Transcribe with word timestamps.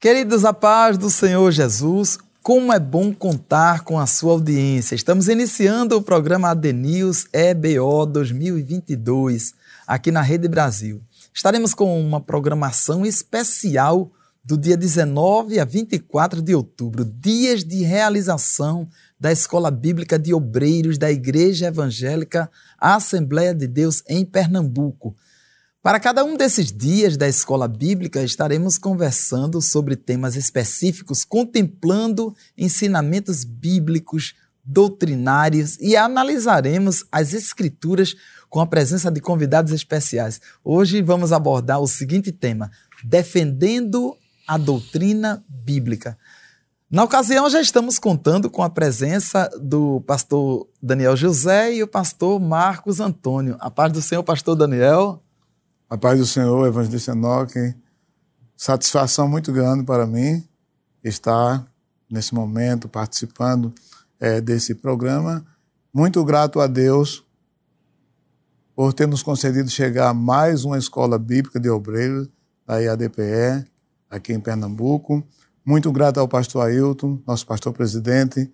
Queridos, 0.00 0.46
a 0.46 0.54
paz 0.54 0.96
do 0.96 1.10
Senhor 1.10 1.50
Jesus, 1.52 2.18
como 2.42 2.72
é 2.72 2.78
bom 2.78 3.12
contar 3.12 3.84
com 3.84 3.98
a 3.98 4.06
sua 4.06 4.32
audiência. 4.32 4.94
Estamos 4.94 5.28
iniciando 5.28 5.94
o 5.94 6.02
programa 6.02 6.48
ADNews 6.48 7.26
EBO 7.34 8.06
2022 8.06 9.52
aqui 9.86 10.10
na 10.10 10.22
Rede 10.22 10.48
Brasil. 10.48 11.02
Estaremos 11.34 11.74
com 11.74 12.00
uma 12.00 12.18
programação 12.18 13.04
especial 13.04 14.10
do 14.42 14.56
dia 14.56 14.76
19 14.76 15.60
a 15.60 15.66
24 15.66 16.40
de 16.40 16.54
outubro, 16.54 17.04
dias 17.04 17.62
de 17.62 17.82
realização 17.82 18.88
da 19.20 19.30
Escola 19.30 19.70
Bíblica 19.70 20.18
de 20.18 20.32
Obreiros 20.32 20.96
da 20.96 21.12
Igreja 21.12 21.66
Evangélica 21.66 22.50
Assembleia 22.78 23.54
de 23.54 23.66
Deus 23.66 24.02
em 24.08 24.24
Pernambuco. 24.24 25.14
Para 25.82 26.00
cada 26.00 26.24
um 26.24 26.36
desses 26.36 26.72
dias 26.72 27.16
da 27.16 27.28
escola 27.28 27.68
bíblica, 27.68 28.22
estaremos 28.22 28.78
conversando 28.78 29.60
sobre 29.60 29.96
temas 29.96 30.36
específicos, 30.36 31.24
contemplando 31.24 32.34
ensinamentos 32.56 33.44
bíblicos, 33.44 34.34
doutrinários 34.64 35.78
e 35.80 35.96
analisaremos 35.96 37.04
as 37.10 37.32
escrituras 37.32 38.14
com 38.48 38.60
a 38.60 38.66
presença 38.66 39.10
de 39.10 39.20
convidados 39.20 39.72
especiais. 39.72 40.40
Hoje 40.62 41.00
vamos 41.00 41.32
abordar 41.32 41.80
o 41.80 41.86
seguinte 41.86 42.30
tema: 42.30 42.70
defendendo 43.02 44.16
a 44.46 44.58
doutrina 44.58 45.42
bíblica. 45.48 46.18
Na 46.90 47.04
ocasião, 47.04 47.48
já 47.48 47.60
estamos 47.60 48.00
contando 48.00 48.50
com 48.50 48.64
a 48.64 48.68
presença 48.68 49.48
do 49.62 50.00
pastor 50.00 50.66
Daniel 50.82 51.16
José 51.16 51.72
e 51.72 51.84
o 51.84 51.86
pastor 51.86 52.40
Marcos 52.40 52.98
Antônio. 52.98 53.56
A 53.60 53.70
paz 53.70 53.92
do 53.92 54.02
Senhor, 54.02 54.24
pastor 54.24 54.56
Daniel. 54.56 55.22
A 55.88 55.96
paz 55.96 56.18
do 56.18 56.26
Senhor, 56.26 56.66
Evangelista 56.66 57.12
Enoque. 57.12 57.76
Satisfação 58.56 59.28
muito 59.28 59.52
grande 59.52 59.84
para 59.84 60.04
mim 60.04 60.44
estar 61.04 61.64
nesse 62.10 62.34
momento 62.34 62.88
participando 62.88 63.72
é, 64.18 64.40
desse 64.40 64.74
programa. 64.74 65.46
Muito 65.94 66.24
grato 66.24 66.58
a 66.58 66.66
Deus 66.66 67.24
por 68.74 68.92
ter 68.92 69.06
nos 69.06 69.22
concedido 69.22 69.70
chegar 69.70 70.08
a 70.08 70.14
mais 70.14 70.64
uma 70.64 70.76
escola 70.76 71.20
bíblica 71.20 71.60
de 71.60 71.70
obreiros 71.70 72.28
da 72.66 72.78
IADPE, 72.80 73.64
aqui 74.10 74.32
em 74.32 74.40
Pernambuco. 74.40 75.24
Muito 75.64 75.92
grato 75.92 76.18
ao 76.18 76.28
pastor 76.28 76.66
Ailton, 76.66 77.20
nosso 77.26 77.46
pastor 77.46 77.72
presidente, 77.72 78.50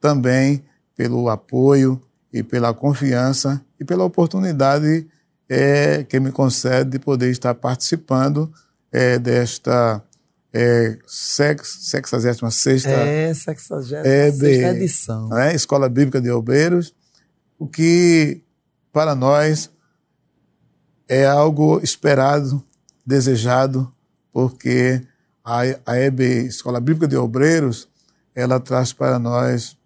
também 0.00 0.64
pelo 0.96 1.28
apoio 1.28 2.00
e 2.32 2.42
pela 2.42 2.72
confiança 2.72 3.64
e 3.78 3.84
pela 3.84 4.04
oportunidade 4.04 5.06
é, 5.48 6.04
que 6.04 6.20
me 6.20 6.30
concede 6.30 6.90
de 6.90 6.98
poder 6.98 7.30
estar 7.30 7.54
participando 7.54 8.52
é, 8.92 9.18
desta 9.18 10.02
é, 10.52 10.98
sex, 11.06 11.78
66 11.80 12.84
é, 12.84 13.34
66 13.34 14.62
é, 14.62 14.70
edição. 14.70 15.38
É, 15.38 15.54
Escola 15.54 15.88
Bíblica 15.88 16.20
de 16.20 16.30
Obreiros, 16.30 16.94
o 17.58 17.66
que 17.66 18.42
para 18.92 19.14
nós 19.14 19.70
é 21.08 21.26
algo 21.26 21.80
esperado, 21.82 22.64
desejado, 23.04 23.92
porque 24.32 25.02
a, 25.50 25.62
a 25.84 25.98
EB, 25.98 26.46
Escola 26.46 26.78
Bíblica 26.78 27.08
de 27.08 27.16
Obreiros, 27.16 27.88
ela 28.34 28.60
traz 28.60 28.92
para 28.92 29.18
nós 29.18 29.76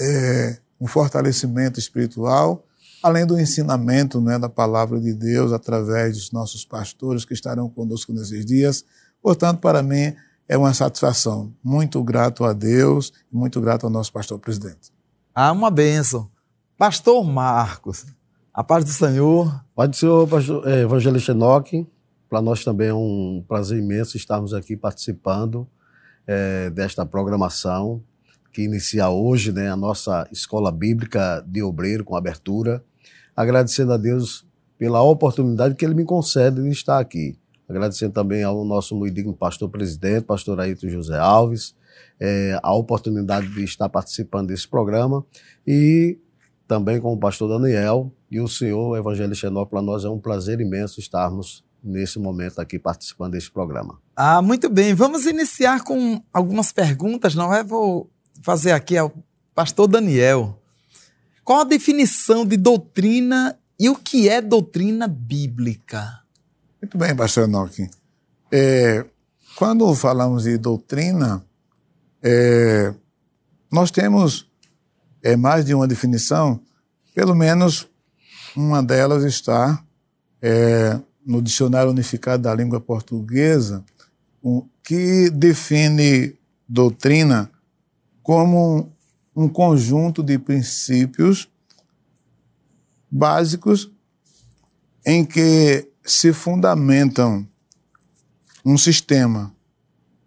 é, 0.00 0.58
um 0.80 0.86
fortalecimento 0.86 1.80
espiritual, 1.80 2.64
além 3.02 3.26
do 3.26 3.38
ensinamento 3.38 4.20
né, 4.20 4.38
da 4.38 4.48
palavra 4.48 5.00
de 5.00 5.12
Deus 5.12 5.52
através 5.52 6.16
dos 6.16 6.30
nossos 6.30 6.64
pastores 6.64 7.24
que 7.24 7.34
estarão 7.34 7.68
conosco 7.68 8.12
nesses 8.12 8.46
dias. 8.46 8.84
Portanto, 9.20 9.58
para 9.58 9.82
mim 9.82 10.14
é 10.48 10.56
uma 10.56 10.72
satisfação. 10.72 11.52
Muito 11.64 12.02
grato 12.04 12.44
a 12.44 12.52
Deus 12.52 13.12
e 13.32 13.36
muito 13.36 13.60
grato 13.60 13.86
ao 13.86 13.90
nosso 13.90 14.12
pastor 14.12 14.38
presidente. 14.38 14.92
Ah, 15.34 15.50
uma 15.50 15.70
bênção. 15.70 16.30
Pastor 16.78 17.24
Marcos, 17.24 18.06
a 18.54 18.62
paz 18.62 18.84
do 18.84 18.92
Senhor. 18.92 19.64
Paz 19.74 19.90
do 19.90 19.96
Senhor, 19.96 20.28
pastor, 20.28 20.68
é, 20.68 20.82
evangelista 20.82 21.32
Enoque. 21.32 21.88
Para 22.36 22.42
nós 22.42 22.62
também 22.62 22.88
é 22.88 22.94
um 22.94 23.42
prazer 23.48 23.78
imenso 23.78 24.14
estarmos 24.14 24.52
aqui 24.52 24.76
participando 24.76 25.66
é, 26.26 26.68
desta 26.68 27.06
programação 27.06 28.02
que 28.52 28.60
inicia 28.60 29.08
hoje 29.08 29.52
né, 29.52 29.70
a 29.70 29.74
nossa 29.74 30.28
Escola 30.30 30.70
Bíblica 30.70 31.42
de 31.48 31.62
Obreiro 31.62 32.04
com 32.04 32.14
abertura 32.14 32.84
agradecendo 33.34 33.94
a 33.94 33.96
Deus 33.96 34.46
pela 34.76 35.00
oportunidade 35.00 35.76
que 35.76 35.82
Ele 35.82 35.94
me 35.94 36.04
concede 36.04 36.60
de 36.60 36.68
estar 36.68 36.98
aqui. 36.98 37.38
Agradecendo 37.66 38.12
também 38.12 38.42
ao 38.42 38.66
nosso 38.66 38.94
muito 38.94 39.14
digno 39.14 39.32
pastor 39.32 39.70
presidente, 39.70 40.26
pastor 40.26 40.60
Ailton 40.60 40.90
José 40.90 41.18
Alves, 41.18 41.74
é, 42.20 42.60
a 42.62 42.74
oportunidade 42.74 43.48
de 43.48 43.64
estar 43.64 43.88
participando 43.88 44.48
desse 44.48 44.68
programa 44.68 45.24
e 45.66 46.18
também 46.68 47.00
com 47.00 47.14
o 47.14 47.18
pastor 47.18 47.48
Daniel 47.48 48.12
e 48.30 48.42
o 48.42 48.46
senhor 48.46 48.94
Evangelista 48.98 49.46
Enó, 49.46 49.64
para 49.64 49.80
nós 49.80 50.04
é 50.04 50.10
um 50.10 50.18
prazer 50.18 50.60
imenso 50.60 51.00
estarmos 51.00 51.64
nesse 51.86 52.18
momento 52.18 52.60
aqui 52.60 52.78
participando 52.78 53.32
desse 53.32 53.50
programa. 53.50 54.00
Ah, 54.14 54.42
muito 54.42 54.68
bem. 54.68 54.92
Vamos 54.92 55.24
iniciar 55.24 55.82
com 55.82 56.22
algumas 56.32 56.72
perguntas, 56.72 57.34
não 57.34 57.54
é? 57.54 57.62
Vou 57.62 58.10
fazer 58.42 58.72
aqui 58.72 58.96
ao 58.96 59.12
pastor 59.54 59.86
Daniel. 59.86 60.60
Qual 61.44 61.60
a 61.60 61.64
definição 61.64 62.44
de 62.44 62.56
doutrina 62.56 63.58
e 63.78 63.88
o 63.88 63.94
que 63.94 64.28
é 64.28 64.40
doutrina 64.40 65.06
bíblica? 65.06 66.22
Muito 66.82 66.98
bem, 66.98 67.14
pastor 67.14 67.44
Enoque. 67.44 67.88
É, 68.50 69.06
quando 69.56 69.94
falamos 69.94 70.42
de 70.42 70.58
doutrina, 70.58 71.44
é, 72.22 72.92
nós 73.70 73.90
temos 73.90 74.50
é, 75.22 75.36
mais 75.36 75.64
de 75.64 75.74
uma 75.74 75.86
definição, 75.86 76.60
pelo 77.14 77.34
menos 77.34 77.88
uma 78.56 78.82
delas 78.82 79.22
está 79.24 79.82
é, 80.40 81.00
no 81.26 81.42
Dicionário 81.42 81.90
Unificado 81.90 82.44
da 82.44 82.54
Língua 82.54 82.80
Portuguesa, 82.80 83.84
que 84.84 85.28
define 85.28 86.38
doutrina 86.68 87.50
como 88.22 88.92
um 89.34 89.48
conjunto 89.48 90.22
de 90.22 90.38
princípios 90.38 91.50
básicos 93.10 93.90
em 95.04 95.24
que 95.24 95.90
se 96.04 96.32
fundamentam 96.32 97.46
um 98.64 98.78
sistema, 98.78 99.52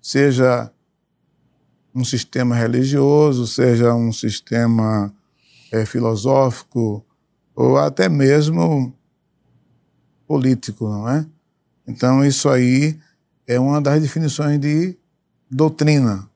seja 0.01 0.71
um 1.95 2.03
sistema 2.03 2.55
religioso, 2.55 3.47
seja 3.47 3.93
um 3.93 4.11
sistema 4.11 5.13
é, 5.71 5.85
filosófico 5.85 7.05
ou 7.55 7.77
até 7.77 8.09
mesmo 8.09 8.93
político, 10.29 10.87
não 10.87 11.09
é? 11.09 11.25
Então 11.87 12.23
isso 12.23 12.47
aí 12.49 12.99
é 13.47 13.59
uma 13.59 13.81
das 13.81 13.99
definições 13.99 14.59
de 14.59 14.95
doutrina. 15.49 16.29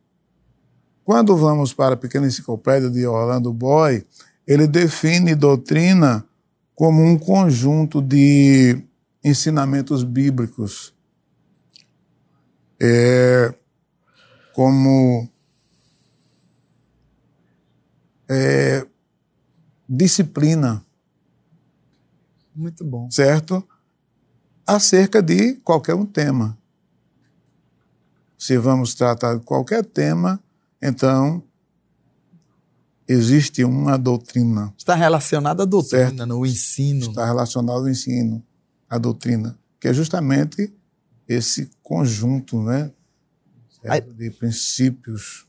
Quando 1.06 1.38
vamos 1.38 1.76
para 1.76 1.94
a 1.94 1.98
pequena 1.98 2.26
enciclopédia 2.26 2.90
de 2.90 3.06
Orlando 3.06 3.54
Boy, 3.54 4.04
ele 4.48 4.66
define 4.66 5.36
doutrina 5.36 6.26
como 6.74 7.04
um 7.04 7.20
conjunto 7.20 8.02
de 8.02 8.84
ensinamentos 9.24 10.04
bíblicos, 10.04 10.92
é, 12.82 13.54
como 14.54 15.30
é, 18.28 18.88
disciplina. 19.88 20.84
Muito 22.56 22.84
bom. 22.84 23.10
Certo? 23.12 23.64
Acerca 24.66 25.22
de 25.22 25.56
qualquer 25.56 25.94
um 25.96 26.06
tema. 26.06 26.58
Se 28.38 28.58
vamos 28.58 28.94
tratar 28.94 29.38
de 29.38 29.44
qualquer 29.44 29.86
tema, 29.86 30.42
então, 30.82 31.44
existe 33.08 33.64
uma 33.64 33.98
doutrina. 33.98 34.74
Está 34.78 34.96
relacionada 34.96 35.64
à 35.64 35.66
doutrina, 35.66 36.10
certo? 36.10 36.26
no 36.26 36.46
ensino. 36.46 37.08
Está 37.08 37.26
relacionado 37.26 37.78
ao 37.78 37.90
ensino, 37.90 38.44
à 38.90 38.98
doutrina, 38.98 39.58
que 39.80 39.88
é 39.88 39.94
justamente 39.94 40.74
esse 41.28 41.70
conjunto 41.82 42.62
né, 42.62 42.92
de 44.16 44.30
princípios. 44.32 45.48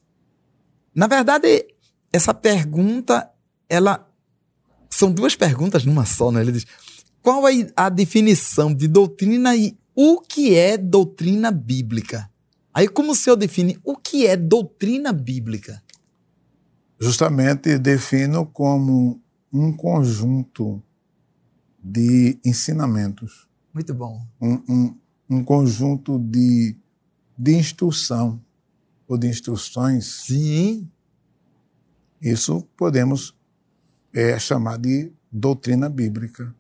Na 0.94 1.06
verdade, 1.06 1.66
essa 2.12 2.32
pergunta, 2.32 3.28
ela 3.69 4.08
são 4.88 5.11
duas 5.11 5.34
perguntas 5.34 5.84
numa 5.84 6.06
só, 6.06 6.31
né? 6.31 6.40
Ele 6.40 6.52
diz: 6.52 6.66
qual 7.25 7.49
é 7.49 7.73
a 7.75 7.88
definição 7.88 8.75
de 8.75 8.87
doutrina 8.87 9.56
e 9.56 9.75
o 9.97 10.21
que 10.21 10.55
é 10.55 10.76
doutrina 10.76 11.50
bíblica? 11.50 12.31
Aí, 12.73 12.87
como 12.87 13.12
o 13.12 13.15
senhor 13.15 13.37
define 13.37 13.79
o 13.82 13.97
que 13.97 14.26
é 14.26 14.37
doutrina 14.37 15.11
bíblica? 15.11 15.82
Justamente 17.00 17.79
defino 17.79 18.44
como 18.44 19.23
um 19.50 19.73
conjunto 19.73 20.82
de 21.82 22.38
ensinamentos. 22.44 23.49
Muito 23.73 23.94
bom. 23.94 24.21
Um, 24.38 24.61
um, 24.69 24.97
um 25.31 25.44
conjunto 25.44 26.19
de, 26.19 26.76
de 27.38 27.55
instrução 27.55 28.38
ou 29.09 29.17
de 29.17 29.29
instruções. 29.29 30.26
Sim. 30.26 30.91
Isso 32.21 32.69
podemos 32.76 33.35
é, 34.12 34.38
chamar 34.38 34.76
de 34.76 35.11
doutrina 35.32 35.88
bíblica. 35.88 36.55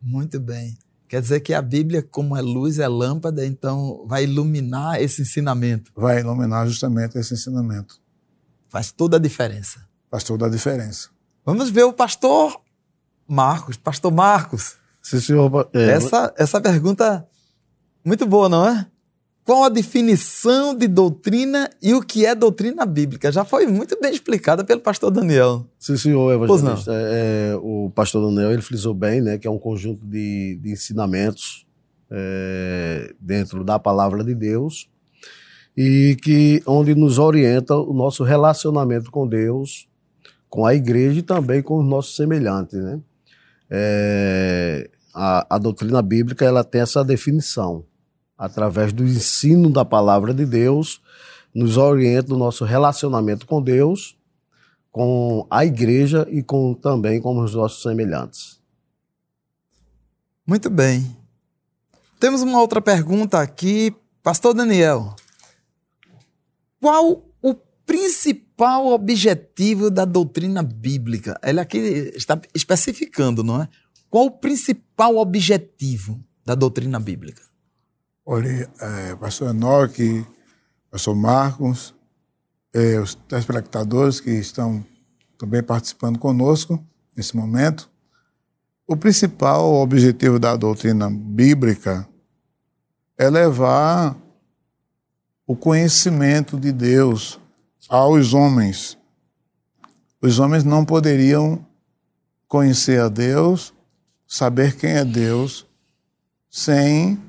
Muito 0.00 0.38
bem. 0.38 0.76
Quer 1.08 1.20
dizer 1.20 1.40
que 1.40 1.54
a 1.54 1.62
Bíblia, 1.62 2.02
como 2.02 2.36
é 2.36 2.42
luz, 2.42 2.78
é 2.78 2.88
lâmpada, 2.88 3.46
então 3.46 4.04
vai 4.08 4.24
iluminar 4.24 5.00
esse 5.00 5.22
ensinamento. 5.22 5.92
Vai 5.94 6.20
iluminar 6.20 6.66
justamente 6.66 7.16
esse 7.16 7.34
ensinamento. 7.34 8.00
Faz 8.68 8.90
toda 8.90 9.16
a 9.16 9.20
diferença. 9.20 9.86
Faz 10.10 10.24
toda 10.24 10.46
a 10.46 10.50
diferença. 10.50 11.10
Vamos 11.44 11.70
ver 11.70 11.84
o 11.84 11.92
pastor 11.92 12.60
Marcos. 13.28 13.76
Pastor 13.76 14.12
Marcos. 14.12 14.76
Sim, 15.00 15.20
senhor. 15.20 15.68
É, 15.72 15.90
essa, 15.90 16.34
essa 16.36 16.60
pergunta 16.60 17.26
muito 18.04 18.26
boa, 18.26 18.48
não 18.48 18.68
é? 18.68 18.86
Qual 19.46 19.62
a 19.62 19.68
definição 19.68 20.74
de 20.74 20.88
doutrina 20.88 21.70
e 21.80 21.94
o 21.94 22.02
que 22.02 22.26
é 22.26 22.34
doutrina 22.34 22.84
bíblica? 22.84 23.30
Já 23.30 23.44
foi 23.44 23.64
muito 23.68 23.96
bem 24.02 24.12
explicada 24.12 24.64
pelo 24.64 24.80
pastor 24.80 25.08
Daniel. 25.08 25.64
Sim, 25.78 25.96
senhor 25.96 26.32
evangelista. 26.32 26.92
É, 26.92 27.52
é, 27.52 27.56
o 27.62 27.88
pastor 27.94 28.28
Daniel 28.28 28.50
ele 28.50 28.60
frisou 28.60 28.92
bem, 28.92 29.20
né, 29.20 29.38
que 29.38 29.46
é 29.46 29.50
um 29.50 29.56
conjunto 29.56 30.04
de, 30.04 30.58
de 30.60 30.72
ensinamentos 30.72 31.64
é, 32.10 33.14
dentro 33.20 33.62
da 33.62 33.78
palavra 33.78 34.24
de 34.24 34.34
Deus 34.34 34.88
e 35.76 36.16
que 36.24 36.60
onde 36.66 36.96
nos 36.96 37.20
orienta 37.20 37.76
o 37.76 37.94
nosso 37.94 38.24
relacionamento 38.24 39.12
com 39.12 39.28
Deus, 39.28 39.86
com 40.50 40.66
a 40.66 40.74
igreja 40.74 41.20
e 41.20 41.22
também 41.22 41.62
com 41.62 41.78
os 41.78 41.86
nossos 41.86 42.16
semelhantes, 42.16 42.82
né? 42.82 42.98
É, 43.70 44.90
a, 45.14 45.54
a 45.54 45.58
doutrina 45.58 46.02
bíblica 46.02 46.44
ela 46.44 46.64
tem 46.64 46.80
essa 46.80 47.04
definição 47.04 47.84
através 48.36 48.92
do 48.92 49.04
ensino 49.04 49.70
da 49.70 49.84
palavra 49.84 50.34
de 50.34 50.44
Deus, 50.44 51.00
nos 51.54 51.76
orienta 51.76 52.28
no 52.28 52.38
nosso 52.38 52.64
relacionamento 52.64 53.46
com 53.46 53.62
Deus, 53.62 54.16
com 54.92 55.46
a 55.50 55.64
igreja 55.64 56.26
e 56.30 56.42
com 56.42 56.74
também 56.74 57.20
com 57.20 57.38
os 57.38 57.54
nossos 57.54 57.82
semelhantes. 57.82 58.60
Muito 60.46 60.70
bem. 60.70 61.16
Temos 62.20 62.42
uma 62.42 62.60
outra 62.60 62.80
pergunta 62.80 63.40
aqui, 63.40 63.94
Pastor 64.22 64.54
Daniel. 64.54 65.14
Qual 66.80 67.24
o 67.42 67.54
principal 67.84 68.86
objetivo 68.88 69.90
da 69.90 70.04
doutrina 70.04 70.62
bíblica? 70.62 71.38
Ele 71.42 71.60
aqui 71.60 71.78
está 72.14 72.40
especificando, 72.54 73.42
não 73.42 73.62
é? 73.62 73.68
Qual 74.08 74.26
o 74.26 74.30
principal 74.30 75.16
objetivo 75.16 76.22
da 76.44 76.54
doutrina 76.54 77.00
bíblica? 77.00 77.45
Olha, 78.28 78.68
é, 78.80 79.14
pastor 79.14 79.50
Enoque, 79.50 80.26
pastor 80.90 81.14
Marcos, 81.14 81.94
é, 82.74 82.98
os 82.98 83.14
telespectadores 83.14 84.18
que 84.18 84.32
estão 84.32 84.84
também 85.38 85.62
participando 85.62 86.18
conosco 86.18 86.84
nesse 87.16 87.36
momento. 87.36 87.88
O 88.84 88.96
principal 88.96 89.72
objetivo 89.74 90.40
da 90.40 90.56
doutrina 90.56 91.08
bíblica 91.08 92.08
é 93.16 93.30
levar 93.30 94.16
o 95.46 95.54
conhecimento 95.54 96.58
de 96.58 96.72
Deus 96.72 97.38
aos 97.88 98.34
homens. 98.34 98.98
Os 100.20 100.40
homens 100.40 100.64
não 100.64 100.84
poderiam 100.84 101.64
conhecer 102.48 103.00
a 103.00 103.08
Deus, 103.08 103.72
saber 104.26 104.74
quem 104.74 104.90
é 104.90 105.04
Deus, 105.04 105.64
sem 106.50 107.22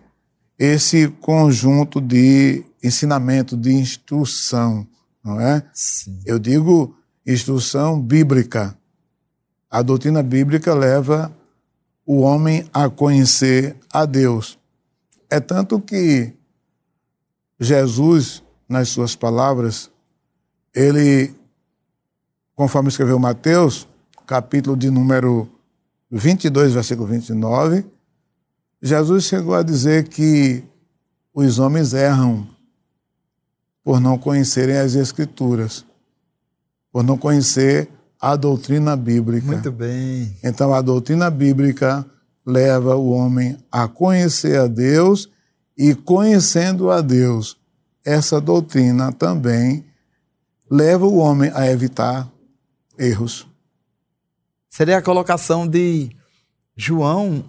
esse 0.57 1.07
conjunto 1.07 2.01
de 2.01 2.63
ensinamento, 2.83 3.55
de 3.55 3.71
instrução, 3.71 4.87
não 5.23 5.39
é? 5.39 5.63
Sim. 5.73 6.19
Eu 6.25 6.39
digo 6.39 6.95
instrução 7.25 8.01
bíblica. 8.01 8.77
A 9.69 9.81
doutrina 9.81 10.23
bíblica 10.23 10.73
leva 10.73 11.35
o 12.05 12.21
homem 12.21 12.67
a 12.73 12.89
conhecer 12.89 13.75
a 13.91 14.05
Deus. 14.05 14.57
É 15.29 15.39
tanto 15.39 15.79
que 15.79 16.33
Jesus, 17.59 18.41
nas 18.69 18.89
suas 18.89 19.15
palavras, 19.15 19.91
ele, 20.73 21.35
conforme 22.55 22.87
escreveu 22.87 23.19
Mateus, 23.19 23.87
capítulo 24.25 24.77
de 24.77 24.89
número 24.89 25.49
22, 26.09 26.73
versículo 26.73 27.07
29, 27.07 27.85
Jesus 28.81 29.23
chegou 29.23 29.55
a 29.55 29.63
dizer 29.63 30.07
que 30.07 30.63
os 31.33 31.59
homens 31.59 31.93
erram 31.93 32.47
por 33.83 33.99
não 33.99 34.17
conhecerem 34.17 34.77
as 34.77 34.95
Escrituras, 34.95 35.85
por 36.91 37.03
não 37.03 37.17
conhecer 37.17 37.89
a 38.19 38.35
doutrina 38.35 38.95
bíblica. 38.95 39.47
Muito 39.47 39.71
bem. 39.71 40.35
Então, 40.43 40.73
a 40.73 40.81
doutrina 40.81 41.29
bíblica 41.29 42.05
leva 42.45 42.95
o 42.95 43.09
homem 43.09 43.57
a 43.71 43.87
conhecer 43.87 44.59
a 44.59 44.67
Deus 44.67 45.29
e, 45.77 45.93
conhecendo 45.93 46.89
a 46.91 47.01
Deus, 47.01 47.57
essa 48.03 48.39
doutrina 48.39 49.11
também 49.11 49.85
leva 50.69 51.05
o 51.05 51.17
homem 51.17 51.51
a 51.53 51.69
evitar 51.69 52.29
erros. 52.97 53.47
Seria 54.69 54.97
a 54.97 55.01
colocação 55.01 55.67
de 55.67 56.09
João 56.75 57.43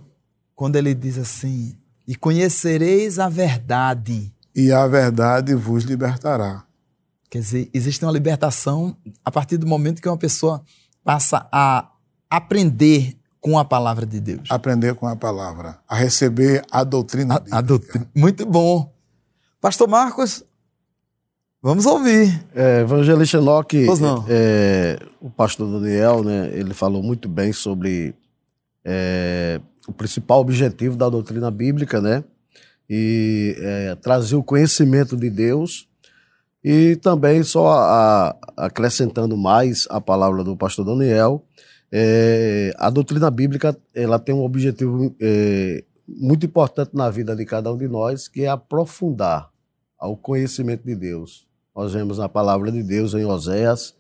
quando 0.59 0.75
ele 0.75 0.93
diz 0.93 1.17
assim: 1.17 1.79
E 2.05 2.17
conhecereis 2.17 3.21
a 3.21 3.29
verdade. 3.29 4.35
E 4.53 4.73
a 4.73 4.89
verdade 4.89 5.55
vos 5.55 5.85
libertará. 5.85 6.65
Quer 7.31 7.39
dizer, 7.39 7.71
existe 7.73 8.05
uma 8.05 8.11
libertação 8.11 8.97
a 9.25 9.31
partir 9.31 9.57
do 9.57 9.69
momento 9.69 10.03
que 10.03 10.09
uma 10.09 10.17
pessoa 10.19 10.61
passa 11.05 11.49
a 11.53 11.89
aprender 12.29 13.17
com 13.41 13.57
a 13.57 13.65
palavra 13.65 14.05
de 14.05 14.19
Deus. 14.19 14.51
Aprender 14.51 14.97
com 14.97 15.07
a 15.07 15.15
palavra, 15.15 15.79
a 15.87 15.95
receber 15.95 16.65
a 16.73 16.83
doutrina 16.83 17.41
a, 17.53 17.59
a 17.59 17.61
doutrina. 17.61 18.11
Muito 18.13 18.45
bom. 18.45 18.93
Pastor 19.61 19.87
Marcos, 19.87 20.43
vamos 21.63 21.87
ouvir. 21.87 22.45
É, 22.53 22.81
Evangelista 22.81 23.37
Enoque, 23.37 23.87
é, 24.29 24.99
o 25.21 25.31
pastor 25.31 25.71
Daniel, 25.79 26.25
né, 26.25 26.51
ele 26.53 26.75
falou 26.75 27.01
muito 27.01 27.29
bem 27.29 27.53
sobre 27.53 28.13
é, 28.85 29.61
o 29.89 29.93
principal 29.93 30.41
objetivo 30.41 30.97
da 30.97 31.09
doutrina 31.09 31.51
bíblica, 31.51 32.01
né? 32.01 32.23
E 32.89 33.57
é, 33.59 33.95
trazer 33.97 34.37
o 34.37 34.43
conhecimento 34.43 35.17
de 35.17 35.31
Deus 35.31 35.89
e 36.63 36.97
também 36.97 37.43
só 37.43 37.73
a, 37.73 38.37
acrescentando 38.57 39.37
mais 39.37 39.87
a 39.91 40.01
palavra 40.01 40.45
do 40.45 40.57
pastor 40.57 40.85
Daniel, 40.85 41.45
é, 41.91 42.73
a 42.77 42.91
doutrina 42.91 43.31
bíblica 43.31 43.77
ela 43.95 44.19
tem 44.19 44.35
um 44.35 44.45
objetivo 44.45 45.15
é, 45.21 45.83
muito 46.07 46.45
importante 46.45 46.91
na 46.95 47.09
vida 47.09 47.35
de 47.35 47.47
cada 47.47 47.73
um 47.73 47.77
de 47.77 47.89
nós, 47.89 48.29
que 48.29 48.43
é 48.43 48.49
aprofundar 48.49 49.51
ao 49.99 50.17
conhecimento 50.17 50.85
de 50.85 50.95
Deus. 50.95 51.47
Nós 51.75 51.95
vemos 51.95 52.19
na 52.19 52.29
palavra 52.29 52.71
de 52.71 52.83
Deus 52.83 53.15
em 53.15 53.25
Oséias, 53.25 53.95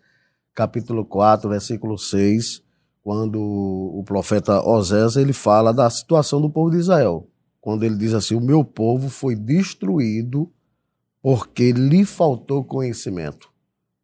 capítulo 0.54 1.04
4, 1.04 1.48
versículo 1.48 1.96
6, 1.96 2.62
quando 3.08 3.40
o 3.40 4.04
profeta 4.04 4.62
Osés 4.62 5.16
ele 5.16 5.32
fala 5.32 5.72
da 5.72 5.88
situação 5.88 6.42
do 6.42 6.50
povo 6.50 6.72
de 6.72 6.76
Israel, 6.76 7.26
quando 7.58 7.82
ele 7.82 7.96
diz 7.96 8.12
assim: 8.12 8.34
"O 8.34 8.40
meu 8.40 8.62
povo 8.62 9.08
foi 9.08 9.34
destruído 9.34 10.52
porque 11.22 11.72
lhe 11.72 12.04
faltou 12.04 12.62
conhecimento". 12.62 13.48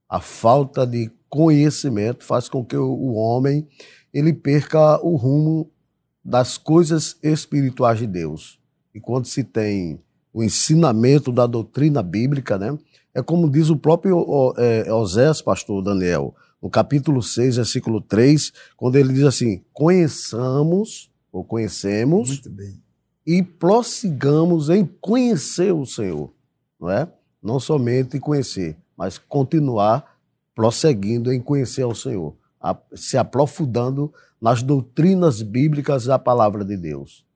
A 0.09 0.21
falta 0.21 0.87
de 0.87 1.13
conhecimento 1.29 2.25
faz 2.25 2.49
com 2.49 2.65
que 2.65 2.79
o 2.79 3.13
homem 3.13 3.69
ele 4.11 4.33
perca 4.33 4.99
o 5.05 5.17
rumo 5.17 5.71
das 6.25 6.57
coisas 6.57 7.19
espirituais 7.23 7.99
de 7.99 8.07
Deus. 8.07 8.59
E 8.95 9.01
quando 9.01 9.27
se 9.27 9.45
tem 9.45 10.01
o 10.33 10.43
ensinamento 10.43 11.31
da 11.31 11.47
doutrina 11.47 12.03
bíblica, 12.03 12.57
né? 12.57 12.75
É 13.13 13.21
como 13.21 13.51
diz 13.51 13.69
o 13.69 13.77
próprio 13.77 14.55
é, 14.57 14.91
Osés, 14.91 15.43
pastor 15.43 15.83
Daniel, 15.83 16.35
no 16.65 16.71
capítulo 16.71 17.23
6, 17.23 17.57
versículo 17.57 18.01
3, 18.01 18.51
quando 18.75 18.97
ele 18.97 19.13
diz 19.13 19.25
assim: 19.25 19.63
conheçamos, 19.71 21.11
ou 21.31 21.45
conhecemos, 21.45 22.41
e 23.27 23.43
prossigamos 23.43 24.71
em 24.71 24.87
conhecer 24.99 25.75
o 25.75 25.85
Senhor. 25.85 26.33
Não 26.81 26.91
é? 26.91 27.07
Não 27.43 27.61
somente 27.61 28.19
conhecer, 28.19 28.79
mas 28.97 29.19
continuar 29.19 30.17
prosseguindo 30.55 31.31
em 31.31 31.39
conhecer 31.39 31.83
ao 31.83 31.95
Senhor, 31.95 32.35
se 32.95 33.19
aprofundando 33.19 34.11
nas 34.41 34.63
doutrinas 34.63 35.43
bíblicas 35.43 36.07
da 36.07 36.19
palavra 36.19 36.65
de 36.65 36.79
Deus. 36.79 37.27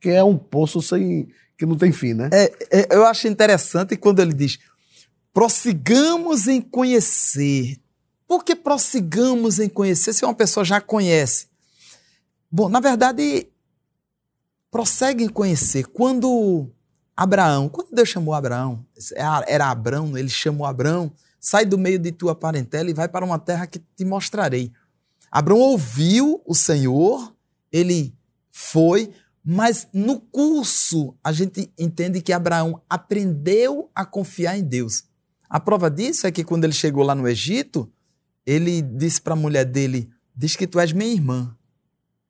Que 0.00 0.10
é 0.10 0.22
um 0.22 0.38
poço 0.38 0.80
sem 0.80 1.28
que 1.58 1.66
não 1.66 1.76
tem 1.76 1.90
fim, 1.90 2.14
né? 2.14 2.30
É, 2.32 2.52
é, 2.70 2.94
eu 2.94 3.04
acho 3.04 3.26
interessante 3.26 3.96
quando 3.96 4.20
ele 4.20 4.32
diz: 4.32 4.60
prossigamos 5.34 6.46
em 6.46 6.60
conhecer 6.60 7.80
por 8.26 8.44
que 8.44 8.56
prossigamos 8.56 9.58
em 9.58 9.68
conhecer 9.68 10.12
se 10.12 10.24
uma 10.24 10.34
pessoa 10.34 10.64
já 10.64 10.80
conhece? 10.80 11.48
Bom, 12.50 12.68
na 12.68 12.80
verdade, 12.80 13.48
prossegue 14.70 15.24
em 15.24 15.28
conhecer. 15.28 15.86
Quando 15.86 16.70
Abraão, 17.16 17.68
quando 17.68 17.90
Deus 17.92 18.08
chamou 18.08 18.34
Abraão, 18.34 18.84
era 19.46 19.70
Abraão, 19.70 20.16
ele 20.18 20.28
chamou 20.28 20.66
Abraão, 20.66 21.12
sai 21.40 21.64
do 21.64 21.78
meio 21.78 21.98
de 21.98 22.12
tua 22.12 22.34
parentela 22.34 22.90
e 22.90 22.94
vai 22.94 23.08
para 23.08 23.24
uma 23.24 23.38
terra 23.38 23.66
que 23.66 23.78
te 23.78 24.04
mostrarei. 24.04 24.72
Abraão 25.30 25.58
ouviu 25.58 26.42
o 26.44 26.54
Senhor, 26.54 27.34
ele 27.70 28.14
foi, 28.50 29.12
mas 29.44 29.86
no 29.92 30.18
curso 30.20 31.14
a 31.22 31.32
gente 31.32 31.72
entende 31.78 32.20
que 32.20 32.32
Abraão 32.32 32.82
aprendeu 32.88 33.90
a 33.94 34.04
confiar 34.04 34.58
em 34.58 34.62
Deus. 34.64 35.04
A 35.48 35.60
prova 35.60 35.88
disso 35.88 36.26
é 36.26 36.32
que 36.32 36.42
quando 36.42 36.64
ele 36.64 36.72
chegou 36.72 37.04
lá 37.04 37.14
no 37.14 37.28
Egito, 37.28 37.90
ele 38.46 38.80
disse 38.80 39.20
para 39.20 39.34
a 39.34 39.36
mulher 39.36 39.64
dele: 39.64 40.08
Diz 40.34 40.54
que 40.54 40.66
tu 40.66 40.78
és 40.78 40.92
minha 40.92 41.12
irmã. 41.12 41.56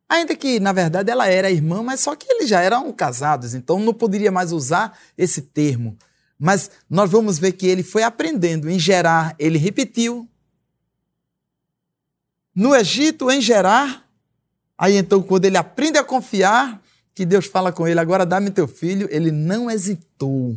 Ainda 0.08 0.36
que, 0.36 0.60
na 0.60 0.72
verdade, 0.72 1.10
ela 1.10 1.26
era 1.26 1.50
irmã, 1.50 1.82
mas 1.82 2.00
só 2.00 2.14
que 2.14 2.26
eles 2.30 2.48
já 2.48 2.60
eram 2.60 2.92
casados, 2.92 3.54
então 3.54 3.80
não 3.80 3.92
poderia 3.92 4.30
mais 4.30 4.52
usar 4.52 4.96
esse 5.18 5.42
termo. 5.42 5.98
Mas 6.38 6.70
nós 6.88 7.10
vamos 7.10 7.38
ver 7.38 7.52
que 7.52 7.66
ele 7.66 7.82
foi 7.82 8.02
aprendendo. 8.02 8.70
Em 8.70 8.78
Gerar, 8.78 9.34
ele 9.38 9.58
repetiu. 9.58 10.28
No 12.54 12.74
Egito, 12.74 13.30
em 13.30 13.40
Gerar, 13.40 14.08
aí 14.78 14.96
então, 14.96 15.22
quando 15.22 15.44
ele 15.44 15.56
aprende 15.56 15.98
a 15.98 16.04
confiar, 16.04 16.80
que 17.14 17.26
Deus 17.26 17.46
fala 17.46 17.72
com 17.72 17.88
ele, 17.88 17.98
agora 17.98 18.24
dá-me 18.24 18.50
teu 18.50 18.68
filho, 18.68 19.08
ele 19.10 19.30
não 19.32 19.70
hesitou. 19.70 20.56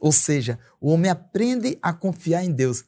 Ou 0.00 0.10
seja, 0.10 0.58
o 0.80 0.90
homem 0.90 1.10
aprende 1.10 1.78
a 1.80 1.92
confiar 1.92 2.42
em 2.42 2.50
Deus. 2.50 2.84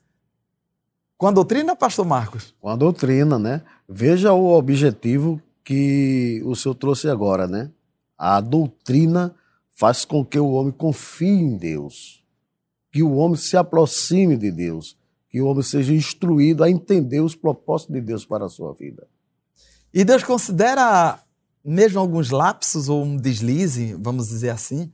Com 1.16 1.28
a 1.28 1.30
doutrina, 1.30 1.76
pastor 1.76 2.04
Marcos? 2.04 2.54
Com 2.60 2.68
a 2.68 2.76
doutrina, 2.76 3.38
né? 3.38 3.62
Veja 3.88 4.32
o 4.32 4.52
objetivo 4.52 5.40
que 5.62 6.42
o 6.44 6.54
senhor 6.54 6.74
trouxe 6.74 7.08
agora, 7.08 7.46
né? 7.46 7.70
A 8.18 8.40
doutrina 8.40 9.34
faz 9.70 10.04
com 10.04 10.24
que 10.24 10.38
o 10.38 10.50
homem 10.52 10.72
confie 10.72 11.28
em 11.28 11.56
Deus, 11.56 12.22
que 12.92 13.02
o 13.02 13.14
homem 13.14 13.36
se 13.36 13.56
aproxime 13.56 14.36
de 14.36 14.50
Deus, 14.50 14.96
que 15.28 15.40
o 15.40 15.46
homem 15.46 15.62
seja 15.62 15.92
instruído 15.92 16.62
a 16.62 16.70
entender 16.70 17.20
os 17.20 17.34
propósitos 17.34 17.94
de 17.94 18.00
Deus 18.00 18.24
para 18.24 18.46
a 18.46 18.48
sua 18.48 18.72
vida. 18.72 19.06
E 19.92 20.04
Deus 20.04 20.22
considera 20.22 21.20
mesmo 21.64 21.98
alguns 21.98 22.30
lapsos 22.30 22.88
ou 22.88 23.02
um 23.02 23.16
deslize, 23.16 23.94
vamos 23.94 24.28
dizer 24.28 24.50
assim, 24.50 24.92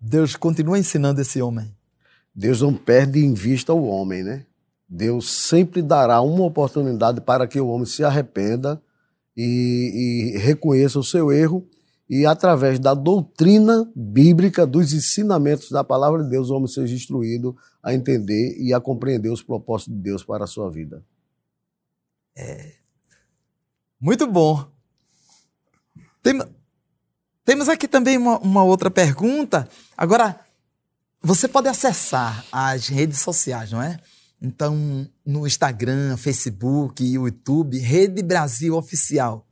Deus 0.00 0.34
continua 0.34 0.78
ensinando 0.78 1.20
esse 1.20 1.40
homem. 1.40 1.74
Deus 2.34 2.60
não 2.60 2.74
perde 2.74 3.24
em 3.24 3.34
vista 3.34 3.72
o 3.72 3.84
homem, 3.84 4.22
né? 4.22 4.46
Deus 4.94 5.30
sempre 5.30 5.80
dará 5.80 6.20
uma 6.20 6.44
oportunidade 6.44 7.22
para 7.22 7.46
que 7.46 7.58
o 7.58 7.68
homem 7.68 7.86
se 7.86 8.04
arrependa 8.04 8.78
e, 9.34 10.34
e 10.34 10.38
reconheça 10.38 10.98
o 10.98 11.04
seu 11.04 11.32
erro 11.32 11.66
e 12.10 12.26
através 12.26 12.78
da 12.78 12.92
doutrina 12.92 13.90
bíblica, 13.96 14.66
dos 14.66 14.92
ensinamentos 14.92 15.70
da 15.70 15.82
palavra 15.82 16.22
de 16.22 16.28
Deus, 16.28 16.50
o 16.50 16.54
homem 16.54 16.68
seja 16.68 16.94
instruído 16.94 17.56
a 17.82 17.94
entender 17.94 18.54
e 18.60 18.74
a 18.74 18.80
compreender 18.82 19.30
os 19.30 19.42
propósitos 19.42 19.94
de 19.94 20.00
Deus 20.02 20.22
para 20.22 20.44
a 20.44 20.46
sua 20.46 20.70
vida. 20.70 21.02
É. 22.36 22.74
Muito 23.98 24.26
bom. 24.26 24.62
Tem, 26.22 26.38
temos 27.46 27.66
aqui 27.70 27.88
também 27.88 28.18
uma, 28.18 28.38
uma 28.40 28.62
outra 28.62 28.90
pergunta. 28.90 29.66
Agora, 29.96 30.38
você 31.22 31.48
pode 31.48 31.68
acessar 31.68 32.44
as 32.52 32.88
redes 32.88 33.20
sociais, 33.20 33.72
não 33.72 33.80
é? 33.80 33.98
Então, 34.44 35.08
no 35.24 35.46
Instagram, 35.46 36.16
Facebook, 36.16 37.04
YouTube, 37.04 37.78
Rede 37.78 38.22
Brasil 38.24 38.74
Oficial. 38.74 39.46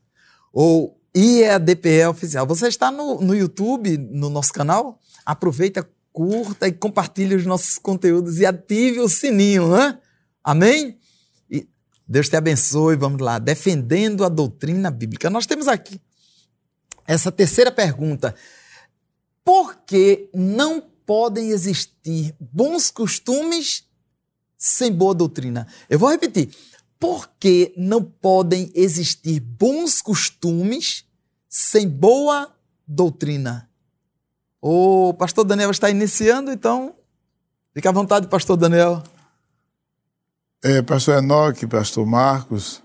Ou 0.53 1.01
IEADPE 1.15 2.07
Oficial. 2.07 2.45
Você 2.47 2.67
está 2.67 2.91
no, 2.91 3.21
no 3.21 3.33
YouTube, 3.33 3.97
no 3.97 4.29
nosso 4.29 4.53
canal? 4.53 5.01
Aproveita, 5.25 5.89
curta 6.13 6.67
e 6.67 6.73
compartilhe 6.73 7.37
os 7.37 7.47
nossos 7.47 7.79
conteúdos 7.79 8.41
e 8.41 8.47
ative 8.47 8.99
o 8.99 9.09
sininho, 9.09 9.71
né? 9.71 9.97
Amém? 10.43 10.99
E 11.49 11.69
Deus 12.07 12.29
te 12.29 12.35
abençoe. 12.35 12.97
Vamos 12.97 13.21
lá. 13.21 13.39
Defendendo 13.39 14.25
a 14.25 14.29
doutrina 14.29 14.91
bíblica. 14.91 15.31
Nós 15.31 15.47
temos 15.47 15.69
aqui 15.69 16.01
essa 17.07 17.31
terceira 17.31 17.71
pergunta. 17.71 18.35
Por 19.45 19.77
que 19.87 20.29
não 20.35 20.83
podem 21.07 21.51
existir 21.51 22.35
bons 22.41 22.91
costumes 22.91 23.89
sem 24.61 24.93
boa 24.93 25.15
doutrina? 25.15 25.67
Eu 25.89 25.99
vou 25.99 26.11
repetir. 26.11 26.55
Por 26.99 27.31
que 27.41 27.73
não 27.79 28.05
podem 28.05 28.71
existir 28.75 29.41
bons 29.41 30.03
costumes 30.03 31.07
sem 31.49 31.89
boa 31.89 32.55
doutrina? 32.87 33.71
O 34.61 35.15
pastor 35.15 35.45
Daniel 35.45 35.71
está 35.71 35.89
iniciando, 35.89 36.53
então 36.53 36.95
fica 37.73 37.89
à 37.89 37.93
vontade, 37.93 38.29
pastor 38.29 38.59
Daniel. 38.59 39.03
É, 40.63 40.83
pastor 40.83 41.17
Enoque, 41.17 41.67
pastor 41.67 42.05
Marcos, 42.05 42.83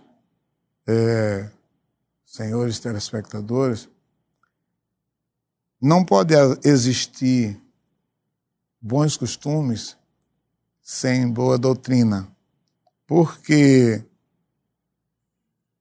é, 0.88 1.50
senhores 2.26 2.80
telespectadores, 2.80 3.90
não 5.82 6.06
pode 6.06 6.34
existir 6.64 7.62
bons 8.80 9.18
costumes 9.18 9.98
sem 10.86 11.28
boa 11.28 11.58
doutrina, 11.58 12.28
porque 13.08 14.06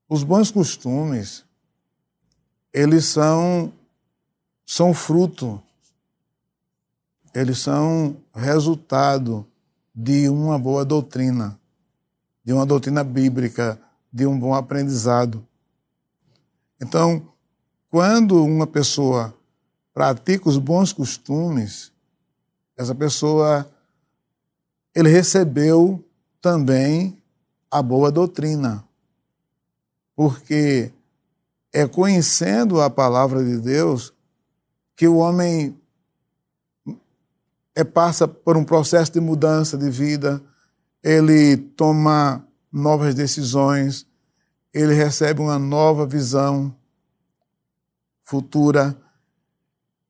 os 0.08 0.22
bons 0.22 0.50
costumes 0.50 1.44
eles 2.72 3.04
são 3.04 3.70
são 4.64 4.94
fruto, 4.94 5.62
eles 7.34 7.58
são 7.58 8.16
resultado 8.34 9.46
de 9.94 10.26
uma 10.30 10.58
boa 10.58 10.86
doutrina, 10.86 11.60
de 12.42 12.54
uma 12.54 12.64
doutrina 12.64 13.04
bíblica, 13.04 13.78
de 14.10 14.26
um 14.26 14.40
bom 14.40 14.54
aprendizado. 14.54 15.46
Então, 16.80 17.28
quando 17.90 18.42
uma 18.42 18.66
pessoa 18.66 19.36
pratica 19.92 20.48
os 20.48 20.56
bons 20.56 20.94
costumes, 20.94 21.92
essa 22.74 22.94
pessoa 22.94 23.70
ele 24.94 25.08
recebeu 25.08 26.04
também 26.40 27.18
a 27.70 27.82
boa 27.82 28.12
doutrina. 28.12 28.84
Porque 30.14 30.92
é 31.72 31.88
conhecendo 31.88 32.80
a 32.80 32.88
palavra 32.88 33.44
de 33.44 33.58
Deus 33.58 34.14
que 34.96 35.08
o 35.08 35.16
homem 35.16 35.76
é, 37.74 37.82
passa 37.82 38.28
por 38.28 38.56
um 38.56 38.64
processo 38.64 39.12
de 39.12 39.20
mudança 39.20 39.76
de 39.76 39.90
vida, 39.90 40.40
ele 41.02 41.56
toma 41.56 42.46
novas 42.72 43.14
decisões, 43.14 44.06
ele 44.72 44.94
recebe 44.94 45.40
uma 45.40 45.58
nova 45.58 46.06
visão 46.06 46.74
futura 48.22 48.96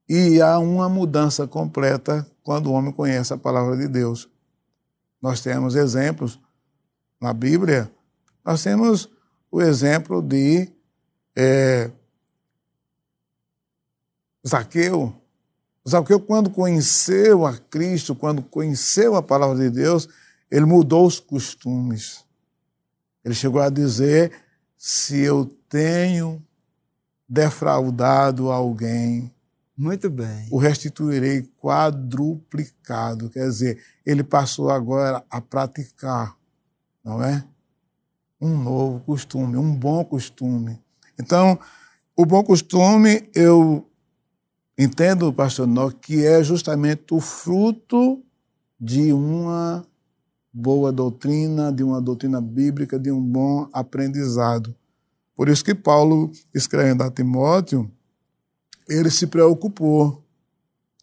e 0.06 0.40
há 0.42 0.58
uma 0.58 0.88
mudança 0.88 1.46
completa 1.46 2.26
quando 2.42 2.66
o 2.66 2.72
homem 2.72 2.92
conhece 2.92 3.32
a 3.32 3.38
palavra 3.38 3.76
de 3.76 3.88
Deus. 3.88 4.28
Nós 5.24 5.40
temos 5.40 5.74
exemplos 5.74 6.38
na 7.18 7.32
Bíblia, 7.32 7.90
nós 8.44 8.62
temos 8.62 9.08
o 9.50 9.62
exemplo 9.62 10.20
de 10.20 10.70
é, 11.34 11.90
Zaqueu. 14.46 15.14
Zaqueu, 15.88 16.20
quando 16.20 16.50
conheceu 16.50 17.46
a 17.46 17.56
Cristo, 17.56 18.14
quando 18.14 18.42
conheceu 18.42 19.16
a 19.16 19.22
palavra 19.22 19.56
de 19.56 19.70
Deus, 19.70 20.06
ele 20.50 20.66
mudou 20.66 21.06
os 21.06 21.18
costumes. 21.18 22.22
Ele 23.24 23.34
chegou 23.34 23.62
a 23.62 23.70
dizer: 23.70 24.30
se 24.76 25.20
eu 25.20 25.46
tenho 25.70 26.44
defraudado 27.26 28.50
alguém, 28.50 29.33
muito 29.76 30.08
bem. 30.08 30.48
O 30.50 30.58
restituirei 30.58 31.42
quadruplicado. 31.60 33.28
Quer 33.28 33.48
dizer, 33.48 33.82
ele 34.04 34.22
passou 34.22 34.70
agora 34.70 35.24
a 35.28 35.40
praticar, 35.40 36.36
não 37.04 37.22
é? 37.22 37.44
Um 38.40 38.56
novo 38.56 39.00
costume, 39.00 39.56
um 39.56 39.74
bom 39.74 40.04
costume. 40.04 40.78
Então, 41.18 41.58
o 42.16 42.24
bom 42.24 42.42
costume, 42.44 43.28
eu 43.34 43.88
entendo, 44.78 45.32
pastor 45.32 45.66
Nó, 45.66 45.90
que 45.90 46.24
é 46.24 46.42
justamente 46.42 47.12
o 47.12 47.20
fruto 47.20 48.22
de 48.78 49.12
uma 49.12 49.84
boa 50.52 50.92
doutrina, 50.92 51.72
de 51.72 51.82
uma 51.82 52.00
doutrina 52.00 52.40
bíblica, 52.40 52.98
de 52.98 53.10
um 53.10 53.20
bom 53.20 53.68
aprendizado. 53.72 54.74
Por 55.34 55.48
isso 55.48 55.64
que 55.64 55.74
Paulo, 55.74 56.30
escrevendo 56.54 57.02
a 57.02 57.10
Timóteo, 57.10 57.90
ele 58.88 59.10
se 59.10 59.26
preocupou 59.26 60.22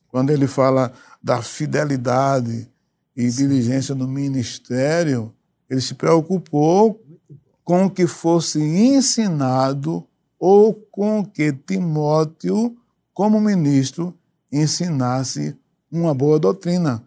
quando 0.07 0.29
ele 0.29 0.47
fala 0.47 0.91
da 1.21 1.41
fidelidade 1.41 2.69
e 3.15 3.31
Sim. 3.31 3.47
diligência 3.47 3.95
no 3.95 4.07
ministério, 4.07 5.33
ele 5.69 5.81
se 5.81 5.93
preocupou 5.93 7.01
com 7.63 7.89
que 7.89 8.05
fosse 8.07 8.59
ensinado 8.59 10.05
ou 10.38 10.73
com 10.73 11.25
que 11.25 11.53
Timóteo 11.53 12.75
como 13.13 13.39
ministro, 13.39 14.17
ensinasse 14.51 15.55
uma 15.91 16.13
boa 16.13 16.39
doutrina. 16.39 17.03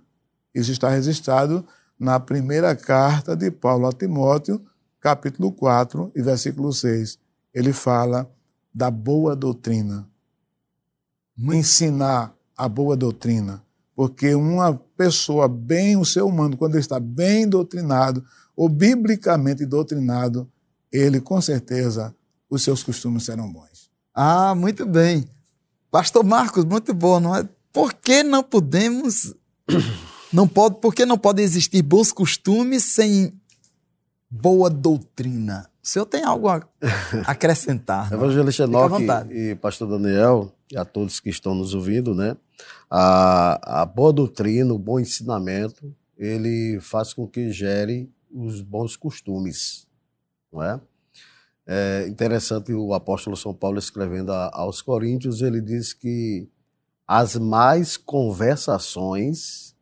Isso 0.54 0.70
está 0.70 0.88
registrado 0.88 1.66
na 1.98 2.20
primeira 2.20 2.76
carta 2.76 3.34
de 3.34 3.50
Paulo 3.50 3.86
a 3.86 3.92
Timóteo, 3.92 4.64
capítulo 5.00 5.50
4 5.50 6.12
e 6.14 6.22
versículo 6.22 6.72
6. 6.72 7.18
Ele 7.52 7.72
fala 7.72 8.30
da 8.72 8.90
boa 8.90 9.34
doutrina. 9.34 10.06
Ensinar 11.38 12.34
a 12.56 12.68
boa 12.68 12.96
doutrina. 12.96 13.62
Porque 13.94 14.34
uma 14.34 14.74
pessoa 14.96 15.48
bem, 15.48 15.96
o 15.96 16.04
ser 16.04 16.22
humano, 16.22 16.56
quando 16.56 16.72
ele 16.74 16.80
está 16.80 16.98
bem 16.98 17.48
doutrinado, 17.48 18.24
ou 18.56 18.68
biblicamente 18.68 19.64
doutrinado, 19.64 20.48
ele 20.92 21.20
com 21.20 21.40
certeza 21.40 22.14
os 22.48 22.62
seus 22.62 22.82
costumes 22.82 23.24
serão 23.24 23.52
bons. 23.52 23.90
Ah, 24.14 24.54
muito 24.54 24.86
bem. 24.86 25.24
Pastor 25.90 26.24
Marcos, 26.24 26.64
muito 26.64 26.94
bom, 26.94 27.20
não 27.20 27.36
é? 27.36 27.48
Por 27.72 27.92
que 27.92 28.22
não 28.22 28.42
podemos 28.42 29.34
não 30.32 30.46
pode, 30.46 30.76
por 30.76 30.94
que 30.94 31.04
não 31.04 31.18
podem 31.18 31.44
existir 31.44 31.82
bons 31.82 32.12
costumes 32.12 32.84
sem 32.84 33.32
boa 34.30 34.70
doutrina? 34.70 35.68
O 35.82 35.86
senhor 35.86 36.06
tem 36.06 36.22
algo 36.22 36.48
a 36.48 36.62
acrescentar? 37.26 38.12
Evangelista 38.12 38.64
Enoque 38.64 39.04
e 39.30 39.54
pastor 39.56 39.88
Daniel, 39.88 40.53
e 40.70 40.76
a 40.76 40.84
todos 40.84 41.20
que 41.20 41.30
estão 41.30 41.54
nos 41.54 41.74
ouvindo, 41.74 42.14
né? 42.14 42.36
A, 42.90 43.82
a 43.82 43.86
boa 43.86 44.12
doutrina, 44.12 44.72
o 44.72 44.78
bom 44.78 44.98
ensinamento, 44.98 45.94
ele 46.16 46.78
faz 46.80 47.12
com 47.12 47.26
que 47.26 47.50
gere 47.50 48.10
os 48.30 48.60
bons 48.60 48.96
costumes, 48.96 49.86
não 50.52 50.62
é? 50.62 50.80
É 51.66 52.06
interessante 52.08 52.74
o 52.74 52.92
apóstolo 52.92 53.36
São 53.36 53.54
Paulo 53.54 53.78
escrevendo 53.78 54.32
a, 54.32 54.50
aos 54.52 54.82
Coríntios, 54.82 55.40
ele 55.40 55.60
diz 55.60 55.92
que 55.92 56.48
as 57.06 57.36
mais 57.36 57.96
conversações 57.96 59.74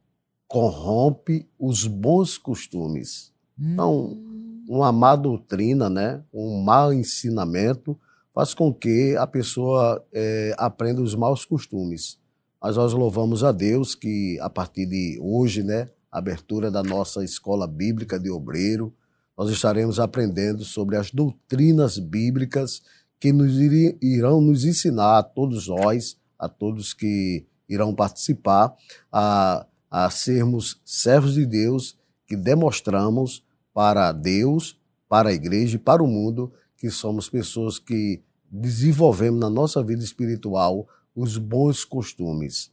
corrompe 0.47 1.49
os 1.59 1.87
bons 1.87 2.37
costumes. 2.37 3.33
Então, 3.59 4.13
hum. 4.13 4.65
uma 4.69 4.93
má 4.93 5.17
doutrina, 5.17 5.89
né, 5.89 6.23
um 6.33 6.63
mau 6.63 6.93
ensinamento 6.93 7.99
faz 8.35 8.55
com 8.55 8.73
que 8.73 9.17
a 9.17 9.27
pessoa 9.27 10.05
é, 10.13 10.55
aprenda 10.57 11.03
os 11.03 11.15
maus 11.15 11.45
costumes. 11.45 12.19
Mas 12.61 12.77
nós 12.77 12.93
louvamos 12.93 13.45
a 13.45 13.53
Deus 13.53 13.95
que 13.95 14.39
a 14.41 14.49
partir 14.49 14.87
de 14.87 15.19
hoje, 15.21 15.63
né, 15.63 15.91
abertura 16.11 16.71
da 16.71 16.83
nossa 16.83 17.25
escola 17.25 17.67
bíblica 17.67 18.19
de 18.19 18.31
obreiro, 18.31 18.95
nós 19.37 19.51
estaremos 19.51 19.99
aprendendo 19.99 20.65
sobre 20.65 20.97
as 20.97 21.11
doutrinas 21.11 21.99
bíblicas 21.99 22.83
que 23.19 23.33
nos 23.33 23.55
irão 24.01 24.41
nos 24.41 24.65
ensinar 24.65 25.19
a 25.19 25.23
todos 25.23 25.69
nós, 25.69 26.17
a 26.39 26.49
todos 26.49 26.93
que 26.93 27.47
irão 27.69 27.95
participar, 27.95 28.75
a, 29.11 29.67
a 29.91 30.11
sermos 30.11 30.81
servos 30.85 31.35
de 31.35 31.47
Deus 31.47 31.97
que 32.27 32.37
demonstramos 32.37 33.45
para 33.73 34.13
Deus, 34.13 34.79
para 35.09 35.31
a 35.31 35.33
igreja 35.33 35.77
e 35.77 35.79
para 35.79 36.03
o 36.03 36.07
mundo 36.07 36.53
que 36.83 36.91
somos 36.91 37.31
pessoas 37.31 37.79
que 37.79 38.21
desenvolvemos 38.51 39.39
na 39.39 39.49
nossa 39.49 39.81
vida 39.85 40.03
espiritual 40.03 40.85
os 41.15 41.39
bons 41.39 41.85
costumes. 41.85 42.73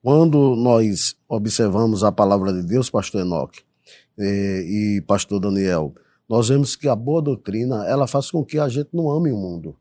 Quando 0.00 0.54
nós 0.54 1.16
observamos 1.28 2.04
a 2.04 2.12
palavra 2.12 2.52
de 2.52 2.62
Deus, 2.62 2.88
pastor 2.88 3.22
Enoque 3.22 3.62
eh, 4.16 4.62
e 4.62 5.04
pastor 5.08 5.40
Daniel, 5.40 5.92
nós 6.28 6.48
vemos 6.48 6.76
que 6.76 6.86
a 6.86 6.94
boa 6.94 7.20
doutrina, 7.20 7.84
ela 7.88 8.06
faz 8.06 8.30
com 8.30 8.44
que 8.44 8.60
a 8.60 8.68
gente 8.68 8.90
não 8.92 9.10
ame 9.10 9.32
o 9.32 9.36
mundo. 9.36 9.74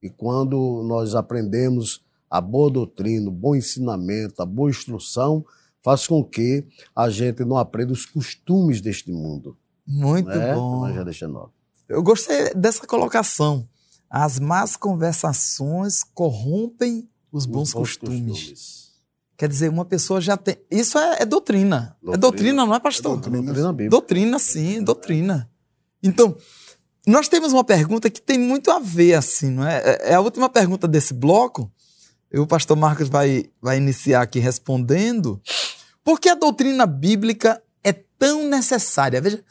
E 0.00 0.08
quando 0.08 0.84
nós 0.86 1.16
aprendemos 1.16 2.04
a 2.30 2.40
boa 2.40 2.70
doutrina, 2.70 3.28
o 3.28 3.32
bom 3.32 3.56
ensinamento, 3.56 4.40
a 4.40 4.46
boa 4.46 4.70
instrução, 4.70 5.44
faz 5.82 6.06
com 6.06 6.22
que 6.22 6.64
a 6.94 7.10
gente 7.10 7.44
não 7.44 7.56
aprenda 7.56 7.92
os 7.92 8.06
costumes 8.06 8.80
deste 8.80 9.10
mundo. 9.10 9.56
Muito 9.84 10.28
né? 10.28 10.54
bom. 10.54 10.88
já 10.92 11.02
deixa 11.02 11.26
nova. 11.26 11.55
Eu 11.88 12.02
gostei 12.02 12.52
dessa 12.54 12.86
colocação. 12.86 13.68
As 14.08 14.38
más 14.38 14.76
conversações 14.76 16.02
corrompem 16.02 17.08
os 17.32 17.46
bons, 17.46 17.68
os 17.68 17.74
bons 17.74 17.80
costumes. 17.80 18.30
costumes. 18.30 18.86
Quer 19.36 19.48
dizer, 19.48 19.68
uma 19.68 19.84
pessoa 19.84 20.20
já 20.20 20.36
tem. 20.36 20.56
Isso 20.70 20.98
é, 20.98 21.22
é 21.22 21.24
doutrina. 21.26 21.96
doutrina. 22.00 22.14
É 22.14 22.16
doutrina, 22.16 22.66
não 22.66 22.74
é, 22.74 22.80
pastor? 22.80 23.12
É 23.12 23.14
doutrina, 23.14 23.42
doutrina 23.42 23.72
bíblica. 23.72 23.90
Doutrina, 23.90 24.38
sim, 24.38 24.82
doutrina. 24.82 25.50
Então, 26.02 26.36
nós 27.06 27.28
temos 27.28 27.52
uma 27.52 27.62
pergunta 27.62 28.08
que 28.08 28.20
tem 28.20 28.38
muito 28.38 28.70
a 28.70 28.78
ver, 28.78 29.14
assim, 29.14 29.50
não 29.50 29.66
é? 29.66 29.76
É, 29.78 30.12
é 30.12 30.14
a 30.14 30.20
última 30.20 30.48
pergunta 30.48 30.88
desse 30.88 31.12
bloco. 31.12 31.70
E 32.32 32.38
o 32.38 32.46
pastor 32.46 32.76
Marcos 32.76 33.08
vai, 33.08 33.44
vai 33.60 33.76
iniciar 33.76 34.22
aqui 34.22 34.38
respondendo. 34.38 35.40
Por 36.02 36.18
que 36.18 36.28
a 36.28 36.34
doutrina 36.34 36.86
bíblica 36.86 37.62
é 37.84 37.92
tão 37.92 38.48
necessária? 38.48 39.20
Veja, 39.20 39.44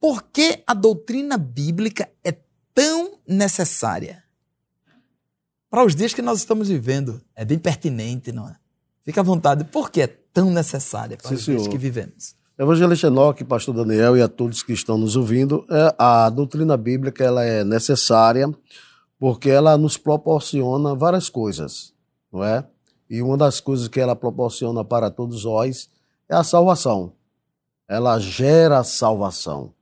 por 0.00 0.22
que 0.22 0.62
a 0.66 0.72
doutrina 0.72 1.36
bíblica 1.36 2.08
é 2.24 2.34
tão 2.74 3.18
necessária? 3.28 4.24
Para 5.68 5.84
os 5.84 5.94
dias 5.94 6.14
que 6.14 6.22
nós 6.22 6.38
estamos 6.38 6.68
vivendo, 6.68 7.20
é 7.36 7.44
bem 7.44 7.58
pertinente, 7.58 8.32
não 8.32 8.48
é? 8.48 8.56
Fica 9.04 9.20
à 9.20 9.24
vontade. 9.24 9.64
Por 9.64 9.90
que 9.90 10.00
é 10.00 10.06
tão 10.06 10.50
necessária 10.50 11.16
para 11.16 11.28
Sim, 11.28 11.34
os 11.34 11.44
dias 11.44 11.68
que 11.68 11.78
vivemos? 11.78 12.34
Evangelista 12.58 13.06
Enoque, 13.06 13.44
pastor 13.44 13.74
Daniel 13.74 14.16
e 14.16 14.22
a 14.22 14.28
todos 14.28 14.62
que 14.62 14.72
estão 14.72 14.98
nos 14.98 15.16
ouvindo, 15.16 15.64
é, 15.70 15.94
a 15.96 16.28
doutrina 16.28 16.76
bíblica 16.76 17.24
ela 17.24 17.44
é 17.44 17.62
necessária 17.62 18.52
porque 19.18 19.50
ela 19.50 19.76
nos 19.78 19.96
proporciona 19.96 20.94
várias 20.94 21.28
coisas, 21.28 21.92
não 22.32 22.42
é? 22.42 22.66
E 23.08 23.22
uma 23.22 23.36
das 23.36 23.60
coisas 23.60 23.88
que 23.88 24.00
ela 24.00 24.16
proporciona 24.16 24.84
para 24.84 25.10
todos 25.10 25.44
nós 25.44 25.90
é 26.28 26.34
a 26.34 26.44
salvação. 26.44 27.12
Ela 27.88 28.18
gera 28.18 28.82
salvação. 28.84 29.74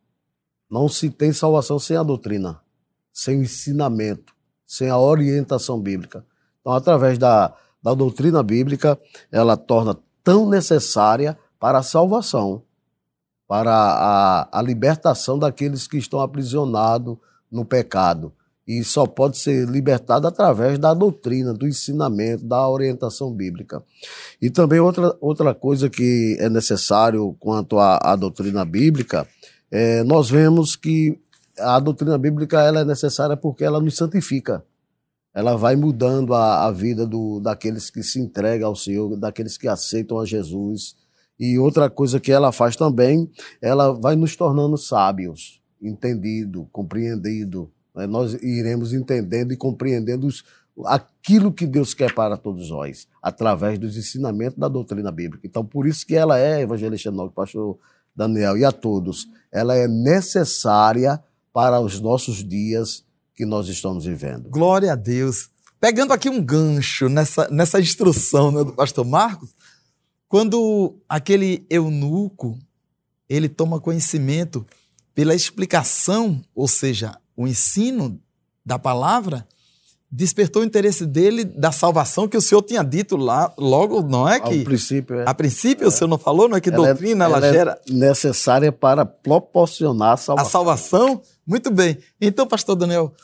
Não 0.70 0.88
se 0.88 1.09
tem 1.09 1.33
salvação 1.33 1.78
sem 1.78 1.96
a 1.96 2.02
doutrina, 2.02 2.61
sem 3.12 3.38
o 3.38 3.42
ensinamento, 3.42 4.35
sem 4.66 4.90
a 4.90 4.98
orientação 4.98 5.81
bíblica. 5.81 6.24
Então, 6.61 6.72
através 6.72 7.16
da, 7.16 7.54
da 7.83 7.94
doutrina 7.94 8.42
bíblica, 8.42 8.98
ela 9.33 9.57
torna 9.57 9.96
tão 10.22 10.48
necessária 10.48 11.38
para 11.59 11.78
a 11.78 11.83
salvação, 11.83 12.62
para 13.46 13.72
a, 13.72 14.59
a 14.59 14.62
libertação 14.62 15.38
daqueles 15.38 15.87
que 15.87 15.96
estão 15.96 16.20
aprisionados 16.20 17.16
no 17.50 17.64
pecado. 17.64 18.33
E 18.66 18.85
só 18.85 19.07
pode 19.07 19.38
ser 19.38 19.66
libertado 19.66 20.26
através 20.26 20.78
da 20.78 20.92
doutrina, 20.92 21.54
do 21.54 21.66
ensinamento, 21.66 22.44
da 22.44 22.68
orientação 22.68 23.33
bíblica. 23.33 23.83
E 24.42 24.50
também 24.50 24.78
outra, 24.78 25.16
outra 25.22 25.54
coisa 25.54 25.88
que 25.88 26.37
é 26.38 26.50
necessário 26.50 27.35
quanto 27.40 27.78
à, 27.78 27.98
à 28.02 28.14
doutrina 28.14 28.66
bíblica, 28.66 29.26
é, 29.70 30.02
nós 30.04 30.31
vemos 30.31 30.76
que 30.76 31.18
a 31.59 31.78
doutrina 31.81 32.16
bíblica 32.16 32.61
ela 32.62 32.81
é 32.81 32.85
necessária 32.85 33.37
porque 33.37 33.64
ela 33.64 33.81
nos 33.81 33.96
santifica 33.96 34.64
ela 35.38 35.57
vai 35.57 35.76
mudando 35.76 36.35
a, 36.35 36.66
a 36.66 36.72
vida 36.72 37.07
do, 37.07 37.38
daqueles 37.38 37.90
que 37.90 38.02
se 38.02 38.18
entregam 38.18 38.70
ao 38.70 38.74
Senhor, 38.74 39.16
daqueles 39.16 39.57
que 39.57 39.68
aceitam 39.68 40.18
a 40.18 40.26
Jesus. 40.26 40.96
E 41.38 41.57
outra 41.57 41.88
coisa 41.88 42.18
que 42.18 42.33
ela 42.33 42.50
faz 42.50 42.74
também, 42.74 43.31
ela 43.62 43.92
vai 43.92 44.16
nos 44.16 44.35
tornando 44.35 44.76
sábios, 44.76 45.62
entendido, 45.81 46.68
compreendido. 46.72 47.70
Né? 47.94 48.04
Nós 48.07 48.35
iremos 48.42 48.92
entendendo 48.92 49.52
e 49.52 49.57
compreendendo 49.57 50.26
os, 50.26 50.42
aquilo 50.87 51.52
que 51.52 51.68
Deus 51.68 51.94
quer 51.94 52.12
para 52.12 52.37
todos 52.37 52.70
nós, 52.70 53.07
através 53.22 53.78
dos 53.78 53.96
ensinamentos 53.96 54.59
da 54.59 54.66
doutrina 54.66 55.12
bíblica. 55.12 55.46
Então, 55.46 55.64
por 55.64 55.87
isso 55.87 56.04
que 56.04 56.16
ela 56.16 56.37
é, 56.37 56.62
evangelista 56.62 57.12
Novo, 57.12 57.31
pastor 57.33 57.78
Daniel, 58.12 58.57
e 58.57 58.64
a 58.64 58.72
todos, 58.72 59.28
ela 59.52 59.74
é 59.74 59.88
necessária 59.88 61.22
para 61.52 61.80
os 61.80 62.00
nossos 62.00 62.44
dias 62.44 63.04
que 63.34 63.46
nós 63.46 63.68
estamos 63.68 64.04
vivendo. 64.04 64.48
Glória 64.48 64.92
a 64.92 64.96
Deus. 64.96 65.50
Pegando 65.80 66.12
aqui 66.12 66.28
um 66.28 66.42
gancho 66.42 67.08
nessa, 67.08 67.48
nessa 67.48 67.80
instrução 67.80 68.50
né, 68.50 68.64
do 68.64 68.72
pastor 68.72 69.04
Marcos, 69.04 69.54
quando 70.28 71.00
aquele 71.08 71.64
eunuco 71.70 72.58
ele 73.28 73.48
toma 73.48 73.80
conhecimento 73.80 74.66
pela 75.14 75.34
explicação, 75.34 76.42
ou 76.54 76.66
seja, 76.66 77.16
o 77.37 77.46
ensino 77.46 78.20
da 78.64 78.78
palavra, 78.78 79.46
despertou 80.11 80.62
o 80.62 80.64
interesse 80.64 81.05
dele 81.05 81.44
da 81.44 81.71
salvação 81.71 82.27
que 82.27 82.37
o 82.37 82.40
senhor 82.40 82.62
tinha 82.62 82.83
dito 82.83 83.16
lá, 83.16 83.53
logo, 83.59 84.03
não 84.03 84.27
é 84.29 84.40
que... 84.40 84.62
A 84.62 84.64
princípio, 84.64 85.21
é. 85.21 85.25
A 85.29 85.35
princípio, 85.35 85.85
é. 85.85 85.88
o 85.88 85.90
senhor 85.90 86.09
não 86.09 86.18
falou, 86.18 86.49
não 86.49 86.57
é 86.57 86.61
que 86.61 86.71
ela 86.71 86.88
é- 86.88 86.94
doutrina, 86.94 87.25
é, 87.25 87.29
ela, 87.29 87.38
ela 87.38 87.53
gera... 87.53 87.81
É 87.87 87.92
necessária 87.92 88.73
para 88.73 89.05
proporcionar 89.05 90.14
a 90.14 90.16
salvação. 90.16 90.47
A 90.47 90.51
salvação? 90.51 91.23
Muito 91.47 91.71
bem. 91.71 91.99
Então, 92.21 92.47
pastor 92.47 92.75
Daniel, 92.75 93.14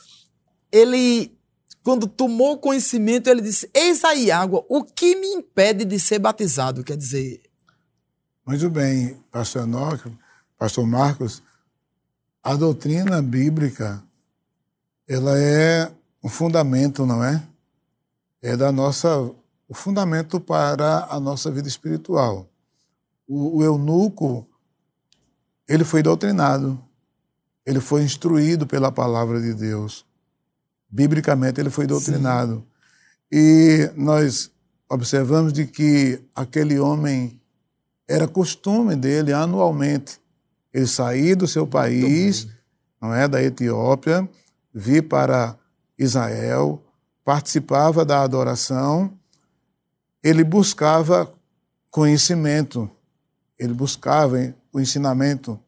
ele, 0.71 1.35
quando 1.83 2.07
tomou 2.07 2.57
conhecimento, 2.57 3.29
ele 3.29 3.41
disse: 3.41 3.69
Eis 3.73 4.03
aí 4.03 4.31
água, 4.31 4.65
o 4.67 4.83
que 4.83 5.15
me 5.15 5.27
impede 5.27 5.85
de 5.85 5.99
ser 5.99 6.19
batizado? 6.19 6.83
Quer 6.83 6.97
dizer. 6.97 7.41
Muito 8.45 8.69
bem, 8.69 9.17
pastor 9.31 9.63
Enoque, 9.63 10.11
pastor 10.57 10.85
Marcos, 10.85 11.41
a 12.43 12.55
doutrina 12.55 13.21
bíblica, 13.21 14.03
ela 15.07 15.39
é 15.39 15.91
um 16.25 16.27
fundamento, 16.27 17.05
não 17.05 17.23
é? 17.23 17.43
é 18.41 18.57
da 18.57 18.71
nossa 18.71 19.15
o 19.67 19.75
fundamento 19.75 20.39
para 20.39 21.05
a 21.07 21.19
nossa 21.19 21.51
vida 21.51 21.67
espiritual. 21.67 22.49
O, 23.27 23.59
o 23.59 23.63
eunuco 23.63 24.47
ele 25.67 25.83
foi 25.83 26.01
doutrinado, 26.01 26.83
ele 27.63 27.79
foi 27.79 28.03
instruído 28.03 28.65
pela 28.65 28.91
palavra 28.91 29.39
de 29.39 29.53
Deus. 29.53 30.03
Biblicamente 30.89 31.61
ele 31.61 31.69
foi 31.69 31.85
doutrinado. 31.85 32.55
Sim. 32.55 32.65
E 33.31 33.91
nós 33.95 34.51
observamos 34.89 35.53
de 35.53 35.67
que 35.67 36.23
aquele 36.33 36.79
homem 36.79 37.39
era 38.07 38.27
costume 38.27 38.95
dele 38.95 39.31
anualmente 39.31 40.19
ele 40.73 40.87
sair 40.87 41.35
do 41.35 41.47
seu 41.47 41.67
país, 41.67 42.47
não 42.99 43.13
é, 43.13 43.27
da 43.27 43.43
Etiópia, 43.43 44.27
vir 44.73 45.07
para 45.07 45.57
Israel, 45.97 46.81
participava 47.23 48.05
da 48.05 48.21
adoração, 48.21 49.13
ele 50.23 50.43
buscava 50.43 51.33
conhecimento, 51.89 52.89
ele 53.57 53.73
buscava 53.73 54.53
o 54.71 54.79
ensinamento, 54.79 55.59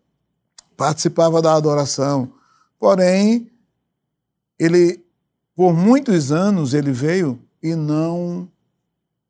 participava 0.75 1.41
da 1.41 1.53
adoração. 1.53 2.31
Porém, 2.79 3.49
ele 4.59 5.03
por 5.55 5.73
muitos 5.73 6.31
anos 6.31 6.75
ele 6.75 6.91
veio 6.91 7.39
e 7.63 7.75
não 7.75 8.47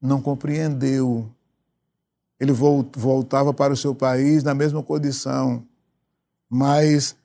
não 0.01 0.21
compreendeu. 0.21 1.29
Ele 2.39 2.51
voltava 2.51 3.53
para 3.53 3.73
o 3.73 3.77
seu 3.77 3.95
país 3.95 4.43
na 4.43 4.53
mesma 4.53 4.83
condição, 4.83 5.65
mas 6.49 7.15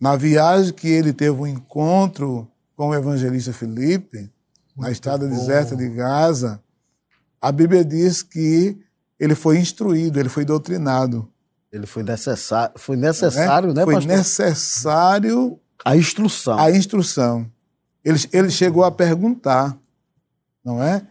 na 0.00 0.16
viagem 0.16 0.72
que 0.72 0.88
ele 0.88 1.12
teve 1.12 1.32
um 1.32 1.46
encontro 1.46 2.48
com 2.76 2.88
o 2.88 2.94
evangelista 2.94 3.52
Felipe, 3.52 4.18
Muito 4.18 4.32
na 4.76 4.90
estrada 4.90 5.26
bom. 5.26 5.34
deserta 5.34 5.74
de 5.74 5.88
Gaza, 5.88 6.62
a 7.40 7.50
Bíblia 7.50 7.84
diz 7.84 8.22
que 8.22 8.78
ele 9.18 9.34
foi 9.34 9.58
instruído, 9.58 10.20
ele 10.20 10.28
foi 10.28 10.44
doutrinado. 10.44 11.28
Ele 11.72 11.86
foi 11.86 12.02
necessário, 12.02 12.74
foi 12.78 12.96
necessário, 12.96 13.70
é? 13.70 13.74
né, 13.74 13.84
foi 13.84 13.94
pastor? 13.94 14.16
Necessário 14.16 15.60
a 15.84 15.96
instrução. 15.96 16.58
A 16.58 16.70
instrução. 16.70 17.50
Ele, 18.04 18.18
ele 18.32 18.50
chegou 18.50 18.84
a 18.84 18.90
perguntar, 18.90 19.76
não 20.64 20.82
é? 20.82 21.06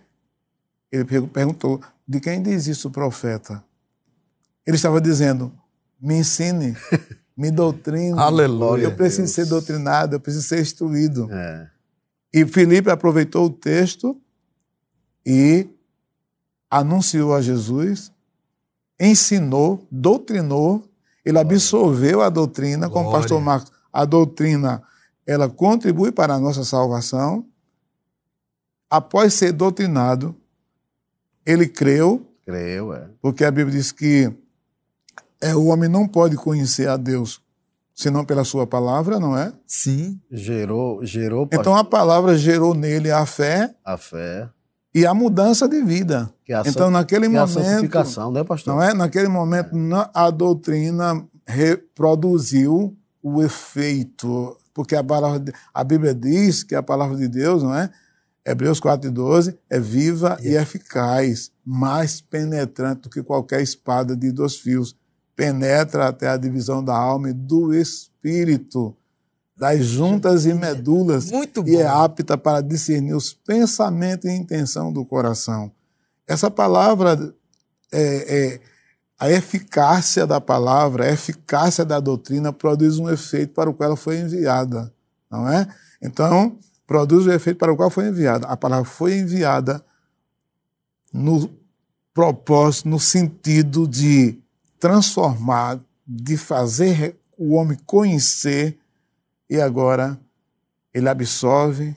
Ele 0.91 1.03
perguntou: 1.03 1.81
de 2.07 2.19
quem 2.19 2.41
diz 2.41 2.67
isso 2.67 2.87
o 2.87 2.91
profeta? 2.91 3.63
Ele 4.65 4.75
estava 4.75 4.99
dizendo: 4.99 5.53
me 5.99 6.15
ensine, 6.15 6.75
me 7.35 7.51
doutrine. 7.51 8.17
Aleluia. 8.17 8.83
Eu 8.83 8.95
preciso 8.95 9.23
Deus. 9.23 9.31
ser 9.31 9.45
doutrinado, 9.45 10.15
eu 10.15 10.19
preciso 10.19 10.47
ser 10.47 10.61
instruído. 10.61 11.27
É. 11.31 11.69
E 12.33 12.45
Felipe 12.45 12.89
aproveitou 12.89 13.45
o 13.45 13.49
texto 13.49 14.19
e 15.25 15.67
anunciou 16.69 17.33
a 17.33 17.41
Jesus, 17.41 18.11
ensinou, 18.99 19.85
doutrinou, 19.89 20.83
ele 21.23 21.39
absorveu 21.39 22.21
a 22.21 22.29
doutrina, 22.29 22.87
Glória. 22.87 22.93
como 22.93 23.09
o 23.09 23.11
pastor 23.11 23.41
Marcos, 23.41 23.71
a 23.91 24.05
doutrina 24.05 24.83
ela 25.25 25.49
contribui 25.49 26.11
para 26.11 26.35
a 26.35 26.39
nossa 26.39 26.63
salvação. 26.63 27.45
Após 28.89 29.33
ser 29.33 29.51
doutrinado, 29.51 30.35
ele 31.45 31.67
creu. 31.67 32.25
Creu, 32.45 32.93
é. 32.93 33.09
Porque 33.21 33.43
a 33.43 33.49
Bíblia 33.49 33.75
diz 33.75 33.91
que 33.91 34.31
é, 35.41 35.55
o 35.55 35.65
homem 35.65 35.89
não 35.89 36.07
pode 36.07 36.35
conhecer 36.35 36.87
a 36.87 36.97
Deus 36.97 37.41
senão 37.93 38.25
pela 38.25 38.43
sua 38.43 38.67
palavra, 38.67 39.19
não 39.19 39.37
é? 39.37 39.53
Sim. 39.65 40.19
Gerou, 40.29 41.05
gerou. 41.05 41.47
Então 41.51 41.75
a 41.75 41.83
palavra 41.83 42.37
gerou 42.37 42.73
nele 42.73 43.09
a 43.09 43.25
fé. 43.25 43.73
A 43.83 43.97
fé. 43.97 44.49
E 44.93 45.05
a 45.05 45.13
mudança 45.13 45.67
de 45.67 45.81
vida. 45.81 46.29
A 46.49 46.63
então 46.67 46.89
naquele 46.89 47.27
que 47.27 47.33
momento, 47.33 47.59
a 47.59 47.63
santificação, 47.63 48.31
né, 48.31 48.43
pastor? 48.43 48.75
Não 48.75 48.83
é? 48.83 48.93
Naquele 48.93 49.27
momento 49.27 49.75
é. 49.75 50.09
a 50.13 50.29
doutrina 50.29 51.25
reproduziu 51.45 52.97
o 53.21 53.41
efeito 53.41 54.57
porque 54.75 54.93
a, 54.93 55.03
palavra, 55.03 55.53
a 55.73 55.83
Bíblia 55.85 56.13
diz 56.13 56.61
que 56.61 56.75
a 56.75 56.83
palavra 56.83 57.15
de 57.15 57.29
Deus, 57.29 57.63
não 57.63 57.73
é? 57.73 57.89
Hebreus 58.45 58.79
4,12 58.79 59.57
é 59.69 59.79
viva 59.79 60.37
e 60.41 60.49
eficaz, 60.49 61.49
mais 61.65 62.19
penetrante 62.19 63.03
do 63.03 63.09
que 63.09 63.23
qualquer 63.23 63.61
espada 63.61 64.17
de 64.17 64.33
dois 64.33 64.57
fios. 64.57 64.93
Penetra 65.35 66.07
até 66.07 66.29
a 66.29 66.37
divisão 66.37 66.83
da 66.83 66.95
alma 66.95 67.29
e 67.29 67.33
do 67.33 67.73
espírito, 67.73 68.95
das 69.55 69.85
juntas 69.85 70.45
e 70.45 70.53
medulas, 70.53 71.29
e 71.65 71.75
é 71.77 71.87
apta 71.87 72.37
para 72.37 72.61
discernir 72.61 73.13
os 73.13 73.33
pensamentos 73.33 74.29
e 74.29 74.33
intenção 74.33 74.91
do 74.91 75.05
coração. 75.05 75.71
Essa 76.27 76.49
palavra 76.49 77.33
é, 77.91 78.53
é 78.53 78.61
a 79.17 79.29
eficácia 79.31 80.27
da 80.27 80.41
palavra, 80.41 81.05
a 81.05 81.11
eficácia 81.11 81.85
da 81.85 81.99
doutrina 81.99 82.51
produz 82.51 82.97
um 82.97 83.09
efeito 83.09 83.53
para 83.53 83.69
o 83.69 83.73
qual 83.73 83.87
ela 83.87 83.97
foi 83.97 84.19
enviada, 84.19 84.93
não 85.29 85.47
é? 85.49 85.67
Então, 86.01 86.57
produz 86.85 87.25
o 87.25 87.31
efeito 87.31 87.57
para 87.57 87.71
o 87.71 87.77
qual 87.77 87.89
foi 87.89 88.07
enviada. 88.07 88.47
A 88.47 88.57
palavra 88.57 88.85
foi 88.85 89.17
enviada 89.17 89.83
no 91.13 91.49
propósito, 92.13 92.89
no 92.89 92.99
sentido 92.99 93.87
de 93.87 94.37
transformar, 94.79 95.79
de 96.07 96.37
fazer 96.37 97.17
o 97.37 97.55
homem 97.55 97.77
conhecer 97.85 98.77
e 99.49 99.59
agora 99.59 100.19
ele 100.93 101.09
absorve, 101.09 101.95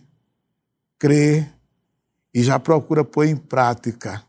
crê 0.99 1.47
e 2.35 2.43
já 2.43 2.59
procura 2.59 3.05
pôr 3.05 3.27
em 3.27 3.37
prática. 3.37 4.23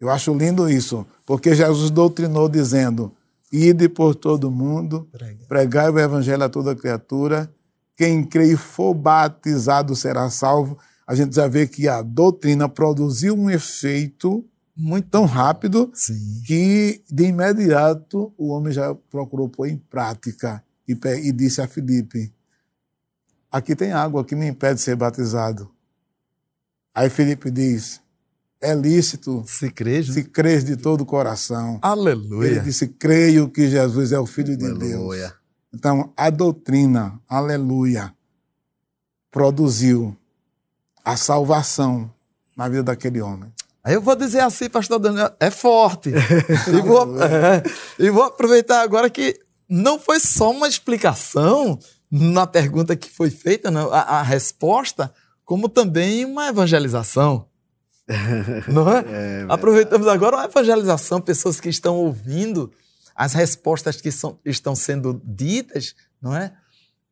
Eu 0.00 0.08
acho 0.08 0.32
lindo 0.34 0.68
isso. 0.68 1.06
Porque 1.26 1.54
Jesus 1.54 1.90
doutrinou 1.90 2.48
dizendo: 2.48 3.12
Ide 3.52 3.88
por 3.88 4.14
todo 4.14 4.50
mundo, 4.50 5.08
pregai 5.48 5.90
o 5.90 5.98
evangelho 5.98 6.42
a 6.44 6.48
toda 6.48 6.74
criatura, 6.74 7.52
quem 7.96 8.24
crê 8.24 8.52
e 8.52 8.56
for 8.56 8.94
batizado 8.94 9.94
será 9.94 10.30
salvo. 10.30 10.78
A 11.06 11.14
gente 11.14 11.34
já 11.34 11.46
vê 11.46 11.66
que 11.66 11.88
a 11.88 12.02
doutrina 12.02 12.68
produziu 12.68 13.34
um 13.34 13.50
efeito 13.50 14.44
muito 14.76 15.08
tão 15.08 15.24
rápido 15.24 15.90
Sim. 15.94 16.42
que 16.46 17.02
de 17.10 17.24
imediato 17.24 18.32
o 18.36 18.48
homem 18.48 18.72
já 18.72 18.94
procurou 19.10 19.48
pôr 19.48 19.68
em 19.68 19.76
prática 19.76 20.62
e, 20.86 20.98
e 21.22 21.32
disse 21.32 21.60
a 21.60 21.68
Filipe: 21.68 22.32
Aqui 23.50 23.74
tem 23.74 23.92
água 23.92 24.24
que 24.24 24.34
me 24.34 24.46
impede 24.46 24.76
de 24.76 24.80
ser 24.82 24.96
batizado. 24.96 25.70
Aí 26.94 27.10
Filipe 27.10 27.50
diz: 27.50 28.00
é 28.60 28.74
lícito 28.74 29.42
se 29.46 29.70
crês, 29.70 30.12
se 30.12 30.22
crês 30.22 30.64
de 30.64 30.76
todo 30.76 31.00
o 31.00 31.06
coração. 31.06 31.78
Aleluia. 31.80 32.48
Ele 32.48 32.60
disse: 32.60 32.86
creio 32.86 33.48
que 33.48 33.68
Jesus 33.68 34.12
é 34.12 34.18
o 34.18 34.26
Filho 34.26 34.56
de 34.56 34.66
aleluia. 34.66 35.28
Deus. 35.28 35.40
Então, 35.72 36.12
a 36.16 36.28
doutrina, 36.28 37.18
aleluia, 37.28 38.12
produziu 39.30 40.16
a 41.04 41.16
salvação 41.16 42.12
na 42.56 42.68
vida 42.68 42.82
daquele 42.82 43.20
homem. 43.20 43.50
Aí 43.82 43.94
eu 43.94 44.02
vou 44.02 44.14
dizer 44.14 44.40
assim, 44.40 44.68
pastor 44.68 44.98
Daniel, 44.98 45.30
é 45.40 45.50
forte. 45.50 46.10
e, 46.10 46.82
vou, 46.82 47.16
é, 47.22 47.62
e 47.98 48.10
vou 48.10 48.24
aproveitar 48.24 48.82
agora 48.82 49.08
que 49.08 49.38
não 49.68 49.98
foi 49.98 50.20
só 50.20 50.50
uma 50.50 50.68
explicação 50.68 51.78
na 52.10 52.46
pergunta 52.46 52.96
que 52.96 53.08
foi 53.08 53.30
feita, 53.30 53.70
não, 53.70 53.92
a, 53.92 54.00
a 54.00 54.22
resposta, 54.22 55.12
como 55.44 55.68
também 55.68 56.24
uma 56.24 56.48
evangelização. 56.48 57.46
Não 58.66 58.90
é? 58.90 59.04
é 59.08 59.46
Aproveitamos 59.48 60.08
agora 60.08 60.36
uma 60.36 60.44
evangelização, 60.46 61.20
pessoas 61.20 61.60
que 61.60 61.68
estão 61.68 61.96
ouvindo 61.96 62.72
as 63.14 63.34
respostas 63.34 64.00
que 64.00 64.10
são, 64.10 64.38
estão 64.44 64.74
sendo 64.74 65.20
ditas, 65.24 65.94
não 66.20 66.34
é? 66.34 66.52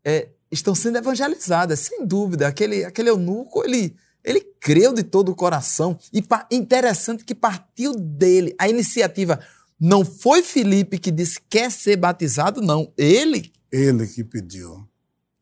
é? 0.04 0.30
Estão 0.50 0.74
sendo 0.74 0.98
evangelizadas, 0.98 1.80
sem 1.80 2.06
dúvida. 2.06 2.48
Aquele, 2.48 2.84
aquele 2.84 3.10
eunuco, 3.10 3.62
ele, 3.62 3.94
ele 4.28 4.40
creu 4.60 4.92
de 4.92 5.02
todo 5.02 5.30
o 5.30 5.34
coração. 5.34 5.98
E 6.12 6.22
interessante 6.52 7.24
que 7.24 7.34
partiu 7.34 7.94
dele 7.94 8.54
a 8.58 8.68
iniciativa. 8.68 9.40
Não 9.80 10.04
foi 10.04 10.42
Felipe 10.42 10.98
que 10.98 11.10
disse 11.10 11.40
quer 11.48 11.70
ser 11.70 11.96
batizado, 11.96 12.60
não. 12.60 12.92
Ele. 12.98 13.50
Ele 13.72 14.06
que 14.06 14.22
pediu. 14.22 14.86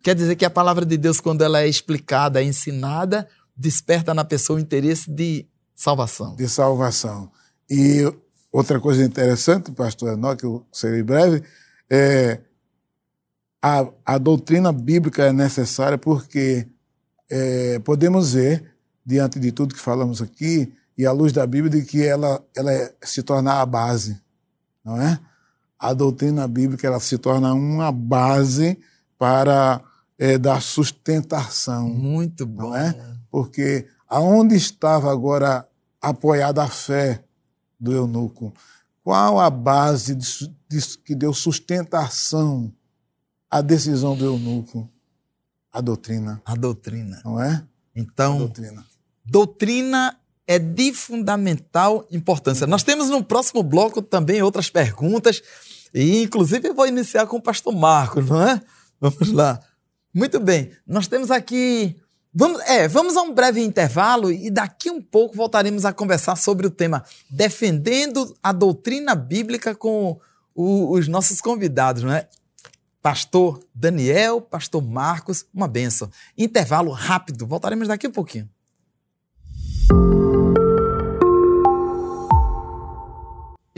Quer 0.03 0.15
dizer 0.15 0.37
que 0.37 0.45
a 0.45 0.51
palavra 0.51 0.87
de 0.87 0.97
Deus, 0.97 1.21
quando 1.21 1.43
ela 1.43 1.63
é 1.63 1.69
explicada, 1.69 2.41
é 2.41 2.45
ensinada, 2.45 3.27
desperta 3.57 4.15
na 4.15 4.25
pessoa 4.25 4.57
o 4.57 4.63
interesse 4.63 5.11
de 5.11 5.45
salvação. 5.75 6.37
De 6.37 6.49
salvação. 6.49 7.29
E 7.69 8.03
outra 8.53 8.79
coisa 8.79 9.03
interessante, 9.03 9.73
pastor 9.73 10.13
Enoque, 10.13 10.43
que 10.43 10.47
eu 10.47 10.65
serei 10.71 11.03
breve, 11.03 11.43
é 11.91 12.41
a, 13.61 13.89
a 14.05 14.19
doutrina 14.19 14.71
bíblica 14.71 15.25
é 15.25 15.33
necessária 15.33 15.99
porque 15.99 16.69
é, 17.29 17.81
podemos 17.81 18.35
ver, 18.35 18.76
diante 19.07 19.39
de 19.39 19.53
tudo 19.53 19.75
que 19.75 19.81
falamos 19.81 20.21
aqui, 20.21 20.75
e 20.99 21.07
à 21.07 21.13
luz 21.13 21.33
da 21.33 21.47
Bíblia, 21.47 21.81
de 21.81 21.87
que 21.87 22.03
ela, 22.03 22.45
ela 22.57 22.73
é, 22.73 22.93
se 23.03 23.23
torna 23.23 23.61
a 23.61 23.67
base, 23.67 24.21
não 24.85 25.01
é? 25.01 25.21
A 25.79 25.93
doutrina 25.95 26.49
bíblica 26.49 26.87
ela 26.87 26.99
se 26.99 27.17
torna 27.19 27.55
uma 27.55 27.93
base 27.93 28.79
para 29.19 29.81
é, 30.19 30.39
dar 30.39 30.61
sustentação. 30.63 31.89
Muito 31.89 32.47
bom. 32.47 32.71
Não 32.71 32.77
é? 32.77 33.17
porque 33.31 33.87
Aonde 34.09 34.55
estava 34.55 35.11
agora 35.11 35.69
apoiada 36.01 36.63
a 36.63 36.69
fé 36.69 37.25
do 37.79 37.93
eunuco? 37.93 38.53
Qual 39.03 39.41
a 39.41 39.51
base 39.51 40.15
de, 40.15 40.55
de, 40.69 40.99
que 40.99 41.15
deu 41.15 41.35
sustentação 41.35 42.73
à 43.51 43.61
decisão 43.61 44.17
do 44.17 44.25
eunuco? 44.25 44.89
A 45.73 45.81
doutrina. 45.81 46.41
A 46.45 46.55
doutrina. 46.55 47.21
Não 47.25 47.41
é? 47.41 47.67
Então, 47.95 48.39
doutrina. 48.39 48.85
Doutrina 49.27 50.19
é 50.47 50.59
de 50.59 50.93
fundamental 50.93 52.07
importância. 52.11 52.67
Nós 52.67 52.83
temos 52.83 53.09
no 53.11 53.23
próximo 53.23 53.63
bloco 53.63 54.01
também 54.01 54.43
outras 54.43 54.71
perguntas, 54.71 55.43
e 55.93 56.23
inclusive 56.23 56.69
eu 56.69 56.75
vou 56.75 56.87
iniciar 56.87 57.27
com 57.27 57.37
o 57.37 57.43
pastor 57.43 57.75
Marcos, 57.75 58.29
não 58.29 58.43
é? 58.43 58.61
Vamos 59.01 59.33
lá. 59.33 59.61
Muito 60.15 60.39
bem, 60.41 60.71
nós 60.87 61.07
temos 61.07 61.31
aqui. 61.31 61.97
Vamos, 62.33 62.61
é, 62.63 62.87
vamos 62.87 63.17
a 63.17 63.23
um 63.23 63.33
breve 63.33 63.63
intervalo 63.63 64.31
e 64.31 64.51
daqui 64.51 64.91
um 64.91 65.01
pouco 65.01 65.35
voltaremos 65.35 65.85
a 65.85 65.93
conversar 65.93 66.37
sobre 66.37 66.67
o 66.67 66.71
tema 66.71 67.03
Defendendo 67.31 68.37
a 68.43 68.53
Doutrina 68.53 69.15
Bíblica 69.15 69.75
com 69.75 70.21
o, 70.55 70.93
os 70.93 71.09
nossos 71.09 71.41
convidados, 71.41 72.03
não 72.03 72.13
é? 72.13 72.29
Pastor 73.01 73.63
Daniel, 73.75 74.41
Pastor 74.41 74.83
Marcos, 74.83 75.47
uma 75.53 75.67
benção. 75.69 76.11
Intervalo 76.37 76.91
rápido, 76.91 77.47
voltaremos 77.47 77.89
daqui 77.89 78.07
um 78.07 78.13
pouquinho. 78.13 78.49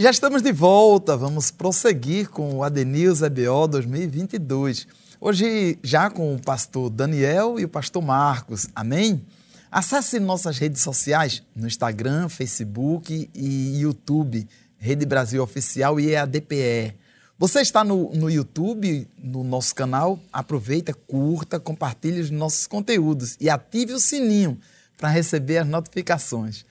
Já 0.00 0.10
estamos 0.10 0.42
de 0.42 0.52
volta, 0.52 1.16
vamos 1.16 1.50
prosseguir 1.50 2.30
com 2.30 2.54
o 2.54 2.62
Adenils 2.62 3.20
EBO 3.20 3.66
2022. 3.66 4.86
Hoje, 5.20 5.76
já 5.82 6.08
com 6.08 6.34
o 6.34 6.40
pastor 6.40 6.88
Daniel 6.88 7.58
e 7.58 7.64
o 7.64 7.68
pastor 7.68 8.00
Marcos, 8.00 8.68
amém? 8.74 9.26
Acesse 9.70 10.20
nossas 10.20 10.56
redes 10.56 10.82
sociais 10.82 11.42
no 11.54 11.66
Instagram, 11.66 12.28
Facebook 12.28 13.28
e 13.34 13.80
YouTube, 13.80 14.48
Rede 14.78 15.04
Brasil 15.04 15.42
Oficial 15.42 15.98
e 15.98 16.12
EADPE. 16.12 16.94
Você 17.36 17.60
está 17.60 17.82
no, 17.82 18.12
no 18.14 18.30
YouTube, 18.30 19.06
no 19.18 19.42
nosso 19.42 19.74
canal, 19.74 20.18
aproveita, 20.32 20.94
curta, 20.94 21.58
compartilhe 21.58 22.20
os 22.20 22.30
nossos 22.30 22.66
conteúdos 22.66 23.36
e 23.40 23.50
ative 23.50 23.92
o 23.92 23.98
sininho 24.00 24.58
para 24.98 25.08
receber 25.08 25.58
as 25.58 25.66
notificações. 25.66 26.66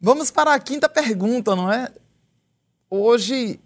Vamos 0.00 0.30
para 0.30 0.54
a 0.54 0.60
quinta 0.60 0.88
pergunta, 0.88 1.56
não 1.56 1.72
é? 1.72 1.90
Hoje, 2.88 3.58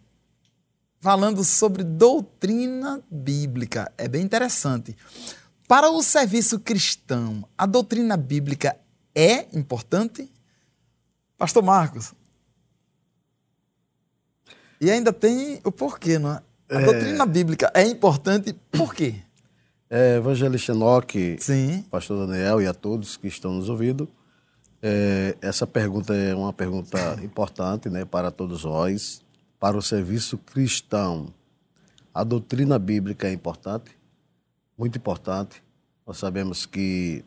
falando 1.00 1.44
sobre 1.44 1.82
doutrina 1.82 3.02
bíblica, 3.10 3.92
é 3.98 4.08
bem 4.08 4.22
interessante. 4.22 4.96
Para 5.68 5.90
o 5.90 6.02
serviço 6.02 6.58
cristão, 6.60 7.46
a 7.58 7.66
doutrina 7.66 8.16
bíblica 8.16 8.76
é 9.14 9.46
importante? 9.52 10.32
Pastor 11.36 11.62
Marcos, 11.62 12.14
e 14.80 14.90
ainda 14.90 15.12
tem 15.12 15.60
o 15.64 15.70
porquê, 15.70 16.18
não 16.18 16.32
é? 16.32 16.42
A 16.70 16.80
é... 16.80 16.84
doutrina 16.84 17.26
bíblica 17.26 17.70
é 17.74 17.82
importante 17.82 18.54
por 18.70 18.94
quê? 18.94 19.16
É, 19.92 20.18
Evangelista 20.18 20.70
Enoque, 20.70 21.36
Sim. 21.40 21.82
Pastor 21.90 22.24
Daniel 22.24 22.62
e 22.62 22.66
a 22.68 22.72
todos 22.72 23.16
que 23.16 23.26
estão 23.26 23.54
nos 23.54 23.68
ouvindo, 23.68 24.08
é, 24.80 25.36
essa 25.42 25.66
pergunta 25.66 26.14
é 26.14 26.32
uma 26.32 26.52
pergunta 26.52 26.96
importante 27.24 27.90
né, 27.90 28.04
para 28.04 28.30
todos 28.30 28.62
nós. 28.62 29.20
Para 29.58 29.76
o 29.76 29.82
serviço 29.82 30.38
cristão, 30.38 31.34
a 32.14 32.22
doutrina 32.22 32.78
bíblica 32.78 33.26
é 33.26 33.32
importante, 33.32 33.90
muito 34.78 34.96
importante. 34.96 35.60
Nós 36.06 36.18
sabemos 36.18 36.64
que 36.66 37.24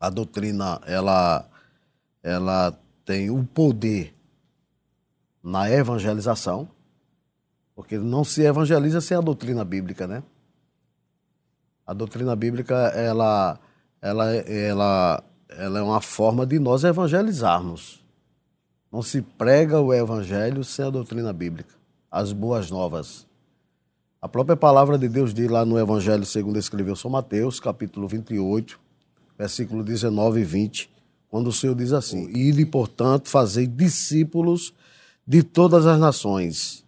a 0.00 0.10
doutrina 0.10 0.80
ela, 0.84 1.48
ela 2.24 2.76
tem 3.04 3.30
o 3.30 3.44
poder 3.44 4.12
na 5.40 5.70
evangelização, 5.70 6.68
porque 7.72 7.98
não 7.98 8.24
se 8.24 8.42
evangeliza 8.42 9.00
sem 9.00 9.16
a 9.16 9.20
doutrina 9.20 9.64
bíblica, 9.64 10.08
né? 10.08 10.24
A 11.86 11.92
doutrina 11.92 12.36
bíblica, 12.36 12.74
ela, 12.94 13.58
ela, 14.00 14.32
ela, 14.34 15.24
ela 15.48 15.78
é 15.78 15.82
uma 15.82 16.00
forma 16.00 16.46
de 16.46 16.58
nós 16.58 16.84
evangelizarmos. 16.84 18.02
Não 18.90 19.02
se 19.02 19.20
prega 19.20 19.80
o 19.80 19.92
evangelho 19.92 20.62
sem 20.62 20.84
a 20.84 20.90
doutrina 20.90 21.32
bíblica, 21.32 21.74
as 22.10 22.32
boas 22.32 22.70
novas. 22.70 23.26
A 24.20 24.28
própria 24.28 24.56
palavra 24.56 24.96
de 24.96 25.08
Deus 25.08 25.34
diz 25.34 25.50
lá 25.50 25.64
no 25.64 25.76
Evangelho 25.76 26.24
segundo 26.24 26.56
escreveu 26.56 26.94
São 26.94 27.10
Mateus, 27.10 27.58
capítulo 27.58 28.06
28, 28.06 28.78
versículo 29.36 29.82
19 29.82 30.40
e 30.40 30.44
20, 30.44 30.90
quando 31.28 31.48
o 31.48 31.52
Senhor 31.52 31.74
diz 31.74 31.92
assim: 31.92 32.28
Ide, 32.28 32.64
portanto, 32.64 33.28
fazei 33.28 33.66
discípulos 33.66 34.72
de 35.26 35.42
todas 35.42 35.86
as 35.86 35.98
nações, 35.98 36.84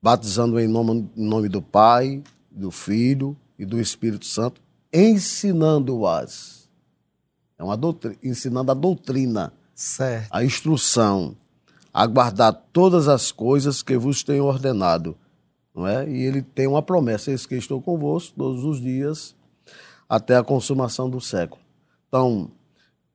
batizando 0.00 0.60
em 0.60 0.68
nome, 0.68 1.10
em 1.16 1.26
nome 1.26 1.48
do 1.48 1.60
Pai, 1.60 2.22
do 2.52 2.70
Filho 2.70 3.36
e 3.58 3.64
do 3.64 3.80
Espírito 3.80 4.26
Santo, 4.26 4.60
ensinando-as. 4.92 6.68
É 7.58 7.64
uma 7.64 7.76
doutrina, 7.76 8.16
ensinando 8.22 8.70
a 8.70 8.74
doutrina, 8.74 9.52
certo. 9.74 10.28
a 10.30 10.44
instrução, 10.44 11.36
a 11.92 12.06
guardar 12.06 12.52
todas 12.72 13.08
as 13.08 13.30
coisas 13.30 13.82
que 13.82 13.96
vos 13.96 14.22
tenho 14.22 14.44
ordenado. 14.44 15.16
Não 15.74 15.86
é? 15.86 16.08
E 16.08 16.22
ele 16.22 16.42
tem 16.42 16.66
uma 16.66 16.82
promessa, 16.82 17.30
eis 17.30 17.46
que 17.46 17.54
estou 17.56 17.82
convosco 17.82 18.36
todos 18.36 18.64
os 18.64 18.80
dias 18.80 19.34
até 20.08 20.36
a 20.36 20.44
consumação 20.44 21.08
do 21.08 21.20
século. 21.20 21.60
Então, 22.08 22.50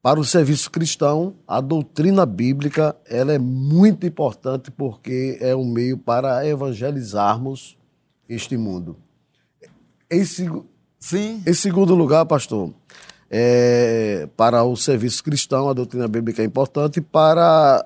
para 0.01 0.19
o 0.19 0.25
serviço 0.25 0.71
cristão, 0.71 1.35
a 1.47 1.61
doutrina 1.61 2.25
bíblica 2.25 2.95
ela 3.05 3.33
é 3.33 3.39
muito 3.39 4.05
importante 4.05 4.71
porque 4.71 5.37
é 5.41 5.55
um 5.55 5.65
meio 5.65 5.97
para 5.97 6.45
evangelizarmos 6.47 7.77
este 8.27 8.57
mundo. 8.57 8.97
Em, 10.11 10.25
Sim. 10.25 11.43
em 11.45 11.53
segundo 11.53 11.93
lugar, 11.95 12.25
pastor, 12.25 12.73
é, 13.29 14.27
para 14.35 14.63
o 14.63 14.75
serviço 14.75 15.23
cristão, 15.23 15.69
a 15.69 15.73
doutrina 15.73 16.07
bíblica 16.07 16.41
é 16.41 16.45
importante 16.45 16.99
para 16.99 17.85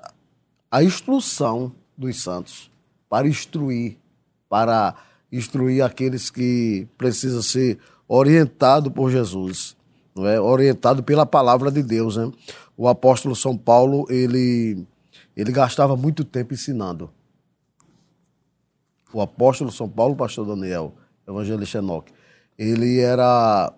a 0.70 0.82
instrução 0.82 1.72
dos 1.96 2.22
santos, 2.22 2.70
para 3.08 3.28
instruir, 3.28 3.96
para 4.48 4.94
instruir 5.30 5.84
aqueles 5.84 6.30
que 6.30 6.88
precisam 6.96 7.42
ser 7.42 7.78
orientados 8.08 8.92
por 8.92 9.10
Jesus 9.10 9.76
não 10.14 10.26
é? 10.26 10.40
orientado 10.40 11.02
pela 11.02 11.26
palavra 11.26 11.70
de 11.70 11.82
Deus. 11.82 12.16
Né? 12.16 12.30
O 12.76 12.88
apóstolo 12.88 13.34
São 13.34 13.56
Paulo, 13.56 14.06
ele, 14.08 14.86
ele 15.36 15.50
gastava 15.50 15.96
muito 15.96 16.24
tempo 16.24 16.54
ensinando. 16.54 17.10
O 19.12 19.20
apóstolo 19.20 19.72
São 19.72 19.88
Paulo, 19.88 20.14
pastor 20.14 20.46
Daniel, 20.46 20.94
evangelista 21.26 21.78
Enoque, 21.78 22.12
ele 22.58 23.00
era 23.00 23.72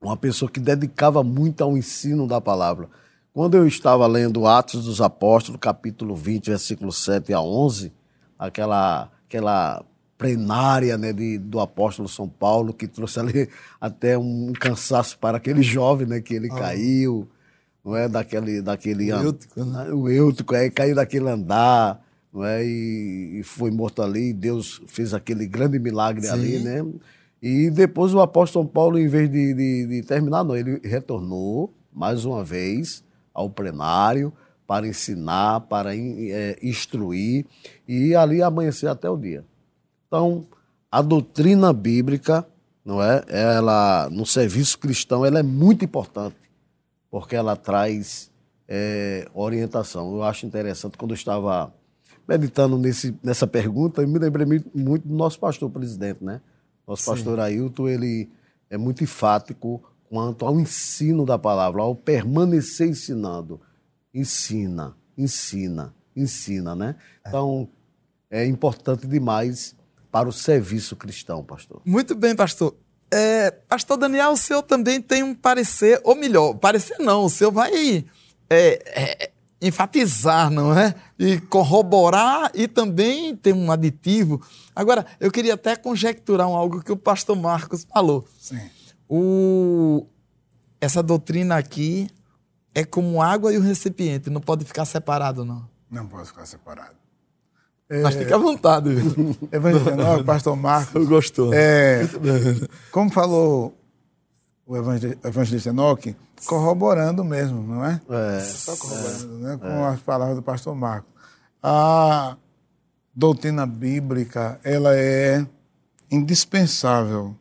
uma 0.00 0.16
pessoa 0.16 0.50
que 0.50 0.60
dedicava 0.60 1.22
muito 1.22 1.62
ao 1.62 1.76
ensino 1.76 2.26
da 2.26 2.40
palavra. 2.40 2.88
Quando 3.32 3.56
eu 3.56 3.66
estava 3.66 4.06
lendo 4.06 4.46
Atos 4.46 4.84
dos 4.84 5.00
Apóstolos, 5.00 5.60
capítulo 5.60 6.14
20, 6.14 6.46
versículo 6.46 6.92
7 6.92 7.32
a 7.34 7.40
11, 7.40 7.92
aquela, 8.38 9.10
aquela 9.26 9.84
plenária 10.16 10.96
né, 10.96 11.12
de, 11.12 11.38
do 11.38 11.60
apóstolo 11.60 12.08
São 12.08 12.28
Paulo, 12.28 12.72
que 12.72 12.88
trouxe 12.88 13.20
ali 13.20 13.48
até 13.80 14.16
um 14.16 14.52
cansaço 14.58 15.18
para 15.18 15.36
aquele 15.36 15.62
jovem, 15.62 16.06
né, 16.06 16.20
que 16.20 16.34
ele 16.34 16.48
ah. 16.50 16.54
caiu, 16.54 17.28
não 17.84 17.94
é, 17.94 18.08
daquele... 18.08 18.62
daquele 18.62 19.12
o 19.12 19.22
Eutico, 19.22 19.64
né? 19.64 19.90
O 19.92 20.08
Eutico, 20.08 20.54
é, 20.54 20.70
caiu 20.70 20.94
daquele 20.94 21.28
andar, 21.28 22.02
não 22.36 22.44
é, 22.44 22.62
e, 22.62 23.38
e, 23.40 23.42
foi 23.42 23.70
morto 23.70 24.02
ali, 24.02 24.34
Deus 24.34 24.82
fez 24.86 25.14
aquele 25.14 25.46
grande 25.46 25.78
milagre 25.78 26.26
Sim. 26.26 26.32
ali, 26.32 26.58
né, 26.58 26.84
e 27.40 27.70
depois 27.70 28.12
o 28.12 28.20
apóstolo 28.20 28.68
Paulo, 28.68 28.98
em 28.98 29.08
vez 29.08 29.30
de, 29.30 29.54
de, 29.54 29.86
de 29.86 30.02
terminar, 30.02 30.44
não, 30.44 30.54
ele 30.54 30.78
retornou 30.84 31.72
mais 31.90 32.26
uma 32.26 32.44
vez 32.44 33.02
ao 33.32 33.48
plenário, 33.48 34.32
para 34.66 34.86
ensinar, 34.86 35.60
para 35.60 35.96
é, 35.96 36.58
instruir, 36.62 37.46
e 37.86 38.14
ali 38.14 38.42
amanhecer 38.42 38.88
até 38.88 39.08
o 39.08 39.16
dia. 39.16 39.44
Então, 40.06 40.44
a 40.90 41.00
doutrina 41.00 41.72
bíblica, 41.72 42.46
não 42.84 43.02
é? 43.02 43.22
Ela 43.28 44.10
no 44.10 44.26
serviço 44.26 44.78
cristão, 44.78 45.24
ela 45.24 45.38
é 45.38 45.42
muito 45.42 45.84
importante 45.84 46.36
porque 47.10 47.36
ela 47.36 47.56
traz 47.56 48.30
é, 48.68 49.28
orientação. 49.32 50.14
Eu 50.16 50.22
acho 50.22 50.44
interessante 50.44 50.98
quando 50.98 51.12
eu 51.12 51.16
estava 51.16 51.72
meditando 52.26 52.76
nesse, 52.76 53.16
nessa 53.22 53.46
pergunta, 53.46 54.02
eu 54.02 54.08
me 54.08 54.18
lembrei 54.18 54.46
muito 54.74 55.06
do 55.06 55.14
nosso 55.14 55.38
pastor 55.38 55.70
presidente, 55.70 56.22
né? 56.24 56.40
Nosso 56.86 57.04
Sim. 57.04 57.10
pastor 57.10 57.40
Ailton, 57.40 57.88
ele 57.88 58.30
é 58.70 58.76
muito 58.76 59.02
enfático 59.02 59.82
quanto 60.08 60.44
ao 60.44 60.58
ensino 60.58 61.24
da 61.24 61.38
palavra, 61.38 61.82
ao 61.82 61.94
permanecer 61.94 62.88
ensinando. 62.88 63.60
Ensina, 64.14 64.96
ensina, 65.16 65.94
ensina, 66.14 66.74
né? 66.74 66.96
É. 67.24 67.28
Então, 67.28 67.68
é 68.30 68.46
importante 68.46 69.06
demais 69.06 69.74
para 70.10 70.28
o 70.28 70.32
serviço 70.32 70.96
cristão, 70.96 71.44
pastor. 71.44 71.80
Muito 71.84 72.14
bem, 72.14 72.34
pastor. 72.34 72.74
É, 73.10 73.50
Pastor 73.50 73.96
Daniel, 73.96 74.32
o 74.32 74.36
senhor 74.36 74.62
também 74.62 75.00
tem 75.00 75.22
um 75.22 75.34
parecer, 75.34 76.00
ou 76.02 76.16
melhor, 76.16 76.54
parecer 76.54 76.98
não, 76.98 77.24
o 77.24 77.30
senhor 77.30 77.52
vai 77.52 78.04
é, 78.50 78.82
é, 78.84 79.30
enfatizar, 79.60 80.50
não 80.50 80.76
é? 80.76 80.94
E 81.18 81.40
corroborar 81.40 82.50
e 82.54 82.68
também 82.68 83.34
ter 83.34 83.54
um 83.54 83.72
aditivo. 83.72 84.40
Agora, 84.74 85.06
eu 85.18 85.30
queria 85.30 85.54
até 85.54 85.74
conjecturar 85.74 86.46
algo 86.46 86.82
que 86.82 86.92
o 86.92 86.96
pastor 86.96 87.36
Marcos 87.36 87.86
falou. 87.90 88.26
Sim. 88.38 88.60
O, 89.08 90.06
essa 90.80 91.02
doutrina 91.02 91.56
aqui 91.56 92.08
é 92.74 92.84
como 92.84 93.22
água 93.22 93.52
e 93.52 93.56
o 93.56 93.62
recipiente, 93.62 94.28
não 94.28 94.40
pode 94.40 94.64
ficar 94.64 94.84
separado, 94.84 95.44
não. 95.44 95.66
Não 95.90 96.06
pode 96.06 96.28
ficar 96.28 96.44
separado. 96.44 96.96
Mas 98.02 98.14
fica 98.16 98.34
à 98.34 98.38
vontade. 98.38 98.90
Evangelho, 99.52 100.24
pastor 100.24 100.56
Marcos. 100.56 101.06
Gostou. 101.08 101.54
É, 101.54 102.02
como 102.90 103.10
falou 103.10 103.74
o 104.66 104.76
evangelista 104.76 105.68
Enoque, 105.68 106.16
corroborando 106.44 107.24
mesmo, 107.24 107.62
não 107.62 107.84
é? 107.84 108.00
É. 108.10 108.40
Só 108.40 108.76
corroborando, 108.76 109.38
né? 109.38 109.56
Com 109.56 109.84
as 109.84 110.00
palavras 110.00 110.36
do 110.36 110.42
pastor 110.42 110.74
Marcos. 110.74 111.08
A 111.62 112.36
doutrina 113.14 113.64
bíblica, 113.64 114.60
ela 114.64 114.96
é 114.96 115.46
indispensável, 116.10 117.36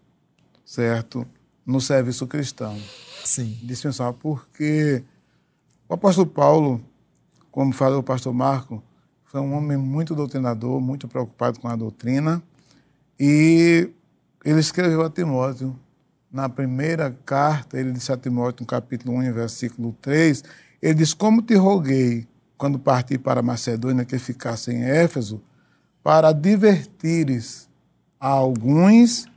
certo? 0.63 1.25
No 1.65 1.81
serviço 1.81 2.27
cristão. 2.27 2.79
Sim. 3.23 3.57
Indispensável 3.63 4.13
porque 4.13 5.03
o 5.89 5.95
apóstolo 5.95 6.27
Paulo, 6.27 6.79
como 7.49 7.73
falou 7.73 7.99
o 7.99 8.03
pastor 8.03 8.33
Marco, 8.33 8.83
foi 9.23 9.41
um 9.41 9.53
homem 9.55 9.77
muito 9.77 10.13
doutrinador, 10.13 10.79
muito 10.79 11.07
preocupado 11.07 11.59
com 11.59 11.67
a 11.67 11.75
doutrina. 11.75 12.41
E 13.19 13.89
ele 14.43 14.59
escreveu 14.59 15.01
a 15.01 15.09
Timóteo, 15.09 15.75
na 16.35 16.49
primeira 16.49 17.17
carta, 17.25 17.79
ele 17.79 17.93
disse 17.93 18.11
a 18.11 18.17
Timóteo, 18.17 18.63
no 18.63 18.67
capítulo 18.67 19.17
1, 19.19 19.31
versículo 19.31 19.95
3, 20.01 20.43
ele 20.81 20.93
diz: 20.95 21.13
Como 21.13 21.41
te 21.41 21.55
roguei, 21.55 22.27
quando 22.57 22.77
parti 22.77 23.17
para 23.17 23.41
Macedônia, 23.41 24.03
que 24.03 24.19
ficasse 24.19 24.69
em 24.69 24.83
Éfeso, 24.83 25.41
para 26.03 26.33
divertires 26.33 27.69
a 28.19 28.27
alguns 28.27 29.27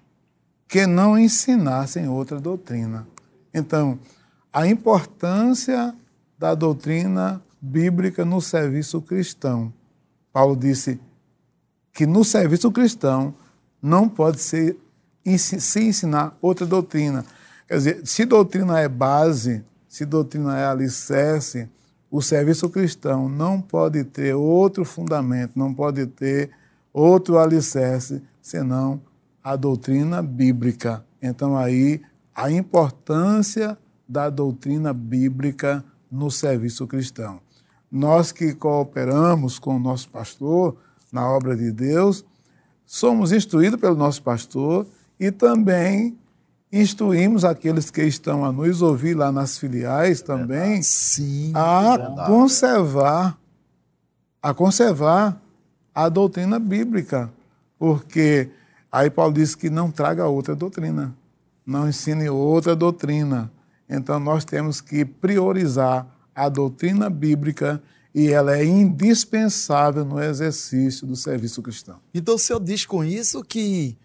que 0.66 0.88
não 0.88 1.16
ensinassem 1.16 2.08
outra 2.08 2.40
doutrina. 2.40 3.06
Então, 3.54 3.96
a 4.52 4.66
importância 4.66 5.94
da 6.36 6.52
doutrina 6.52 7.40
bíblica 7.60 8.24
no 8.24 8.40
serviço 8.40 9.00
cristão. 9.00 9.72
Paulo 10.32 10.56
disse 10.56 11.00
que 11.92 12.06
no 12.06 12.24
serviço 12.24 12.72
cristão 12.72 13.32
não 13.80 14.08
pode 14.08 14.40
ser, 14.40 14.76
se 15.36 15.80
ensinar 15.80 16.36
outra 16.40 16.64
doutrina. 16.64 17.24
Quer 17.66 17.76
dizer, 17.76 18.00
se 18.04 18.24
doutrina 18.24 18.80
é 18.80 18.88
base, 18.88 19.64
se 19.88 20.06
doutrina 20.06 20.56
é 20.56 20.64
alicerce, 20.64 21.68
o 22.10 22.22
serviço 22.22 22.70
cristão 22.70 23.28
não 23.28 23.60
pode 23.60 24.04
ter 24.04 24.34
outro 24.34 24.84
fundamento, 24.84 25.52
não 25.56 25.74
pode 25.74 26.06
ter 26.06 26.50
outro 26.92 27.38
alicerce, 27.38 28.22
senão 28.40 29.00
a 29.44 29.56
doutrina 29.56 30.22
bíblica. 30.22 31.04
Então, 31.20 31.56
aí, 31.56 32.00
a 32.34 32.50
importância 32.50 33.76
da 34.08 34.30
doutrina 34.30 34.94
bíblica 34.94 35.84
no 36.10 36.30
serviço 36.30 36.86
cristão. 36.86 37.40
Nós 37.90 38.32
que 38.32 38.54
cooperamos 38.54 39.58
com 39.58 39.76
o 39.76 39.78
nosso 39.78 40.08
pastor 40.08 40.76
na 41.12 41.28
obra 41.28 41.56
de 41.56 41.70
Deus, 41.70 42.24
somos 42.86 43.32
instruídos 43.32 43.80
pelo 43.80 43.96
nosso 43.96 44.22
pastor 44.22 44.86
e 45.18 45.30
também 45.30 46.16
instruímos 46.72 47.44
aqueles 47.44 47.90
que 47.90 48.02
estão 48.02 48.44
a 48.44 48.52
nos 48.52 48.82
ouvir 48.82 49.14
lá 49.14 49.32
nas 49.32 49.58
filiais 49.58 50.20
também 50.20 50.82
Sim. 50.82 51.52
a 51.54 51.96
verdade. 51.96 52.26
conservar 52.26 53.38
a 54.42 54.54
conservar 54.54 55.40
a 55.94 56.08
doutrina 56.08 56.60
bíblica, 56.60 57.32
porque 57.76 58.50
aí 58.90 59.10
Paulo 59.10 59.32
diz 59.32 59.54
que 59.54 59.68
não 59.68 59.90
traga 59.90 60.26
outra 60.26 60.54
doutrina, 60.54 61.14
não 61.66 61.88
ensine 61.88 62.28
outra 62.28 62.76
doutrina. 62.76 63.50
Então 63.88 64.20
nós 64.20 64.44
temos 64.44 64.80
que 64.80 65.04
priorizar 65.04 66.06
a 66.34 66.48
doutrina 66.48 67.10
bíblica 67.10 67.82
e 68.14 68.28
ela 68.28 68.56
é 68.56 68.64
indispensável 68.64 70.04
no 70.04 70.22
exercício 70.22 71.06
do 71.06 71.16
serviço 71.16 71.62
cristão. 71.62 71.98
Então 72.14 72.36
o 72.36 72.38
senhor 72.38 72.60
diz 72.60 72.86
com 72.86 73.02
isso 73.04 73.42
que 73.42 73.96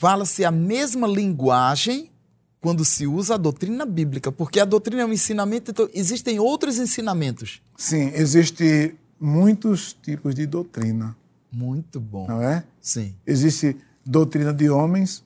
fala-se 0.00 0.46
a 0.46 0.50
mesma 0.50 1.06
linguagem 1.06 2.10
quando 2.58 2.86
se 2.86 3.06
usa 3.06 3.34
a 3.34 3.36
doutrina 3.36 3.84
bíblica, 3.84 4.32
porque 4.32 4.58
a 4.58 4.64
doutrina 4.64 5.02
é 5.02 5.04
um 5.04 5.12
ensinamento, 5.12 5.72
então 5.72 5.90
existem 5.92 6.40
outros 6.40 6.78
ensinamentos. 6.78 7.60
Sim, 7.76 8.10
existe 8.14 8.94
muitos 9.20 9.92
tipos 10.02 10.34
de 10.34 10.46
doutrina, 10.46 11.14
Muito 11.52 12.00
bom. 12.00 12.26
não 12.26 12.42
é? 12.42 12.64
Sim. 12.80 13.14
Existe 13.26 13.76
doutrina 14.02 14.54
de 14.54 14.70
homens. 14.70 15.22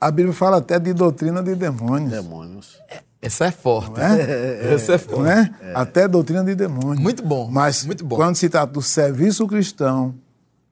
A 0.00 0.10
Bíblia 0.10 0.34
fala 0.34 0.56
até 0.56 0.76
de 0.80 0.92
doutrina 0.92 1.40
de 1.40 1.54
demônios. 1.54 2.10
Demônios. 2.10 2.80
Essa 3.22 3.44
é 3.46 3.50
forte. 3.52 3.92
Não 3.96 4.04
é? 4.04 4.74
Essa 4.74 4.94
é 4.94 4.98
forte. 4.98 5.20
Não 5.20 5.30
é? 5.30 5.54
Até 5.76 6.08
doutrina 6.08 6.42
de 6.42 6.56
demônios. 6.56 6.98
Muito 6.98 7.22
bom. 7.24 7.48
Mas 7.48 7.86
muito 7.86 8.04
bom. 8.04 8.16
quando 8.16 8.34
se 8.34 8.48
trata 8.48 8.72
do 8.72 8.82
serviço 8.82 9.46
cristão, 9.46 10.12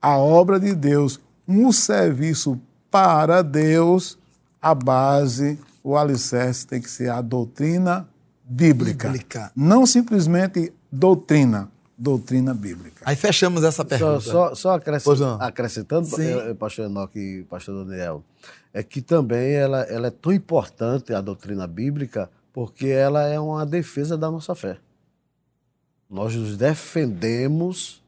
a 0.01 0.17
obra 0.17 0.59
de 0.59 0.75
Deus, 0.75 1.21
um 1.47 1.71
serviço 1.71 2.59
para 2.93 3.41
Deus, 3.41 4.19
a 4.61 4.75
base, 4.75 5.59
o 5.83 5.97
alicerce 5.97 6.67
tem 6.67 6.79
que 6.79 6.87
ser 6.87 7.09
a 7.09 7.21
doutrina 7.21 8.07
bíblica. 8.43 9.07
Bíblica. 9.09 9.51
Não 9.55 9.83
simplesmente 9.87 10.71
doutrina, 10.91 11.71
doutrina 11.97 12.53
bíblica. 12.53 13.01
Aí 13.03 13.15
fechamos 13.15 13.63
essa 13.63 13.81
Só, 13.81 13.83
pergunta. 13.83 14.19
só, 14.19 14.53
só 14.53 14.77
não. 15.17 15.41
acrescentando, 15.41 16.05
Sim. 16.05 16.21
eh, 16.21 16.51
eh, 16.51 16.53
pastor 16.53 16.85
Enoque 16.85 17.17
e 17.17 17.43
pastor 17.45 17.83
Daniel, 17.83 18.23
é 18.71 18.83
que 18.83 19.01
também 19.01 19.53
ela, 19.53 19.81
ela 19.85 20.07
é 20.09 20.11
tão 20.11 20.31
importante, 20.31 21.15
a 21.15 21.19
doutrina 21.19 21.65
bíblica, 21.65 22.29
porque 22.53 22.85
ela 22.89 23.23
é 23.23 23.39
uma 23.39 23.65
defesa 23.65 24.15
da 24.15 24.29
nossa 24.29 24.53
fé. 24.53 24.77
Nós 26.07 26.35
nos 26.35 26.55
defendemos 26.57 28.03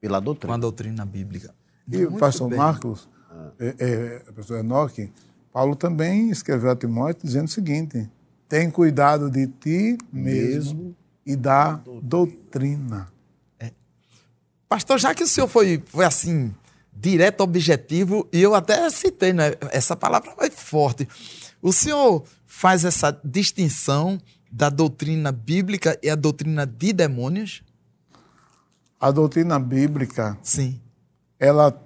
pela 0.00 0.14
Com 0.14 0.22
a 0.22 0.24
doutrina. 0.24 0.58
doutrina 0.58 1.04
bíblica. 1.04 1.54
E 1.86 2.02
o 2.06 2.12
pastor 2.16 2.48
bem. 2.48 2.56
Marcos, 2.56 3.11
é, 3.58 3.74
é, 3.78 4.22
o 4.28 4.32
pastor 4.32 4.58
Enoque, 4.58 5.12
Paulo 5.52 5.76
também 5.76 6.30
escreveu 6.30 6.70
a 6.70 6.76
Timóteo 6.76 7.26
dizendo 7.26 7.46
o 7.46 7.50
seguinte: 7.50 8.08
tem 8.48 8.70
cuidado 8.70 9.30
de 9.30 9.46
ti 9.46 9.98
mesmo, 10.12 10.94
e 11.24 11.36
da 11.36 11.80
doutrina. 12.02 13.12
Pastor, 14.68 14.98
já 14.98 15.14
que 15.14 15.22
o 15.22 15.28
senhor 15.28 15.48
foi, 15.48 15.82
foi 15.84 16.02
assim, 16.02 16.54
direto, 16.90 17.42
objetivo, 17.42 18.26
e 18.32 18.40
eu 18.40 18.54
até 18.54 18.88
citei, 18.88 19.32
né? 19.34 19.52
Essa 19.70 19.94
palavra 19.94 20.32
foi 20.34 20.50
forte. 20.50 21.06
O 21.60 21.74
senhor 21.74 22.24
faz 22.46 22.82
essa 22.82 23.10
distinção 23.22 24.18
da 24.50 24.70
doutrina 24.70 25.30
bíblica 25.30 25.98
e 26.02 26.08
a 26.08 26.14
doutrina 26.14 26.66
de 26.66 26.90
demônios? 26.92 27.62
A 28.98 29.10
doutrina 29.10 29.58
bíblica, 29.58 30.38
Sim. 30.42 30.80
ela, 31.38 31.78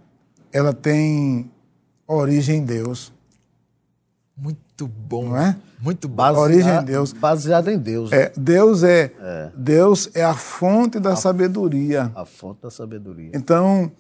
ela 0.56 0.72
tem 0.72 1.50
origem 2.06 2.58
em 2.60 2.64
Deus, 2.64 3.12
Muito 4.36 4.86
bom. 4.86 5.28
não 5.30 5.36
é? 5.36 5.56
Muito 5.80 6.08
bom. 6.08 6.14
Basea- 6.16 6.40
origem 6.42 6.74
em 6.76 6.84
Deus. 6.84 7.12
Baseada 7.12 7.72
em 7.72 7.78
Deus. 7.78 8.10
É, 8.12 8.32
Deus 8.36 8.82
é, 8.82 9.12
Deus 9.54 10.10
é 10.14 10.24
a 10.24 10.34
fonte 10.34 10.98
da 10.98 11.14
sabedoria. 11.16 12.10
A 12.14 12.24
fonte 12.24 12.62
da 12.62 12.70
sabedoria. 12.70 13.30
Então, 13.34 13.90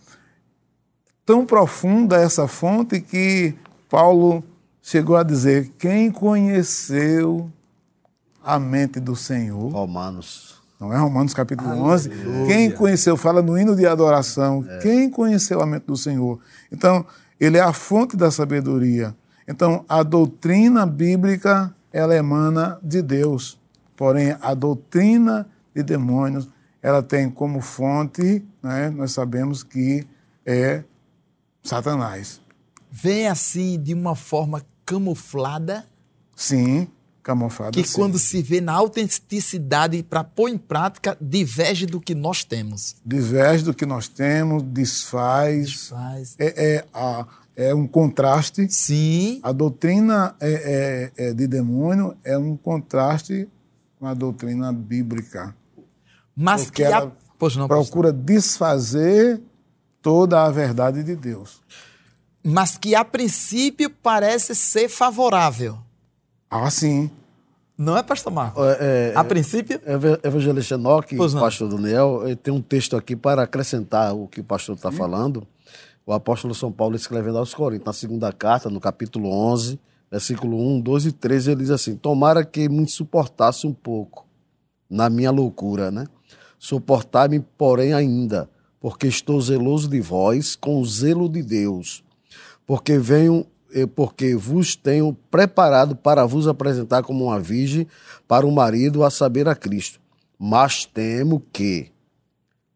tão 1.24 1.44
profunda 1.44 2.16
essa 2.16 2.48
fonte 2.48 3.00
que 3.00 3.54
Paulo 3.90 4.42
chegou 4.82 5.16
a 5.16 5.22
dizer: 5.22 5.70
quem 5.78 6.10
conheceu 6.10 7.50
a 8.42 8.58
mente 8.58 8.98
do 9.00 9.14
Senhor? 9.14 9.70
Romanos. 9.72 10.55
Não 10.78 10.92
é 10.92 10.98
Romanos 10.98 11.32
capítulo 11.32 11.70
11? 11.70 12.10
Quem 12.46 12.70
conheceu, 12.70 13.16
fala 13.16 13.40
no 13.40 13.58
hino 13.58 13.74
de 13.74 13.86
adoração, 13.86 14.64
quem 14.82 15.10
conheceu 15.10 15.60
a 15.60 15.66
mente 15.66 15.86
do 15.86 15.96
Senhor? 15.96 16.38
Então, 16.70 17.04
ele 17.40 17.56
é 17.56 17.62
a 17.62 17.72
fonte 17.72 18.16
da 18.16 18.30
sabedoria. 18.30 19.14
Então, 19.48 19.84
a 19.88 20.02
doutrina 20.02 20.84
bíblica, 20.84 21.74
ela 21.92 22.14
emana 22.14 22.78
de 22.82 23.00
Deus. 23.00 23.58
Porém, 23.96 24.36
a 24.40 24.52
doutrina 24.52 25.46
de 25.74 25.82
demônios, 25.82 26.48
ela 26.82 27.02
tem 27.02 27.30
como 27.30 27.60
fonte, 27.60 28.44
né, 28.62 28.90
nós 28.90 29.12
sabemos 29.12 29.62
que 29.62 30.06
é 30.44 30.84
Satanás. 31.62 32.40
Vem 32.90 33.28
assim 33.28 33.80
de 33.80 33.94
uma 33.94 34.14
forma 34.14 34.62
camuflada, 34.84 35.84
Sim, 36.36 36.86
camuflado. 37.26 37.72
que 37.72 37.88
sim. 37.88 37.94
quando 37.96 38.20
se 38.20 38.40
vê 38.40 38.60
na 38.60 38.72
autenticidade 38.72 40.00
para 40.04 40.22
pôr 40.22 40.48
em 40.48 40.56
prática, 40.56 41.18
diverge 41.20 41.84
do 41.84 42.00
que 42.00 42.14
nós 42.14 42.44
temos. 42.44 42.94
Diverge 43.04 43.64
do 43.64 43.74
que 43.74 43.84
nós 43.84 44.06
temos, 44.06 44.62
desfaz. 44.62 45.88
Faz. 45.88 46.36
É, 46.38 46.76
é, 46.76 46.84
a, 46.94 47.26
é 47.56 47.74
um 47.74 47.84
contraste. 47.84 48.68
Sim. 48.70 49.40
A 49.42 49.50
doutrina 49.50 50.36
é, 50.38 51.10
é, 51.18 51.30
é 51.30 51.34
de 51.34 51.48
demônio 51.48 52.16
é 52.22 52.38
um 52.38 52.56
contraste 52.56 53.48
com 53.98 54.06
a 54.06 54.14
doutrina 54.14 54.72
bíblica. 54.72 55.52
Mas 56.36 56.70
que 56.70 56.84
a... 56.84 57.10
Poxa, 57.36 57.58
não, 57.58 57.66
procura 57.66 58.12
desfazer 58.12 59.42
toda 60.00 60.44
a 60.44 60.50
verdade 60.50 61.02
de 61.02 61.16
Deus. 61.16 61.60
Mas 62.42 62.78
que 62.78 62.94
a 62.94 63.04
princípio 63.04 63.90
parece 63.90 64.54
ser 64.54 64.88
favorável. 64.88 65.85
Ah, 66.50 66.70
sim. 66.70 67.10
Não 67.76 67.96
é, 67.96 68.02
pastor 68.02 68.32
Marco? 68.32 68.62
É, 68.64 68.76
é, 68.80 69.12
a 69.14 69.22
princípio? 69.22 69.78
Eva- 69.84 70.18
Evangelista 70.22 70.74
Enoque, 70.76 71.16
pastor 71.40 71.68
Daniel, 71.68 72.22
eh, 72.26 72.34
tem 72.34 72.52
um 72.54 72.60
texto 72.62 72.96
aqui 72.96 73.14
para 73.14 73.42
acrescentar 73.42 74.14
o 74.14 74.26
que 74.26 74.40
o 74.40 74.44
pastor 74.44 74.76
está 74.76 74.90
falando. 74.90 75.46
O 76.06 76.12
apóstolo 76.12 76.54
São 76.54 76.72
Paulo 76.72 76.96
escrevendo 76.96 77.36
aos 77.36 77.52
Coríntios, 77.52 77.84
na 77.86 77.92
segunda 77.92 78.32
carta, 78.32 78.70
no 78.70 78.80
capítulo 78.80 79.28
11, 79.28 79.78
versículo 80.10 80.56
1, 80.76 80.80
12 80.80 81.08
e 81.08 81.12
13, 81.12 81.50
ele 81.50 81.60
diz 81.62 81.70
assim: 81.70 81.96
Tomara 81.96 82.44
que 82.44 82.66
me 82.68 82.88
suportasse 82.88 83.66
um 83.66 83.74
pouco 83.74 84.24
na 84.88 85.10
minha 85.10 85.30
loucura, 85.30 85.90
né? 85.90 86.06
Suportar-me, 86.58 87.40
porém, 87.58 87.92
ainda, 87.92 88.48
porque 88.80 89.06
estou 89.06 89.38
zeloso 89.40 89.88
de 89.88 90.00
vós 90.00 90.56
com 90.56 90.80
o 90.80 90.86
zelo 90.86 91.28
de 91.28 91.42
Deus, 91.42 92.02
porque 92.66 92.98
venho 92.98 93.44
porque 93.94 94.34
vos 94.34 94.76
tenho 94.76 95.12
preparado 95.30 95.96
para 95.96 96.24
vos 96.24 96.46
apresentar 96.46 97.02
como 97.02 97.24
uma 97.24 97.40
virgem 97.40 97.86
para 98.28 98.46
o 98.46 98.52
marido, 98.52 99.04
a 99.04 99.10
saber, 99.10 99.48
a 99.48 99.54
Cristo. 99.54 100.00
Mas 100.38 100.84
temo 100.84 101.42
que, 101.52 101.90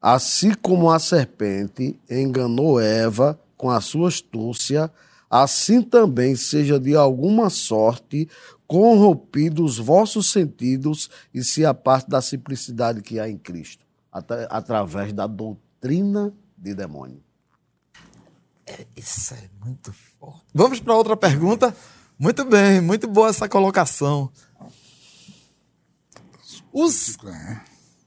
assim 0.00 0.52
como 0.54 0.90
a 0.90 0.98
serpente 0.98 1.98
enganou 2.08 2.80
Eva 2.80 3.38
com 3.56 3.70
a 3.70 3.80
sua 3.80 4.08
astúcia, 4.08 4.90
assim 5.28 5.82
também 5.82 6.34
seja 6.34 6.80
de 6.80 6.96
alguma 6.96 7.50
sorte 7.50 8.28
corrompidos 8.66 9.78
os 9.78 9.84
vossos 9.84 10.30
sentidos 10.30 11.10
e 11.34 11.42
se 11.42 11.64
aparte 11.64 12.08
da 12.08 12.22
simplicidade 12.22 13.02
que 13.02 13.18
há 13.18 13.28
em 13.28 13.36
Cristo, 13.36 13.84
atra- 14.12 14.46
através 14.50 15.12
da 15.12 15.26
doutrina 15.26 16.32
de 16.56 16.74
demônio. 16.74 17.20
Isso 18.96 19.34
é 19.34 19.50
muito. 19.64 19.92
Vamos 20.54 20.80
para 20.80 20.94
outra 20.94 21.16
pergunta? 21.16 21.74
Muito 22.18 22.44
bem, 22.44 22.80
muito 22.80 23.08
boa 23.08 23.28
essa 23.28 23.48
colocação. 23.48 24.30
Os 26.72 27.16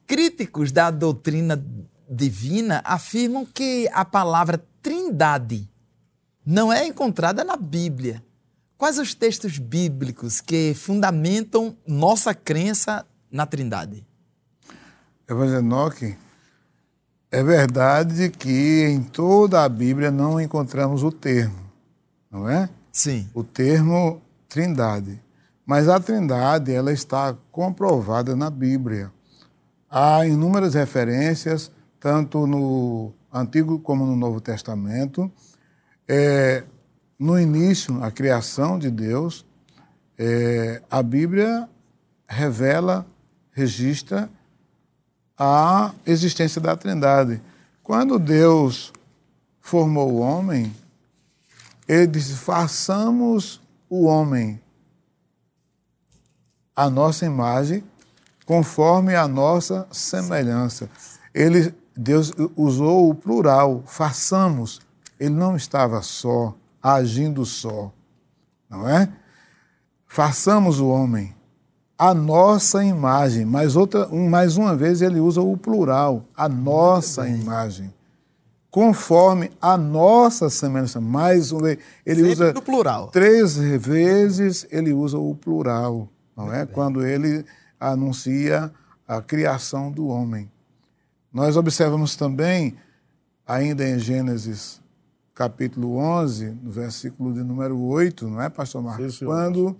críticos 0.05 0.71
da 0.71 0.91
doutrina 0.91 1.61
divina 2.09 2.81
afirmam 2.85 3.45
que 3.45 3.89
a 3.91 4.05
palavra 4.05 4.63
trindade 4.81 5.69
não 6.45 6.71
é 6.71 6.85
encontrada 6.85 7.43
na 7.43 7.55
Bíblia. 7.55 8.23
Quais 8.77 8.99
os 8.99 9.13
textos 9.13 9.57
bíblicos 9.57 10.41
que 10.41 10.73
fundamentam 10.73 11.77
nossa 11.87 12.33
crença 12.33 13.05
na 13.31 13.45
trindade? 13.45 14.05
Evangelho 15.27 15.59
Enoque, 15.59 16.17
é 17.31 17.41
verdade 17.41 18.29
que 18.29 18.85
em 18.89 19.01
toda 19.01 19.63
a 19.63 19.69
Bíblia 19.69 20.11
não 20.11 20.39
encontramos 20.39 21.01
o 21.01 21.11
termo, 21.11 21.55
não 22.33 22.49
é? 22.49 22.67
Sim. 22.91 23.29
O 23.31 23.43
termo 23.43 24.19
trindade. 24.49 25.21
Mas 25.65 25.87
a 25.87 25.99
trindade, 25.99 26.73
ela 26.73 26.91
está 26.91 27.37
comprovada 27.51 28.35
na 28.35 28.49
Bíblia. 28.49 29.11
Há 29.89 30.25
inúmeras 30.25 30.73
referências, 30.73 31.71
tanto 31.99 32.47
no 32.47 33.13
Antigo 33.31 33.79
como 33.79 34.05
no 34.05 34.15
Novo 34.15 34.41
Testamento. 34.41 35.31
É, 36.07 36.63
no 37.17 37.39
início, 37.39 38.03
a 38.03 38.11
criação 38.11 38.79
de 38.79 38.89
Deus, 38.89 39.45
é, 40.17 40.81
a 40.89 41.01
Bíblia 41.03 41.69
revela, 42.27 43.05
registra 43.51 44.29
a 45.37 45.93
existência 46.05 46.59
da 46.59 46.75
Trindade. 46.75 47.41
Quando 47.81 48.19
Deus 48.19 48.91
formou 49.61 50.11
o 50.11 50.19
homem, 50.19 50.73
ele 51.87 52.07
disse: 52.07 52.33
façamos 52.35 53.61
o 53.89 54.05
homem 54.05 54.61
a 56.75 56.89
nossa 56.89 57.25
imagem, 57.25 57.83
conforme 58.45 59.15
a 59.15 59.27
nossa 59.27 59.87
semelhança. 59.91 60.89
Ele, 61.33 61.73
Deus 61.95 62.31
usou 62.55 63.09
o 63.09 63.15
plural, 63.15 63.83
façamos. 63.85 64.81
Ele 65.19 65.35
não 65.35 65.55
estava 65.55 66.01
só, 66.01 66.55
agindo 66.81 67.45
só, 67.45 67.91
não 68.69 68.89
é? 68.89 69.07
Façamos 70.07 70.79
o 70.79 70.87
homem 70.87 71.35
a 71.97 72.13
nossa 72.13 72.83
imagem, 72.83 73.45
mas 73.45 73.77
outra, 73.77 74.07
mais 74.09 74.57
uma 74.57 74.75
vez 74.75 75.01
ele 75.01 75.21
usa 75.21 75.41
o 75.41 75.55
plural, 75.55 76.25
a 76.35 76.49
nossa 76.49 77.29
imagem, 77.29 77.93
conforme 78.73 79.51
a 79.61 79.77
nossa 79.77 80.49
semelhança. 80.49 80.99
Mais 80.99 81.51
vez, 81.51 81.77
ele 82.03 82.21
Sempre 82.21 82.31
usa 82.31 82.53
no 82.53 82.61
plural. 82.63 83.07
três 83.09 83.55
vezes 83.55 84.65
ele 84.71 84.91
usa 84.91 85.15
o 85.15 85.35
plural, 85.35 86.09
não 86.35 86.51
é? 86.51 86.65
Quando 86.65 87.05
ele 87.05 87.45
anuncia 87.79 88.73
a 89.07 89.21
criação 89.21 89.91
do 89.91 90.07
homem. 90.07 90.49
Nós 91.31 91.55
observamos 91.55 92.15
também, 92.15 92.75
ainda 93.45 93.87
em 93.87 93.99
Gênesis 93.99 94.81
capítulo 95.35 95.97
11, 95.97 96.57
no 96.63 96.71
versículo 96.71 97.31
de 97.31 97.43
número 97.43 97.79
8, 97.79 98.27
não 98.27 98.41
é, 98.41 98.49
pastor 98.49 98.81
Marcos? 98.81 99.19
Sim. 99.19 99.25
Quando 99.25 99.77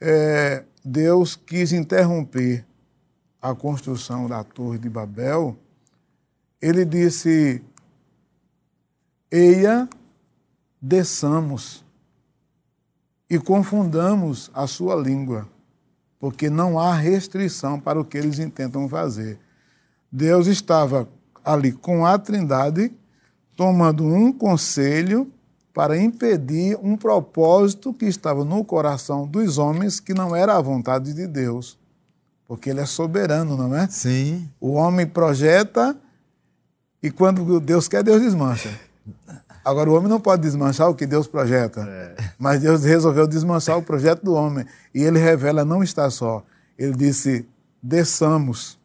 é, 0.00 0.64
Deus 0.82 1.36
quis 1.36 1.74
interromper 1.74 2.64
a 3.42 3.54
construção 3.54 4.26
da 4.26 4.42
Torre 4.42 4.78
de 4.78 4.88
Babel, 4.88 5.58
ele 6.60 6.86
disse: 6.86 7.62
Eia, 9.32 9.88
desçamos 10.82 11.84
e 13.28 13.38
confundamos 13.38 14.50
a 14.52 14.66
sua 14.66 14.96
língua, 14.96 15.46
porque 16.18 16.50
não 16.50 16.80
há 16.80 16.92
restrição 16.94 17.78
para 17.78 18.00
o 18.00 18.04
que 18.04 18.18
eles 18.18 18.40
intentam 18.40 18.88
fazer. 18.88 19.38
Deus 20.10 20.48
estava 20.48 21.08
ali 21.44 21.70
com 21.70 22.04
a 22.04 22.18
Trindade, 22.18 22.90
tomando 23.54 24.04
um 24.04 24.32
conselho 24.32 25.32
para 25.72 25.96
impedir 25.96 26.76
um 26.82 26.96
propósito 26.96 27.94
que 27.94 28.06
estava 28.06 28.44
no 28.44 28.64
coração 28.64 29.28
dos 29.28 29.58
homens, 29.58 30.00
que 30.00 30.12
não 30.12 30.34
era 30.34 30.56
a 30.56 30.60
vontade 30.60 31.14
de 31.14 31.28
Deus. 31.28 31.78
Porque 32.48 32.70
ele 32.70 32.80
é 32.80 32.86
soberano, 32.86 33.56
não 33.56 33.76
é? 33.76 33.86
Sim. 33.86 34.50
O 34.60 34.72
homem 34.72 35.06
projeta 35.06 35.96
e 37.00 37.12
quando 37.12 37.60
Deus 37.60 37.86
quer, 37.86 38.02
Deus 38.02 38.20
desmancha. 38.20 38.89
Agora, 39.64 39.90
o 39.90 39.94
homem 39.94 40.08
não 40.08 40.20
pode 40.20 40.42
desmanchar 40.42 40.88
o 40.88 40.94
que 40.94 41.06
Deus 41.06 41.26
projeta. 41.26 41.86
Mas 42.38 42.60
Deus 42.60 42.82
resolveu 42.82 43.26
desmanchar 43.26 43.76
o 43.76 43.82
projeto 43.82 44.24
do 44.24 44.34
homem. 44.34 44.64
E 44.94 45.02
ele 45.02 45.18
revela 45.18 45.64
não 45.64 45.82
está 45.82 46.10
só. 46.10 46.42
Ele 46.78 46.94
disse: 46.94 47.46
desçamos. 47.82 48.78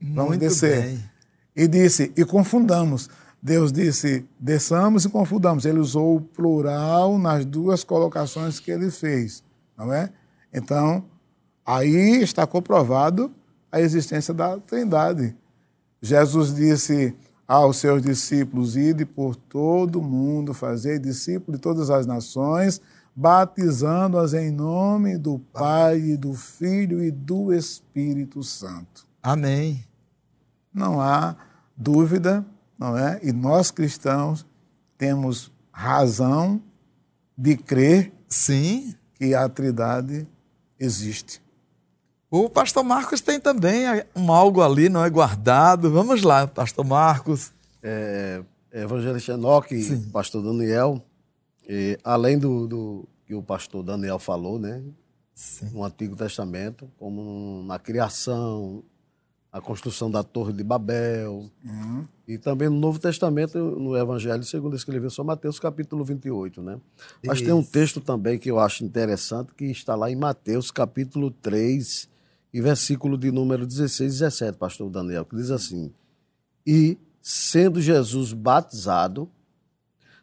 Vamos 0.00 0.30
Muito 0.30 0.40
descer. 0.40 0.82
bem. 0.82 1.10
E 1.56 1.66
disse: 1.66 2.12
e 2.16 2.24
confundamos. 2.24 3.08
Deus 3.42 3.72
disse: 3.72 4.26
desçamos 4.38 5.04
e 5.04 5.08
confundamos. 5.08 5.64
Ele 5.64 5.78
usou 5.78 6.16
o 6.16 6.20
plural 6.20 7.18
nas 7.18 7.44
duas 7.44 7.82
colocações 7.82 8.60
que 8.60 8.70
ele 8.70 8.90
fez. 8.90 9.42
Não 9.76 9.92
é? 9.92 10.10
Então, 10.52 11.04
aí 11.64 12.22
está 12.22 12.46
comprovado 12.46 13.32
a 13.70 13.80
existência 13.80 14.34
da 14.34 14.58
Trindade. 14.58 15.36
Jesus 16.00 16.54
disse 16.54 17.14
aos 17.48 17.78
seus 17.78 18.02
discípulos: 18.02 18.76
Ide 18.76 19.06
por 19.06 19.34
todo 19.34 19.98
o 19.98 20.04
mundo, 20.04 20.52
fazei 20.52 20.98
discípulos 20.98 21.56
de 21.56 21.62
todas 21.62 21.88
as 21.88 22.06
nações, 22.06 22.80
batizando-as 23.16 24.34
em 24.34 24.50
nome 24.50 25.16
do 25.16 25.38
Pai, 25.38 25.98
e 25.98 26.16
do 26.16 26.34
Filho 26.34 27.02
e 27.02 27.10
do 27.10 27.52
Espírito 27.52 28.42
Santo. 28.42 29.08
Amém. 29.22 29.82
Não 30.72 31.00
há 31.00 31.34
dúvida, 31.74 32.44
não 32.78 32.96
é? 32.96 33.18
E 33.22 33.32
nós 33.32 33.70
cristãos 33.70 34.46
temos 34.98 35.50
razão 35.72 36.62
de 37.36 37.56
crer 37.56 38.12
Sim. 38.28 38.94
que 39.14 39.34
a 39.34 39.48
Trindade 39.48 40.28
existe. 40.78 41.42
O 42.30 42.50
pastor 42.50 42.84
Marcos 42.84 43.20
tem 43.20 43.40
também 43.40 43.84
um 44.14 44.30
algo 44.30 44.60
ali, 44.60 44.88
não 44.88 45.02
é 45.04 45.08
guardado. 45.08 45.90
Vamos 45.90 46.22
lá, 46.22 46.46
pastor 46.46 46.84
Marcos. 46.84 47.52
é, 47.82 48.42
Evangelista 48.72 49.32
Enoque, 49.32 49.80
Sim. 49.82 50.10
pastor 50.10 50.42
Daniel, 50.42 51.02
e, 51.66 51.98
além 52.04 52.38
do, 52.38 52.66
do 52.66 53.08
que 53.26 53.34
o 53.34 53.42
pastor 53.42 53.82
Daniel 53.82 54.18
falou, 54.18 54.58
né? 54.58 54.82
Sim. 55.34 55.70
No 55.72 55.84
Antigo 55.84 56.16
Testamento, 56.16 56.90
como 56.98 57.62
na 57.64 57.78
criação, 57.78 58.82
a 59.52 59.60
construção 59.60 60.10
da 60.10 60.22
Torre 60.22 60.52
de 60.52 60.62
Babel. 60.62 61.50
Uhum. 61.64 62.06
E 62.26 62.36
também 62.36 62.68
no 62.68 62.78
Novo 62.78 62.98
Testamento, 62.98 63.58
no 63.58 63.96
Evangelho 63.96 64.44
segundo 64.44 64.76
escreveu 64.76 65.10
São 65.10 65.24
Mateus, 65.24 65.58
capítulo 65.58 66.04
28, 66.04 66.60
né? 66.62 66.78
Mas 67.24 67.38
Isso. 67.38 67.46
tem 67.46 67.54
um 67.54 67.62
texto 67.62 68.00
também 68.00 68.38
que 68.38 68.50
eu 68.50 68.58
acho 68.58 68.84
interessante, 68.84 69.54
que 69.54 69.66
está 69.66 69.94
lá 69.94 70.10
em 70.10 70.16
Mateus, 70.16 70.70
capítulo 70.70 71.30
3, 71.30 72.08
e 72.52 72.60
versículo 72.60 73.18
de 73.18 73.30
número 73.30 73.66
16 73.66 74.00
e 74.00 74.18
17, 74.18 74.58
pastor 74.58 74.90
Daniel, 74.90 75.24
que 75.24 75.36
diz 75.36 75.50
assim: 75.50 75.92
E, 76.66 76.98
sendo 77.20 77.80
Jesus 77.80 78.32
batizado, 78.32 79.30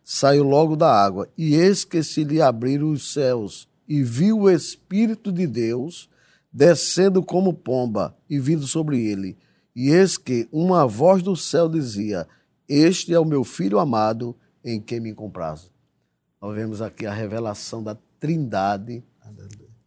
saiu 0.03 0.43
logo 0.43 0.75
da 0.75 0.91
água, 0.91 1.29
e 1.37 1.55
eis 1.55 1.83
que 1.83 2.03
se 2.03 2.23
lhe 2.23 2.41
abriram 2.41 2.91
os 2.91 3.13
céus, 3.13 3.67
e 3.87 4.03
viu 4.03 4.41
o 4.41 4.49
Espírito 4.49 5.31
de 5.31 5.45
Deus 5.45 6.09
descendo 6.51 7.21
como 7.21 7.53
pomba 7.53 8.15
e 8.29 8.39
vindo 8.39 8.65
sobre 8.65 9.05
ele. 9.05 9.37
E 9.75 9.89
eis 9.89 10.17
que 10.17 10.47
uma 10.51 10.87
voz 10.87 11.21
do 11.21 11.35
céu 11.35 11.67
dizia: 11.67 12.27
Este 12.67 13.13
é 13.13 13.19
o 13.19 13.25
meu 13.25 13.43
filho 13.43 13.77
amado, 13.77 14.35
em 14.63 14.79
quem 14.79 14.99
me 14.99 15.13
comprazo. 15.13 15.69
Nós 16.41 16.55
vemos 16.55 16.81
aqui 16.81 17.05
a 17.05 17.13
revelação 17.13 17.83
da 17.83 17.97
Trindade 18.19 19.03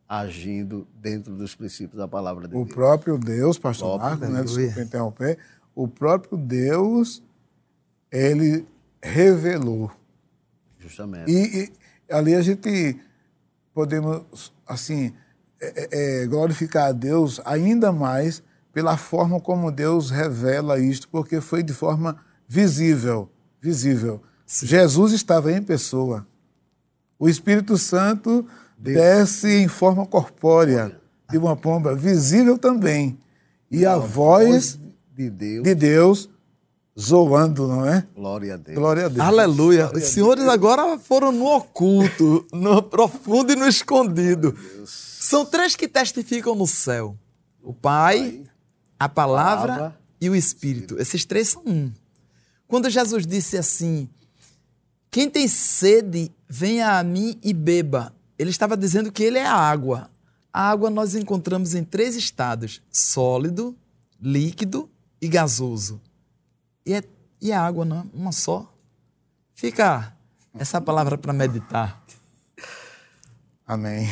agindo 0.08 0.86
dentro 0.94 1.34
dos 1.34 1.54
princípios 1.54 1.98
da 1.98 2.08
palavra 2.08 2.48
de 2.48 2.56
o 2.56 2.64
Deus. 2.64 2.70
O 2.70 2.74
próprio 2.74 3.18
Deus, 3.18 3.58
pastor 3.58 3.98
Marcos, 3.98 4.28
né, 4.28 4.42
desculpa 4.42 4.80
interromper, 4.80 5.38
o 5.74 5.86
próprio 5.86 6.38
Deus, 6.38 7.22
ele 8.10 8.66
revelou. 9.02 9.90
Justamente. 10.78 11.30
E, 11.30 11.64
e 12.08 12.12
ali 12.12 12.34
a 12.34 12.40
gente 12.40 12.98
podemos, 13.74 14.52
assim, 14.66 15.12
é, 15.60 15.66
é, 15.66 16.22
é, 16.22 16.26
glorificar 16.26 16.88
a 16.88 16.92
Deus 16.92 17.40
ainda 17.44 17.92
mais 17.92 18.42
pela 18.72 18.96
forma 18.96 19.40
como 19.40 19.70
Deus 19.70 20.10
revela 20.10 20.78
isto, 20.78 21.08
porque 21.08 21.40
foi 21.40 21.62
de 21.62 21.72
forma 21.72 22.16
visível, 22.46 23.30
visível. 23.60 24.22
Sim. 24.46 24.66
Jesus 24.66 25.12
estava 25.12 25.52
em 25.52 25.62
pessoa. 25.62 26.26
O 27.18 27.28
Espírito 27.28 27.76
Santo. 27.76 28.46
Desce 28.78 29.48
em 29.48 29.68
forma 29.68 30.06
corpórea 30.06 30.98
de 31.30 31.36
uma 31.36 31.56
pomba, 31.56 31.94
visível 31.94 32.56
também. 32.56 33.18
E 33.70 33.84
a, 33.84 33.94
a 33.94 33.98
voz, 33.98 34.78
de 35.14 35.28
Deus, 35.28 35.64
de 35.64 35.74
Deus 35.74 36.30
zoando, 36.98 37.68
não 37.68 37.86
é? 37.86 38.04
Glória 38.14 38.54
a 38.54 38.56
Deus. 38.56 38.76
Glória 38.76 39.06
a 39.06 39.08
Deus. 39.08 39.20
Aleluia. 39.20 39.84
Glória 39.84 39.98
Os 39.98 40.04
senhores 40.10 40.48
agora 40.48 40.98
foram 40.98 41.30
no 41.30 41.46
oculto, 41.46 42.46
no 42.52 42.82
profundo 42.82 43.52
e 43.52 43.56
no 43.56 43.68
escondido. 43.68 44.56
São 44.84 45.44
três 45.44 45.76
que 45.76 45.86
testificam 45.86 46.54
no 46.54 46.66
céu: 46.66 47.16
o 47.62 47.72
Pai, 47.72 48.42
a 48.98 49.08
palavra, 49.08 49.74
palavra 49.74 49.98
e 50.20 50.28
o 50.28 50.34
Espírito. 50.34 51.00
Esses 51.00 51.24
três 51.24 51.50
são 51.50 51.62
um. 51.64 51.92
Quando 52.66 52.90
Jesus 52.90 53.26
disse 53.26 53.56
assim: 53.56 54.08
Quem 55.10 55.30
tem 55.30 55.46
sede, 55.46 56.32
venha 56.48 56.98
a 56.98 57.04
mim 57.04 57.38
e 57.42 57.52
beba. 57.52 58.12
Ele 58.38 58.50
estava 58.50 58.76
dizendo 58.76 59.10
que 59.10 59.22
ele 59.22 59.38
é 59.38 59.46
a 59.46 59.54
água. 59.54 60.10
A 60.52 60.70
água 60.70 60.90
nós 60.90 61.14
encontramos 61.14 61.74
em 61.74 61.84
três 61.84 62.16
estados: 62.16 62.80
sólido, 62.90 63.76
líquido 64.20 64.88
e 65.20 65.28
gasoso. 65.28 66.00
E, 66.86 66.94
é, 66.94 67.02
e 67.40 67.52
a 67.52 67.60
água 67.60 67.84
não, 67.84 68.08
uma 68.14 68.32
só. 68.32 68.72
Fica 69.54 70.16
essa 70.54 70.80
palavra 70.80 71.18
para 71.18 71.32
meditar. 71.32 72.02
Amém. 73.66 74.08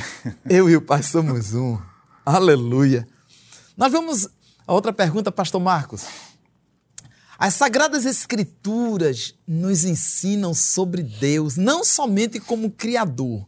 Eu 0.51 0.69
e 0.69 0.77
o 0.77 0.83
Pai 0.83 1.03
somos 1.03 1.55
um. 1.55 1.79
Aleluia. 2.25 3.09
Nós 3.77 3.93
vamos 3.93 4.29
a 4.67 4.75
outra 4.75 4.93
pergunta, 4.93 5.31
Pastor 5.31 5.61
Marcos. 5.61 6.05
As 7.39 7.55
Sagradas 7.55 8.05
Escrituras 8.05 9.35
nos 9.47 9.85
ensinam 9.85 10.53
sobre 10.53 11.03
Deus, 11.03 11.57
não 11.57 11.85
somente 11.85 12.41
como 12.41 12.71
Criador, 12.71 13.47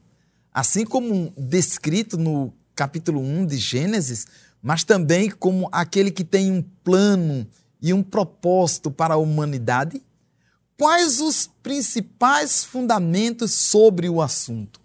assim 0.58 0.84
como 0.84 1.32
descrito 1.36 2.18
no 2.18 2.52
capítulo 2.74 3.20
1 3.20 3.46
de 3.46 3.56
Gênesis, 3.56 4.26
mas 4.60 4.82
também 4.82 5.30
como 5.30 5.68
aquele 5.70 6.10
que 6.10 6.24
tem 6.24 6.50
um 6.50 6.60
plano 6.82 7.46
e 7.80 7.92
um 7.92 8.02
propósito 8.02 8.90
para 8.90 9.14
a 9.14 9.16
humanidade? 9.16 10.02
Quais 10.76 11.20
os 11.20 11.48
principais 11.62 12.64
fundamentos 12.64 13.52
sobre 13.52 14.08
o 14.08 14.20
assunto? 14.20 14.80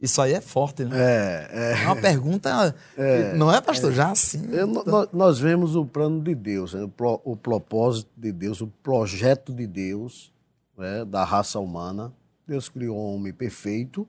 Isso 0.00 0.22
aí 0.22 0.32
é 0.32 0.40
forte, 0.40 0.84
né? 0.84 0.96
É, 0.96 1.48
é, 1.50 1.82
é 1.82 1.86
uma 1.86 1.96
pergunta, 1.96 2.72
é, 2.96 3.34
não 3.34 3.52
é, 3.52 3.60
pastor? 3.60 3.90
É, 3.90 3.94
Já 3.96 4.12
assim. 4.12 4.54
É, 4.54 4.64
nós, 4.64 5.08
nós, 5.12 5.38
vemos 5.40 5.74
o 5.74 5.84
plano 5.84 6.22
de 6.22 6.36
Deus, 6.36 6.72
né? 6.72 6.84
o, 6.84 6.88
pro, 6.88 7.20
o, 7.24 7.36
propósito 7.36 8.08
de 8.16 8.30
Deus, 8.30 8.60
o 8.60 8.68
projeto 8.68 9.52
de 9.52 9.66
Deus 9.66 10.32
né? 10.78 11.04
da 11.04 11.24
raça 11.24 11.58
humana. 11.58 12.12
Deus 12.46 12.68
criou 12.68 12.96
um 12.96 13.16
homem 13.16 13.32
perfeito, 13.32 14.08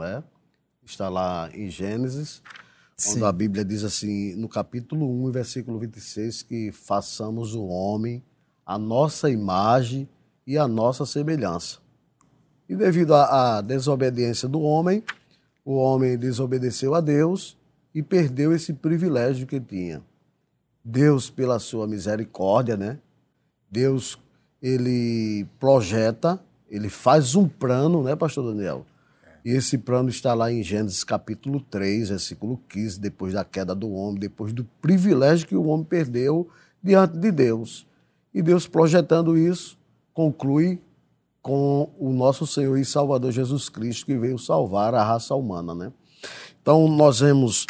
né? 0.00 0.24
está 0.84 1.08
lá 1.08 1.48
em 1.54 1.68
Gênesis, 1.68 2.42
Sim. 2.96 3.12
quando 3.12 3.26
a 3.26 3.32
Bíblia 3.32 3.64
diz 3.64 3.84
assim, 3.84 4.34
no 4.34 4.48
capítulo 4.48 5.08
1, 5.26 5.30
versículo 5.30 5.78
26, 5.78 6.42
que 6.42 6.72
façamos 6.72 7.54
o 7.54 7.64
homem 7.66 8.22
a 8.64 8.78
nossa 8.78 9.28
imagem 9.28 10.08
e 10.46 10.56
a 10.56 10.68
nossa 10.68 11.04
semelhança. 11.04 11.78
E 12.68 12.76
devido 12.76 13.14
à 13.14 13.60
desobediência 13.60 14.48
do 14.48 14.60
homem, 14.60 15.02
o 15.64 15.74
homem 15.74 16.16
desobedeceu 16.16 16.94
a 16.94 17.00
Deus 17.00 17.56
e 17.92 18.00
perdeu 18.00 18.52
esse 18.52 18.72
privilégio 18.72 19.46
que 19.46 19.58
tinha. 19.58 20.02
Deus, 20.84 21.28
pela 21.28 21.58
sua 21.58 21.86
misericórdia, 21.86 22.76
né? 22.76 22.98
Deus, 23.68 24.16
ele 24.62 25.46
projeta, 25.58 26.40
ele 26.68 26.88
faz 26.88 27.34
um 27.34 27.48
plano, 27.48 28.04
né, 28.04 28.14
pastor 28.14 28.54
Daniel? 28.54 28.86
E 29.44 29.50
esse 29.50 29.78
plano 29.78 30.08
está 30.08 30.34
lá 30.34 30.52
em 30.52 30.62
Gênesis 30.62 31.02
capítulo 31.02 31.60
3, 31.60 32.10
versículo 32.10 32.60
15, 32.68 33.00
depois 33.00 33.32
da 33.32 33.44
queda 33.44 33.74
do 33.74 33.90
homem, 33.92 34.20
depois 34.20 34.52
do 34.52 34.64
privilégio 34.82 35.46
que 35.46 35.56
o 35.56 35.66
homem 35.66 35.84
perdeu 35.84 36.48
diante 36.82 37.16
de 37.16 37.30
Deus. 37.30 37.86
E 38.34 38.42
Deus 38.42 38.66
projetando 38.66 39.36
isso, 39.36 39.78
conclui 40.12 40.80
com 41.42 41.90
o 41.98 42.12
nosso 42.12 42.46
Senhor 42.46 42.76
e 42.76 42.84
Salvador 42.84 43.32
Jesus 43.32 43.68
Cristo, 43.68 44.06
que 44.06 44.16
veio 44.16 44.38
salvar 44.38 44.94
a 44.94 45.02
raça 45.02 45.34
humana, 45.34 45.74
né? 45.74 45.92
Então, 46.60 46.86
nós 46.88 47.20
vemos 47.20 47.66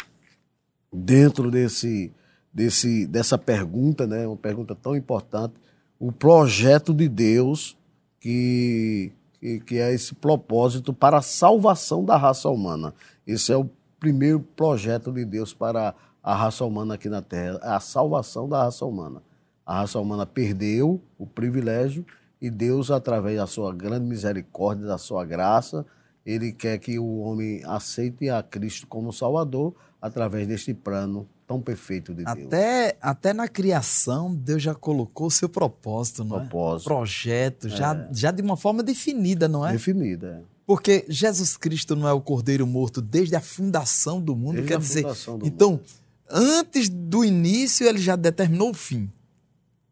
dentro 0.91 1.49
desse, 1.49 2.11
desse, 2.53 3.07
dessa 3.07 3.37
pergunta, 3.37 4.05
né, 4.05 4.27
uma 4.27 4.35
pergunta 4.35 4.75
tão 4.75 4.95
importante, 4.95 5.53
o 5.97 6.11
projeto 6.11 6.93
de 6.93 7.07
Deus 7.07 7.77
que, 8.19 9.11
que, 9.41 9.59
que 9.59 9.79
é 9.79 9.91
esse 9.91 10.13
propósito 10.13 10.93
para 10.93 11.17
a 11.17 11.21
salvação 11.21 12.05
da 12.05 12.15
raça 12.15 12.47
humana. 12.47 12.93
Esse 13.25 13.51
é 13.51 13.57
o 13.57 13.67
primeiro 13.99 14.39
projeto 14.39 15.11
de 15.11 15.25
Deus 15.25 15.51
para 15.51 15.95
a 16.21 16.35
raça 16.35 16.63
humana 16.63 16.93
aqui 16.93 17.09
na 17.09 17.23
Terra, 17.23 17.59
a 17.63 17.79
salvação 17.79 18.47
da 18.47 18.63
raça 18.63 18.85
humana. 18.85 19.23
A 19.65 19.79
raça 19.79 19.99
humana 19.99 20.25
perdeu 20.25 21.01
o 21.17 21.25
privilégio 21.25 22.05
e 22.39 22.49
Deus, 22.49 22.91
através 22.91 23.37
da 23.37 23.47
sua 23.47 23.73
grande 23.73 24.05
misericórdia, 24.05 24.85
da 24.85 24.97
sua 24.97 25.25
graça, 25.25 25.85
ele 26.23 26.51
quer 26.51 26.77
que 26.77 26.99
o 26.99 27.19
homem 27.19 27.63
aceite 27.65 28.29
a 28.29 28.43
Cristo 28.43 28.85
como 28.85 29.11
Salvador 29.11 29.73
através 29.99 30.47
deste 30.47 30.73
plano 30.73 31.27
tão 31.51 31.61
perfeito 31.61 32.13
de 32.13 32.23
Deus. 32.23 32.37
Até, 32.47 32.97
até 33.01 33.33
na 33.33 33.47
criação, 33.47 34.33
Deus 34.33 34.63
já 34.63 34.73
colocou 34.73 35.27
o 35.27 35.31
seu 35.31 35.49
propósito, 35.49 36.23
não 36.23 36.39
propósito. 36.39 36.87
é? 36.87 36.95
Projeto, 36.95 37.69
já, 37.69 37.93
é. 37.93 38.09
já 38.13 38.31
de 38.31 38.41
uma 38.41 38.55
forma 38.55 38.81
definida, 38.81 39.49
não 39.49 39.67
é? 39.67 39.73
Definida, 39.73 40.41
é. 40.41 40.51
Porque 40.65 41.03
Jesus 41.09 41.57
Cristo 41.57 41.95
não 41.95 42.07
é 42.07 42.13
o 42.13 42.21
cordeiro 42.21 42.65
morto 42.65 43.01
desde 43.01 43.35
a 43.35 43.41
fundação 43.41 44.21
do 44.21 44.33
mundo, 44.33 44.53
desde 44.53 44.69
quer 44.69 44.79
dizer. 44.79 45.05
então, 45.43 45.71
mundo. 45.71 45.83
antes 46.29 46.87
do 46.87 47.25
início, 47.25 47.85
ele 47.85 47.99
já 47.99 48.15
determinou 48.15 48.69
o 48.69 48.73
fim. 48.73 49.11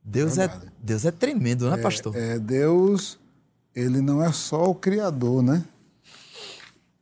Deus 0.01 0.37
é, 0.37 0.49
Deus 0.81 1.05
é 1.05 1.11
tremendo, 1.11 1.69
né, 1.69 1.77
é, 1.77 1.81
pastor? 1.81 2.15
É, 2.15 2.39
Deus, 2.39 3.19
ele 3.75 3.99
não 3.99 4.23
é 4.23 4.31
só 4.31 4.63
o 4.63 4.75
Criador, 4.75 5.43
né? 5.43 5.65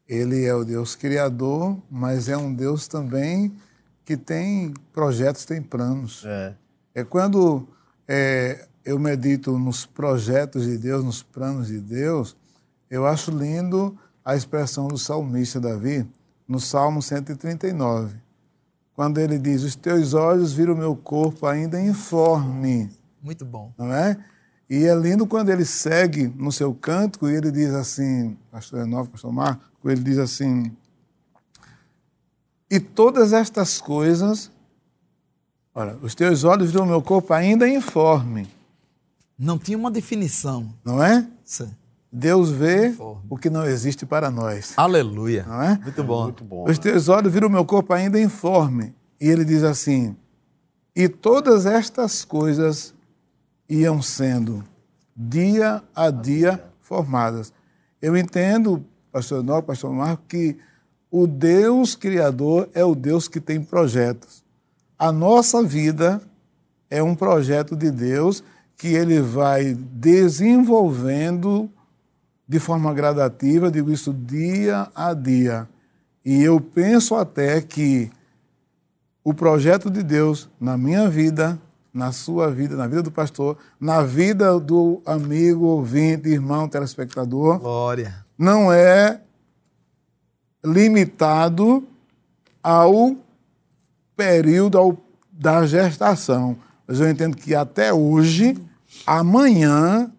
Ele 0.08 0.46
é 0.46 0.56
o 0.56 0.64
Deus 0.64 0.96
Criador, 0.96 1.78
mas 1.92 2.28
é 2.28 2.38
um 2.38 2.52
Deus 2.52 2.88
também 2.88 3.54
que 4.08 4.18
tem 4.18 4.74
projetos, 4.92 5.46
tem 5.46 5.62
planos. 5.62 6.24
É, 6.26 6.56
é 6.96 7.04
quando 7.04 7.68
é, 8.08 8.68
eu 8.84 8.98
medito 8.98 9.60
nos 9.60 9.86
projetos 9.86 10.66
de 10.66 10.80
Deus, 10.80 11.04
nos 11.04 11.22
planos 11.22 11.68
de 11.68 11.80
Deus, 11.80 12.36
eu 12.90 13.06
acho 13.06 13.30
lindo 13.30 13.96
a 14.26 14.36
expressão 14.36 14.88
do 14.88 14.98
salmista 14.98 15.60
Davi, 15.60 16.10
no 16.48 16.60
Salmo 16.60 17.02
139 17.02 18.26
quando 18.98 19.20
ele 19.20 19.38
diz: 19.38 19.62
Os 19.62 19.76
teus 19.76 20.16
olhos 20.16 20.54
viram 20.54 20.74
o 20.74 20.78
meu 20.78 20.96
corpo 20.96 21.46
ainda 21.46 21.80
informe. 21.80 22.90
Muito 23.22 23.46
bom. 23.46 23.72
Não 23.78 23.94
é? 23.94 24.18
E 24.68 24.86
é 24.86 24.96
lindo 24.96 25.28
quando 25.28 25.50
ele 25.50 25.64
segue 25.64 26.28
no 26.36 26.52
seu 26.52 26.74
cântico 26.74 27.30
e 27.30 27.36
ele 27.36 27.52
diz 27.52 27.74
assim, 27.74 28.36
pastor 28.52 28.80
Renove, 28.80 29.10
pastor 29.10 29.32
Marco, 29.32 29.64
ele 29.86 30.02
diz 30.02 30.18
assim, 30.18 30.76
e 32.70 32.80
todas 32.80 33.34
estas 33.34 33.80
coisas, 33.80 34.52
Olha, 35.78 35.96
os 36.02 36.16
teus 36.16 36.44
olhos 36.44 36.72
viram 36.72 36.86
o 36.86 36.88
meu 36.88 37.04
corpo 37.04 37.32
ainda 37.36 37.70
informe. 37.70 38.48
Não 39.38 39.60
tinha 39.60 39.78
uma 39.78 39.92
definição. 39.92 40.74
Não 40.84 41.04
é? 41.04 41.28
Sim. 41.46 41.70
Deus 42.12 42.50
vê 42.50 42.96
o 43.30 43.38
que 43.38 43.48
não 43.48 43.64
existe 43.64 44.04
para 44.04 44.32
nós. 44.32 44.74
Aleluia. 44.76 45.46
Não 45.48 45.62
é? 45.62 45.78
Muito 45.78 46.04
bom. 46.04 46.24
Muito 46.24 46.44
bom. 46.44 46.68
Os 46.68 46.80
teus 46.80 47.10
olhos 47.10 47.32
viram 47.32 47.48
o 47.48 47.52
meu 47.52 47.64
corpo 47.64 47.94
ainda 47.94 48.20
informe. 48.20 48.96
E 49.22 49.28
ele 49.28 49.46
diz 49.46 49.62
assim: 49.62 50.16
E 50.96 51.08
todas 51.08 51.68
estas 51.68 52.26
coisas 52.26 52.92
iam 53.70 54.02
sendo 54.02 54.64
dia 55.16 55.84
a 55.94 56.10
dia 56.10 56.66
formadas. 56.82 57.54
Eu 58.02 58.18
entendo, 58.18 58.84
pastor 59.12 59.44
Nó, 59.44 59.62
pastor 59.62 59.94
Marco, 59.94 60.24
que 60.28 60.58
o 61.12 61.26
Deus 61.26 61.96
criador 61.96 62.70
é 62.74 62.84
o 62.84 62.96
Deus 62.96 63.28
que 63.28 63.40
tem 63.40 63.62
projetos. 63.62 64.44
A 64.98 65.12
nossa 65.12 65.64
vida 65.64 66.22
é 66.90 67.02
um 67.02 67.16
projeto 67.16 67.76
de 67.76 67.92
Deus 67.92 68.44
que 68.76 68.88
ele 68.88 69.22
vai 69.22 69.74
desenvolvendo 69.74 71.70
de 72.48 72.60
forma 72.60 72.94
gradativa, 72.94 73.72
digo 73.72 73.92
isso 73.92 74.14
dia 74.14 74.88
a 74.96 75.14
dia. 75.14 75.68
E 76.24 76.42
eu 76.44 76.60
penso 76.60 77.16
até 77.16 77.62
que 77.62 78.10
o 79.24 79.34
projeto 79.34 79.90
de 79.90 80.04
Deus 80.04 80.50
na 80.60 80.78
minha 80.78 81.10
vida, 81.10 81.60
na 81.94 82.12
sua 82.12 82.50
vida, 82.50 82.76
na 82.76 82.88
vida 82.88 83.02
do 83.04 83.12
pastor, 83.12 83.58
na 83.80 84.02
vida 84.04 84.60
do 84.60 85.02
amigo, 85.06 85.66
ouvinte, 85.66 86.30
irmão, 86.30 86.70
telespectador, 86.70 87.60
Glória. 87.60 88.26
não 88.38 88.72
é 88.72 89.22
limitado 90.74 91.88
ao 92.62 93.16
período 94.16 94.78
ao, 94.78 94.98
da 95.32 95.66
gestação. 95.66 96.58
Mas 96.88 97.00
eu 97.00 97.10
entendo 97.10 97.38
que 97.38 97.54
até 97.54 97.94
hoje, 97.94 98.58
amanhã, 99.06 100.12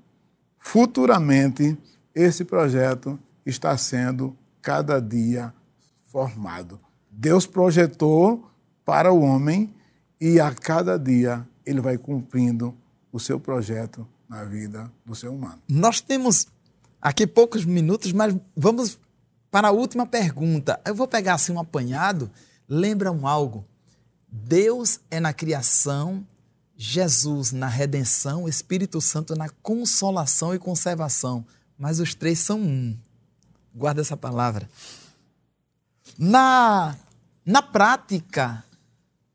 futuramente, 0.59 1.77
esse 2.15 2.45
projeto 2.45 3.19
está 3.45 3.77
sendo 3.77 4.37
cada 4.63 5.01
dia 5.01 5.53
formado. 6.05 6.81
Deus 7.11 7.47
projetou 7.47 8.49
para 8.85 9.13
o 9.13 9.21
homem 9.21 9.73
e 10.21 10.41
a 10.41 10.53
cada 10.55 10.99
dia 10.99 11.47
ele 11.65 11.81
vai 11.81 11.99
cumprindo 11.99 12.75
o 13.13 13.21
seu 13.21 13.39
projeto 13.39 14.07
na 14.29 14.45
vida 14.45 14.91
do 15.05 15.15
ser 15.15 15.29
humano. 15.29 15.61
Nós 15.69 16.01
temos 16.01 16.47
aqui 17.01 17.27
poucos 17.27 17.65
minutos, 17.65 18.13
mas 18.13 18.37
vamos 18.57 18.99
para 19.51 19.69
a 19.69 19.73
última 19.73 20.07
pergunta. 20.07 20.81
Eu 20.85 20.95
vou 20.95 21.09
pegar 21.09 21.35
assim 21.35 21.53
um 21.53 21.61
apanhado. 21.61 22.31
Lembram 22.69 23.27
algo? 23.27 23.65
Deus 24.31 25.01
é 25.11 25.19
na 25.19 25.33
criação, 25.33 26.27
Jesus 26.77 27.51
na 27.53 27.67
redenção, 27.67 28.49
Espírito 28.49 29.01
Santo 29.01 29.35
na 29.35 29.49
consolação 29.49 30.55
e 30.55 30.59
conservação. 30.59 31.45
Mas 31.79 31.99
os 31.99 32.15
três 32.15 32.39
são 32.39 32.61
um. 32.61 32.97
Guarda 33.75 34.01
essa 34.01 34.17
palavra. 34.17 34.69
Na, 36.19 36.97
na 37.45 37.63
prática, 37.63 38.65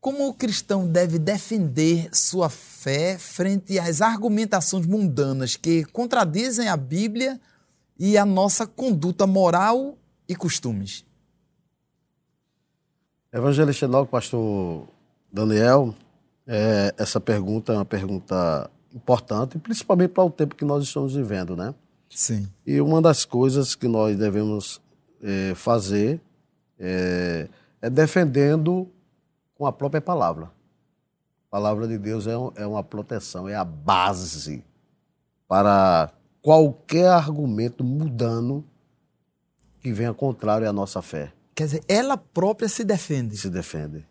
como 0.00 0.28
o 0.28 0.34
cristão 0.34 0.86
deve 0.86 1.18
defender 1.18 2.10
sua 2.12 2.50
fé 2.50 3.16
frente 3.18 3.78
às 3.78 4.02
argumentações 4.02 4.86
mundanas 4.86 5.56
que 5.56 5.84
contradizem 5.86 6.68
a 6.68 6.76
Bíblia 6.76 7.40
e 7.98 8.18
a 8.18 8.26
nossa 8.26 8.66
conduta 8.66 9.26
moral 9.26 9.96
e 10.28 10.34
costumes? 10.34 11.04
Evangelista 13.32 13.84
Enoque, 13.86 14.10
pastor 14.10 14.86
Daniel, 15.32 15.94
é, 16.46 16.94
essa 16.96 17.20
pergunta 17.20 17.72
é 17.72 17.76
uma 17.76 17.84
pergunta 17.84 18.70
importante, 18.94 19.58
principalmente 19.58 20.10
para 20.10 20.24
o 20.24 20.30
tempo 20.30 20.54
que 20.54 20.64
nós 20.64 20.84
estamos 20.84 21.14
vivendo, 21.14 21.56
né? 21.56 21.74
Sim. 22.08 22.48
E 22.64 22.80
uma 22.80 23.02
das 23.02 23.24
coisas 23.24 23.74
que 23.74 23.88
nós 23.88 24.16
devemos 24.16 24.80
é, 25.20 25.54
fazer 25.56 26.20
é, 26.78 27.48
é, 27.82 27.90
defendendo 27.90 28.88
com 29.56 29.66
a 29.66 29.72
própria 29.72 30.00
palavra. 30.00 30.44
A 31.48 31.50
palavra 31.50 31.88
de 31.88 31.98
Deus 31.98 32.26
é, 32.26 32.36
um, 32.36 32.52
é 32.54 32.66
uma 32.66 32.84
proteção, 32.84 33.48
é 33.48 33.54
a 33.54 33.64
base 33.64 34.62
para 35.48 36.12
qualquer 36.40 37.08
argumento 37.08 37.82
mudando 37.82 38.64
que 39.84 39.92
venha 39.92 40.14
contrário 40.14 40.66
à 40.66 40.72
nossa 40.72 41.02
fé. 41.02 41.30
Quer 41.54 41.64
dizer, 41.64 41.84
ela 41.86 42.16
própria 42.16 42.70
se 42.70 42.82
defende. 42.82 43.36
Se 43.36 43.50
defende. 43.50 44.02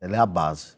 Ela 0.00 0.16
é 0.16 0.18
a 0.18 0.24
base. 0.24 0.68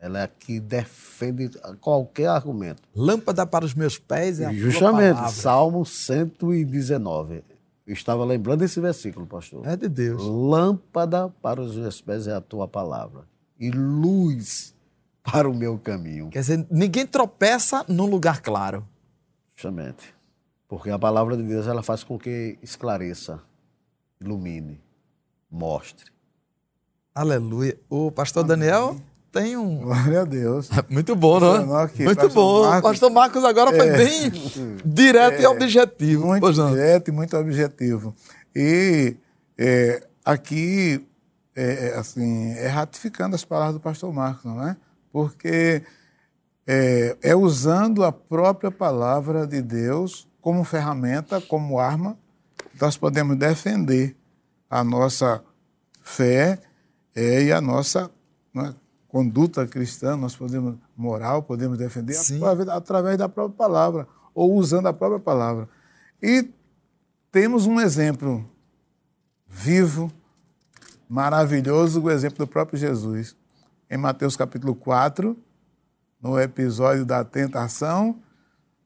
Ela 0.00 0.18
é 0.18 0.22
a 0.24 0.28
que 0.28 0.58
defende 0.58 1.48
qualquer 1.80 2.26
argumento. 2.26 2.82
Lâmpada 2.92 3.46
para 3.46 3.64
os 3.64 3.72
meus 3.72 3.98
pés 3.98 4.40
é 4.40 4.46
a 4.46 4.52
Justamente, 4.52 5.12
tua 5.12 5.14
palavra. 5.14 5.30
Salmo 5.30 5.86
119. 5.86 7.44
Eu 7.86 7.92
estava 7.92 8.24
lembrando 8.24 8.62
esse 8.62 8.80
versículo, 8.80 9.24
pastor. 9.26 9.64
É 9.64 9.76
de 9.76 9.88
Deus. 9.88 10.20
Lâmpada 10.22 11.28
para 11.40 11.60
os 11.60 11.76
meus 11.76 12.00
pés 12.00 12.26
é 12.26 12.34
a 12.34 12.40
tua 12.40 12.66
palavra 12.66 13.22
e 13.60 13.70
luz 13.70 14.74
para 15.22 15.48
o 15.48 15.54
meu 15.54 15.78
caminho. 15.78 16.30
Quer 16.30 16.40
dizer, 16.40 16.66
ninguém 16.68 17.06
tropeça 17.06 17.84
num 17.86 18.06
lugar 18.06 18.40
claro. 18.40 18.84
Justamente. 19.54 20.18
Porque 20.70 20.88
a 20.88 20.98
palavra 21.00 21.36
de 21.36 21.42
Deus 21.42 21.66
ela 21.66 21.82
faz 21.82 22.04
com 22.04 22.16
que 22.16 22.56
esclareça, 22.62 23.40
ilumine, 24.20 24.80
mostre. 25.50 26.12
Aleluia. 27.12 27.76
O 27.90 28.12
pastor 28.12 28.44
Daniel 28.44 28.96
tem 29.32 29.56
um. 29.56 29.78
Glória 29.78 30.20
a 30.20 30.24
Deus. 30.24 30.70
Muito 30.88 31.16
bom, 31.16 31.40
não 31.40 31.48
é? 31.48 31.58
Pastor 31.58 31.68
Enoque, 31.68 32.04
Muito 32.04 32.16
pastor 32.20 32.32
bom. 32.34 32.60
O 32.60 32.66
Marcos. 32.70 32.90
pastor 32.90 33.10
Marcos 33.10 33.44
agora 33.44 33.70
foi 33.72 33.88
É. 33.88 33.96
bem 33.96 34.32
direto 34.86 35.42
e 35.42 35.46
objetivo. 35.46 36.26
Muito 36.28 36.40
Pois 36.40 36.56
não. 36.56 36.70
direto 36.70 37.08
e 37.08 37.12
muito 37.12 37.36
objetivo. 37.36 38.14
E 38.54 39.16
é, 39.58 40.06
aqui, 40.24 41.04
é, 41.56 41.88
é, 41.88 41.94
assim, 41.98 42.52
é 42.52 42.68
ratificando 42.68 43.34
as 43.34 43.44
palavras 43.44 43.74
do 43.74 43.80
pastor 43.80 44.12
Marcos, 44.12 44.44
não 44.44 44.68
é? 44.68 44.76
Porque 45.12 45.82
é, 46.64 47.16
é 47.20 47.34
usando 47.34 48.04
a 48.04 48.12
própria 48.12 48.70
palavra 48.70 49.48
de 49.48 49.60
Deus 49.60 50.29
como 50.40 50.64
ferramenta, 50.64 51.40
como 51.40 51.78
arma, 51.78 52.16
nós 52.80 52.96
podemos 52.96 53.36
defender 53.36 54.16
a 54.68 54.82
nossa 54.82 55.42
fé 56.02 56.60
é, 57.14 57.44
e 57.44 57.52
a 57.52 57.60
nossa 57.60 58.10
né, 58.54 58.74
conduta 59.08 59.66
cristã, 59.66 60.16
nós 60.16 60.36
podemos, 60.36 60.76
moral, 60.96 61.42
podemos 61.42 61.76
defender 61.76 62.16
através, 62.16 62.68
através 62.68 63.18
da 63.18 63.28
própria 63.28 63.56
palavra, 63.56 64.08
ou 64.34 64.54
usando 64.54 64.86
a 64.86 64.92
própria 64.92 65.20
palavra. 65.20 65.68
E 66.22 66.48
temos 67.32 67.66
um 67.66 67.80
exemplo 67.80 68.48
vivo, 69.46 70.10
maravilhoso, 71.08 72.02
o 72.02 72.10
exemplo 72.10 72.38
do 72.38 72.46
próprio 72.46 72.78
Jesus. 72.78 73.36
Em 73.90 73.96
Mateus 73.96 74.36
capítulo 74.36 74.74
4, 74.74 75.36
no 76.22 76.38
episódio 76.38 77.04
da 77.04 77.24
tentação, 77.24 78.20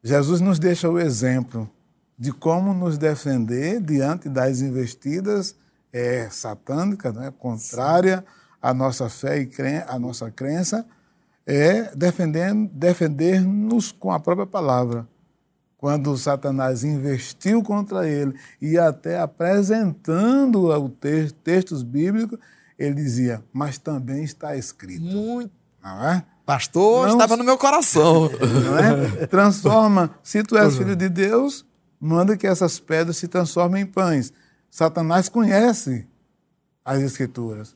Jesus 0.05 0.43
nos 0.43 0.59
deixa 0.59 0.91
o 0.91 1.01
exemplo 1.01 1.71
de 2.19 2.31
como 2.31 2.75
nos 2.75 2.99
defender 2.99 3.81
diante 3.81 4.29
das 4.29 4.61
investidas 4.61 5.57
é, 5.91 6.29
satânicas, 6.31 7.15
né, 7.15 7.33
contrária 7.39 8.23
à 8.61 8.75
nossa 8.75 9.09
fé 9.09 9.39
e 9.39 9.47
cren 9.47 9.83
à 9.89 9.99
nossa 9.99 10.31
crença, 10.31 10.87
é 11.47 11.91
defender-nos 12.75 13.93
com 13.93 14.13
a 14.13 14.21
própria 14.21 14.47
palavra. 14.47 15.09
Quando 15.79 16.17
Satanás 16.19 16.85
investiu 16.85 17.63
contra 17.63 18.07
ele 18.07 18.39
e 18.61 18.79
até 18.79 19.19
apresentando 19.19 20.67
o 20.67 20.89
te 20.89 21.33
textos 21.33 21.83
bíblicos, 21.83 22.39
ele 22.79 22.95
dizia, 22.95 23.43
mas 23.53 23.79
também 23.79 24.23
está 24.23 24.55
escrito. 24.55 25.03
Muito. 25.03 25.53
Não 25.83 26.09
é? 26.09 26.25
Pastor, 26.45 27.07
Não- 27.07 27.15
estava 27.15 27.37
no 27.37 27.45
meu 27.45 27.57
coração. 27.57 28.31
é? 29.21 29.27
Transforma. 29.27 30.11
Se 30.23 30.43
tu 30.43 30.57
és 30.59 30.77
filho 30.77 30.95
de 30.95 31.09
Deus, 31.09 31.65
manda 31.99 32.37
que 32.37 32.47
essas 32.47 32.79
pedras 32.79 33.17
se 33.17 33.27
transformem 33.29 33.83
em 33.83 33.87
pães. 33.87 34.33
Satanás 34.71 35.29
conhece 35.29 36.07
as 36.85 37.01
Escrituras. 37.01 37.75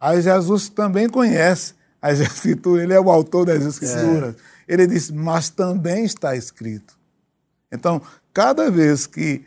Aí 0.00 0.22
Jesus 0.22 0.68
também 0.68 1.08
conhece 1.08 1.74
as 2.00 2.20
Escrituras, 2.20 2.84
ele 2.84 2.94
é 2.94 3.00
o 3.00 3.10
autor 3.10 3.44
das 3.44 3.62
Escrituras. 3.62 4.34
Ele 4.66 4.86
diz, 4.86 5.10
mas 5.10 5.50
também 5.50 6.04
está 6.04 6.34
escrito. 6.34 6.96
Então, 7.70 8.00
cada 8.32 8.70
vez 8.70 9.06
que 9.06 9.44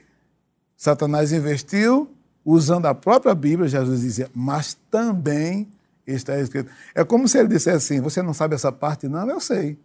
Satanás 0.77 1.33
investiu, 1.33 2.09
usando 2.45 2.85
a 2.85 2.93
própria 2.93 3.33
Bíblia, 3.33 3.67
Jesus 3.67 4.01
dizia, 4.01 4.29
mas 4.33 4.77
também 4.89 5.67
está 6.13 6.39
escrito. 6.39 6.71
É 6.95 7.03
como 7.03 7.27
se 7.27 7.37
ele 7.37 7.47
dissesse 7.47 7.93
assim: 7.93 8.01
você 8.01 8.21
não 8.21 8.33
sabe 8.33 8.55
essa 8.55 8.71
parte? 8.71 9.07
Não, 9.07 9.29
eu 9.29 9.39
sei. 9.39 9.77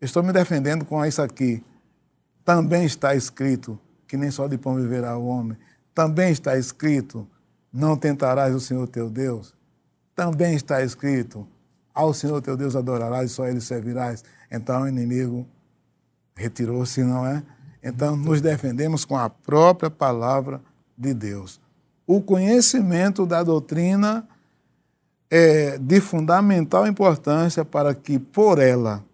Estou 0.00 0.22
me 0.22 0.32
defendendo 0.32 0.84
com 0.84 1.04
isso 1.04 1.22
aqui. 1.22 1.64
Também 2.44 2.84
está 2.84 3.14
escrito 3.14 3.78
que 4.06 4.16
nem 4.16 4.30
só 4.30 4.46
de 4.46 4.56
pão 4.56 4.76
viverá 4.76 5.16
o 5.16 5.26
homem. 5.26 5.58
Também 5.94 6.30
está 6.30 6.56
escrito: 6.56 7.26
não 7.72 7.96
tentarás 7.96 8.54
o 8.54 8.60
Senhor 8.60 8.86
teu 8.88 9.10
Deus. 9.10 9.54
também 10.14 10.54
está 10.54 10.82
escrito: 10.82 11.46
ao 11.94 12.14
Senhor 12.14 12.40
teu 12.40 12.56
Deus 12.56 12.76
adorarás 12.76 13.30
e 13.30 13.34
só 13.34 13.46
ele 13.46 13.60
servirás. 13.60 14.24
Então 14.50 14.82
o 14.82 14.88
inimigo 14.88 15.46
retirou-se, 16.34 17.02
não 17.02 17.26
é? 17.26 17.42
Então 17.82 18.16
nos 18.16 18.40
defendemos 18.40 19.04
com 19.04 19.16
a 19.16 19.28
própria 19.28 19.90
palavra 19.90 20.60
de 20.96 21.12
Deus. 21.12 21.60
O 22.06 22.22
conhecimento 22.22 23.26
da 23.26 23.42
doutrina 23.42 24.26
é 25.30 25.78
de 25.78 26.00
fundamental 26.00 26.86
importância 26.86 27.64
para 27.64 27.94
que 27.94 28.18
por 28.18 28.58
ela 28.58 29.04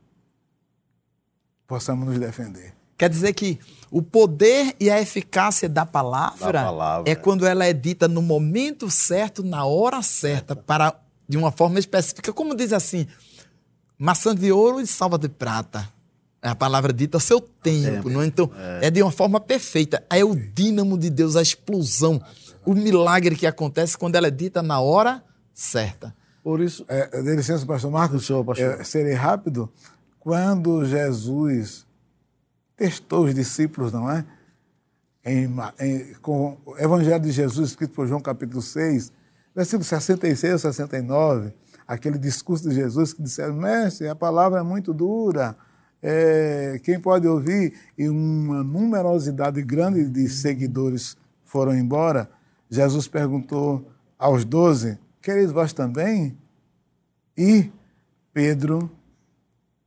possamos 1.66 2.06
nos 2.06 2.18
defender. 2.18 2.74
Quer 2.98 3.08
dizer 3.08 3.32
que 3.32 3.58
o 3.90 4.02
poder 4.02 4.76
e 4.78 4.90
a 4.90 5.00
eficácia 5.00 5.68
da 5.68 5.84
palavra, 5.84 6.52
Da 6.52 6.64
palavra, 6.64 7.10
é 7.10 7.12
é. 7.12 7.16
quando 7.16 7.46
ela 7.46 7.64
é 7.64 7.72
dita 7.72 8.06
no 8.06 8.22
momento 8.22 8.90
certo, 8.90 9.42
na 9.42 9.64
hora 9.64 10.02
certa, 10.02 10.54
para 10.54 10.94
de 11.28 11.36
uma 11.36 11.50
forma 11.50 11.78
específica. 11.78 12.32
Como 12.32 12.54
diz 12.54 12.72
assim, 12.72 13.06
maçã 13.98 14.34
de 14.34 14.52
ouro 14.52 14.80
e 14.80 14.86
salva 14.86 15.18
de 15.18 15.28
prata. 15.28 15.88
É 16.42 16.48
a 16.48 16.54
palavra 16.54 16.92
dita 16.92 17.16
ao 17.16 17.20
seu 17.20 17.40
tempo, 17.40 18.10
não 18.10 18.20
é? 18.20 18.26
Então, 18.26 18.50
é. 18.80 18.90
de 18.90 19.00
uma 19.00 19.12
forma 19.12 19.40
perfeita. 19.40 20.04
É 20.10 20.24
o 20.24 20.34
dínamo 20.34 20.98
de 20.98 21.08
Deus, 21.08 21.36
a 21.36 21.42
explosão, 21.42 22.20
o 22.64 22.74
milagre 22.74 23.36
que 23.36 23.46
acontece 23.46 23.96
quando 23.96 24.16
ela 24.16 24.26
é 24.26 24.30
dita 24.30 24.60
na 24.62 24.80
hora 24.80 25.22
certa. 25.54 26.14
Por 26.42 26.60
isso, 26.60 26.84
É, 26.88 27.22
dê 27.22 27.36
licença, 27.36 27.64
pastor 27.64 27.90
Marcos. 27.90 28.26
Senhor, 28.26 28.44
pastor. 28.44 28.80
É, 28.80 28.84
serei 28.84 29.14
rápido. 29.14 29.70
Quando 30.18 30.84
Jesus 30.84 31.86
testou 32.76 33.24
os 33.26 33.34
discípulos, 33.34 33.92
não 33.92 34.10
é? 34.10 34.24
Em, 35.24 35.48
em- 35.80 36.14
com 36.20 36.58
o 36.66 36.76
Evangelho 36.78 37.22
de 37.22 37.30
Jesus, 37.30 37.70
escrito 37.70 37.94
por 37.94 38.06
João 38.08 38.20
capítulo 38.20 38.60
6, 38.60 39.12
versículo 39.54 39.84
66 39.84 40.54
a 40.54 40.58
69, 40.58 41.52
aquele 41.86 42.18
discurso 42.18 42.68
de 42.68 42.74
Jesus 42.74 43.12
que 43.12 43.22
disseram, 43.22 43.54
mestre, 43.54 44.08
a 44.08 44.16
palavra 44.16 44.60
é 44.60 44.62
muito 44.64 44.92
dura, 44.92 45.56
é, 46.02 46.80
quem 46.82 46.98
pode 47.00 47.28
ouvir? 47.28 47.72
E 47.96 48.08
uma 48.08 48.64
numerosidade 48.64 49.62
grande 49.62 50.08
de 50.08 50.28
seguidores 50.28 51.16
foram 51.44 51.72
embora. 51.76 52.28
Jesus 52.68 53.06
perguntou 53.06 53.88
aos 54.18 54.44
doze, 54.44 54.98
quereis 55.22 55.50
vós 55.52 55.72
também? 55.72 56.36
E 57.36 57.70
Pedro, 58.32 58.90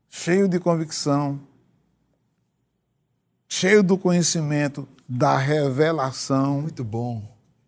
cheio 0.09 0.47
de 0.47 0.59
convicção, 0.59 1.39
cheio 3.47 3.83
do 3.83 3.97
conhecimento, 3.97 4.87
da 5.07 5.37
revelação, 5.37 6.61
Muito 6.61 6.83
bom. 6.83 7.21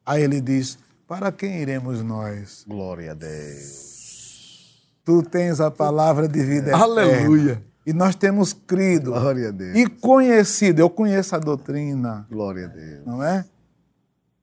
aí 0.05 0.23
ele 0.23 0.41
diz: 0.41 0.77
Para 1.07 1.31
quem 1.31 1.61
iremos 1.61 2.01
nós? 2.01 2.63
glória 2.67 3.11
a 3.11 3.13
Deus. 3.13 4.87
Tu 5.03 5.23
tens 5.23 5.61
a 5.61 5.71
palavra 5.71 6.27
de 6.27 6.43
vida 6.43 6.69
eterna. 6.69 6.83
Aleluia. 6.83 7.63
E 7.85 7.93
nós 7.93 8.15
temos 8.15 8.51
crido 8.51 9.11
Glória 9.11 9.47
a 9.47 9.51
Deus. 9.51 9.77
e 9.77 9.87
conhecido. 9.87 10.81
Eu 10.81 10.89
conheço 10.89 11.33
a 11.35 11.39
doutrina, 11.39 12.27
Glória 12.29 12.65
a 12.65 12.67
Deus. 12.67 13.05
não 13.05 13.23
é? 13.23 13.45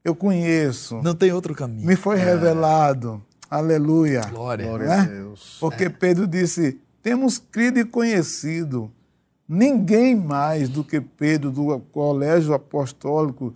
Eu 0.04 0.14
conheço. 0.14 1.00
Não 1.02 1.14
tem 1.14 1.32
outro 1.32 1.54
caminho. 1.54 1.86
Me 1.86 1.96
foi 1.96 2.16
revelado. 2.16 3.22
Aleluia. 3.48 4.20
Glória. 4.26 4.66
Glória 4.66 4.86
Não 4.86 4.92
a 4.92 4.96
é? 4.96 5.06
Deus. 5.06 5.56
Porque 5.58 5.88
Pedro 5.88 6.26
disse: 6.26 6.78
temos 7.02 7.38
crido 7.38 7.78
e 7.78 7.84
conhecido. 7.84 8.92
Ninguém 9.48 10.14
mais 10.14 10.68
do 10.68 10.82
que 10.82 11.00
Pedro, 11.00 11.50
do 11.50 11.78
colégio 11.92 12.54
apostólico, 12.54 13.54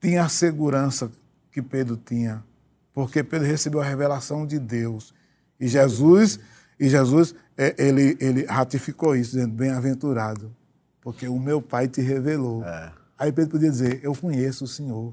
tinha 0.00 0.24
a 0.24 0.28
segurança 0.28 1.10
que 1.50 1.62
Pedro 1.62 1.96
tinha. 1.96 2.44
Porque 2.92 3.22
Pedro 3.22 3.46
recebeu 3.46 3.80
a 3.80 3.84
revelação 3.84 4.46
de 4.46 4.58
Deus. 4.58 5.14
E 5.58 5.66
Jesus, 5.66 6.38
e 6.78 6.88
Jesus 6.88 7.34
eh, 7.56 7.74
ele, 7.78 8.16
ele 8.20 8.44
ratificou 8.44 9.16
isso, 9.16 9.32
dizendo: 9.32 9.54
bem-aventurado, 9.54 10.54
porque 11.00 11.26
o 11.28 11.38
meu 11.38 11.60
Pai 11.60 11.88
te 11.88 12.00
revelou. 12.00 12.64
É. 12.64 12.92
Aí 13.18 13.32
Pedro 13.32 13.52
podia 13.52 13.70
dizer: 13.70 14.00
Eu 14.02 14.14
conheço 14.14 14.64
o 14.64 14.68
Senhor. 14.68 15.12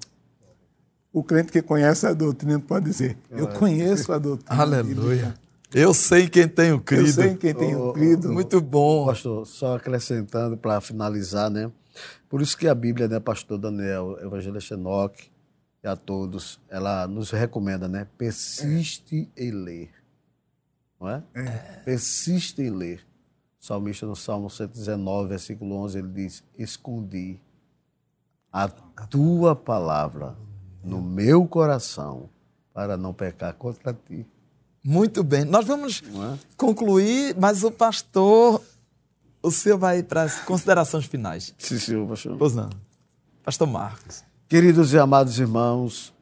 O 1.14 1.24
crente 1.24 1.52
que 1.52 1.62
conhece 1.62 2.06
a 2.08 2.14
doutrina 2.14 2.60
pode 2.60 2.86
dizer: 2.86 3.18
Eu 3.30 3.48
conheço 3.50 4.12
a 4.14 4.18
doutrina. 4.18 4.56
Aleluia. 4.62 5.34
Eu 5.74 5.94
sei 5.94 6.28
quem 6.30 6.48
tenho 6.48 6.76
Eu 6.76 6.82
crido. 6.82 7.12
sei 7.14 7.30
em 7.30 7.38
quem 7.38 7.54
tenho 7.54 7.90
Oh, 7.90 7.94
crido. 7.94 8.32
Muito 8.32 8.60
bom. 8.60 9.06
Pastor, 9.06 9.46
só 9.46 9.76
acrescentando 9.78 10.58
para 10.58 10.80
finalizar, 10.82 11.50
né? 11.50 11.72
Por 12.30 12.42
isso 12.42 12.58
que 12.58 12.68
a 12.68 12.76
Bíblia, 12.76 13.08
né, 13.08 13.20
pastor 13.20 13.58
Daniel, 13.58 14.18
evangelista 14.22 14.74
Enoque 14.76 15.30
e 15.84 15.88
a 15.88 15.96
todos, 15.96 16.60
ela 16.70 17.08
nos 17.08 17.32
recomenda, 17.32 17.88
né? 17.88 18.08
Persiste 18.18 19.30
em 19.36 19.52
ler. 19.52 19.90
Não 21.00 21.10
é? 21.10 21.24
Persiste 21.86 22.62
em 22.62 22.70
ler. 22.70 23.02
O 23.60 23.66
salmista 23.66 24.06
no 24.06 24.16
Salmo 24.16 24.50
119, 24.50 25.30
versículo 25.30 25.76
11, 25.76 26.00
ele 26.00 26.08
diz: 26.10 26.44
Escondi 26.58 27.40
a 28.52 28.68
tua 29.10 29.56
palavra 29.56 30.36
no 30.84 31.02
meu 31.02 31.48
coração 31.48 32.30
para 32.74 32.98
não 32.98 33.14
pecar 33.14 33.54
contra 33.54 33.94
ti. 33.94 34.26
Muito 34.84 35.24
bem. 35.24 35.46
Nós 35.46 35.66
vamos 35.66 36.02
é? 36.02 36.38
concluir, 36.58 37.36
mas 37.38 37.64
o 37.64 37.72
pastor, 37.72 38.62
o 39.42 39.52
senhor 39.52 39.78
vai 39.78 40.02
para 40.02 40.24
as 40.24 40.40
considerações 40.42 41.06
finais. 41.06 41.54
Sim, 41.58 41.78
senhor, 41.78 42.08
pastor. 42.08 42.38
Pois 42.38 42.56
não. 42.56 42.70
Pastor 43.44 43.68
Marcos. 43.68 44.24
Queridos 44.50 44.92
e 44.94 44.98
amados 44.98 45.40
irmãos, 45.40 46.14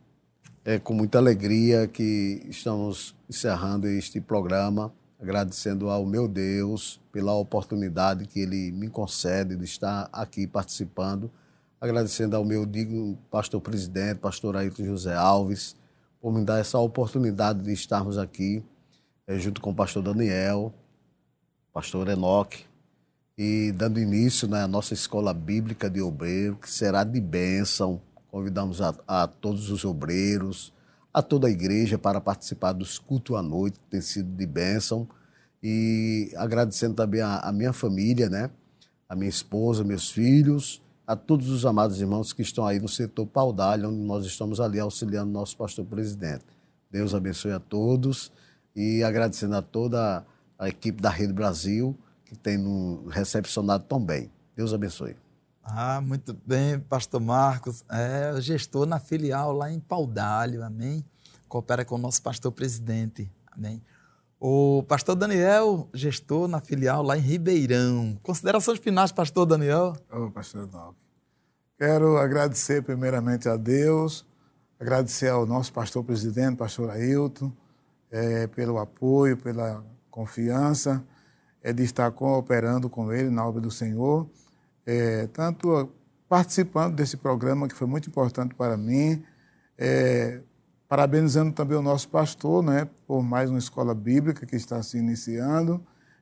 é 0.64 0.78
com 0.78 0.93
muita 0.93 1.18
alegria 1.18 1.88
que 1.88 2.45
estamos 2.49 3.16
encerrando 3.30 3.88
este 3.88 4.22
programa, 4.22 4.93
agradecendo 5.20 5.89
ao 5.89 6.05
meu 6.05 6.28
Deus 6.28 6.99
pela 7.12 7.34
oportunidade 7.34 8.26
que 8.26 8.39
Ele 8.39 8.72
me 8.72 8.89
concede 8.89 9.55
de 9.55 9.64
estar 9.64 10.10
aqui 10.14 10.45
participando, 10.45 11.32
agradecendo 11.80 12.36
ao 12.36 12.44
meu 12.44 12.66
digno 12.66 13.18
pastor 13.32 13.62
presidente, 13.62 14.20
pastor 14.20 14.58
Ailton 14.58 14.84
José 14.84 15.16
Alves, 15.16 15.76
por 16.22 16.34
me 16.34 16.44
dar 16.44 16.60
essa 16.60 16.78
oportunidade 16.80 17.64
de 17.64 17.72
estarmos 17.72 18.18
aqui, 18.18 18.64
eh, 19.26 19.40
junto 19.40 19.62
com 19.62 19.72
o 19.72 19.76
pastor 19.76 20.04
Daniel, 20.04 20.74
pastor 21.72 22.10
Enoque, 22.10 22.66
e 23.38 23.72
dando 23.72 24.00
início 24.00 24.50
né, 24.50 24.64
à 24.64 24.68
nossa 24.68 24.94
escola 24.94 25.34
bíblica 25.34 25.90
de 25.90 26.02
obreiro, 26.02 26.58
que 26.58 26.70
será 26.70 27.06
de 27.06 27.22
bênção. 27.22 28.02
Convidamos 28.30 28.82
a, 28.82 28.94
a 29.08 29.28
todos 29.28 29.70
os 29.70 29.86
obreiros, 29.86 30.74
a 31.14 31.22
toda 31.22 31.48
a 31.48 31.50
igreja 31.50 31.98
para 31.98 32.20
participar 32.20 32.74
dos 32.74 33.00
cultos 33.00 33.38
à 33.38 33.42
noite, 33.42 33.80
tem 33.90 34.02
sido 34.02 34.30
de 34.36 34.46
bênção. 34.46 35.08
E 35.64 36.34
agradecendo 36.36 36.96
também 36.96 37.22
a, 37.22 37.38
a 37.40 37.52
minha 37.54 37.72
família, 37.72 38.30
né? 38.30 38.50
a 39.08 39.16
minha 39.16 39.30
esposa, 39.30 39.86
meus 39.86 40.12
filhos, 40.12 40.82
a 41.10 41.16
todos 41.16 41.49
os 41.49 41.66
amados 41.66 41.99
irmãos 41.99 42.32
que 42.34 42.43
estão 42.43 42.68
aí 42.68 42.80
no 42.80 42.88
setor 42.88 43.26
Paudalho, 43.26 43.89
onde 43.89 43.97
nós 43.97 44.28
estamos 44.28 44.60
ali 44.60 44.80
auxiliando 44.80 45.32
nosso 45.32 45.57
pastor 45.57 45.84
presidente. 45.84 46.45
Deus 46.91 47.16
abençoe 47.16 47.51
a 47.51 47.60
todos 47.60 48.32
e 48.76 49.03
agradecendo 49.03 49.55
a 49.55 49.62
toda 49.64 50.24
a 50.60 50.70
equipe 50.70 51.01
da 51.01 51.10
Rede 51.10 51.34
Brasil, 51.34 51.97
que 52.24 52.36
tem 52.36 52.60
nos 52.60 53.12
recepcionado 53.12 53.86
tão 53.86 53.99
bem. 53.99 54.30
Deus 54.55 54.72
abençoe. 54.72 55.16
Ah, 55.64 55.99
muito 55.99 56.38
bem, 56.45 56.80
pastor 56.80 57.20
Marcos. 57.20 57.84
É 57.89 58.39
gestor 58.39 58.86
na 58.86 58.99
filial 58.99 59.51
lá 59.51 59.72
em 59.72 59.80
Paudalho, 59.80 60.64
amém? 60.64 61.03
Coopera 61.47 61.84
com 61.84 61.95
o 61.95 61.97
nosso 61.97 62.22
pastor 62.22 62.51
presidente, 62.51 63.32
amém? 63.51 63.82
O 64.42 64.84
pastor 64.88 65.18
Daniel, 65.18 65.90
gestor 65.94 66.48
na 66.48 66.62
filial 66.62 67.04
lá 67.04 67.18
em 67.18 67.20
Ribeirão. 67.20 68.18
Considerações 68.24 68.80
finais, 68.80 69.12
pastor 69.12 69.46
Daniel? 69.46 69.98
Ô, 70.10 70.32
pastor 70.32 70.64
Enoque. 70.64 70.98
Quero 71.78 72.18
agradecer 72.18 72.82
primeiramente 72.82 73.50
a 73.50 73.58
Deus, 73.58 74.26
agradecer 74.80 75.28
ao 75.28 75.46
nosso 75.46 75.74
pastor 75.74 76.06
presidente, 76.06 76.56
pastor 76.56 76.90
Ailton, 76.90 77.52
eh, 78.10 78.48
pelo 78.48 78.78
apoio, 78.78 79.36
pela 79.36 79.84
confiança 80.10 81.04
eh, 81.62 81.74
de 81.74 81.84
estar 81.84 82.10
cooperando 82.12 82.90
com 82.90 83.12
ele 83.12 83.30
na 83.30 83.46
obra 83.46 83.60
do 83.60 83.70
Senhor, 83.70 84.26
eh, 84.86 85.28
tanto 85.34 85.92
participando 86.30 86.96
desse 86.96 87.18
programa 87.18 87.68
que 87.68 87.76
foi 87.76 87.88
muito 87.88 88.10
importante 88.10 88.56
para 88.56 88.78
mim, 88.78 89.22
eh, 89.78 90.42
parabenizando 90.90 91.52
também 91.54 91.78
o 91.78 91.84
nosso 91.84 92.10
pastor, 92.10 92.64
né, 92.64 92.90
por 93.06 93.22
mais 93.22 93.52
uma 93.52 93.60
escola 93.60 93.94
bíblica 93.94 94.44
que 94.44 94.56
está 94.56 94.82
se 94.82 94.98
iniciando. 94.98 95.80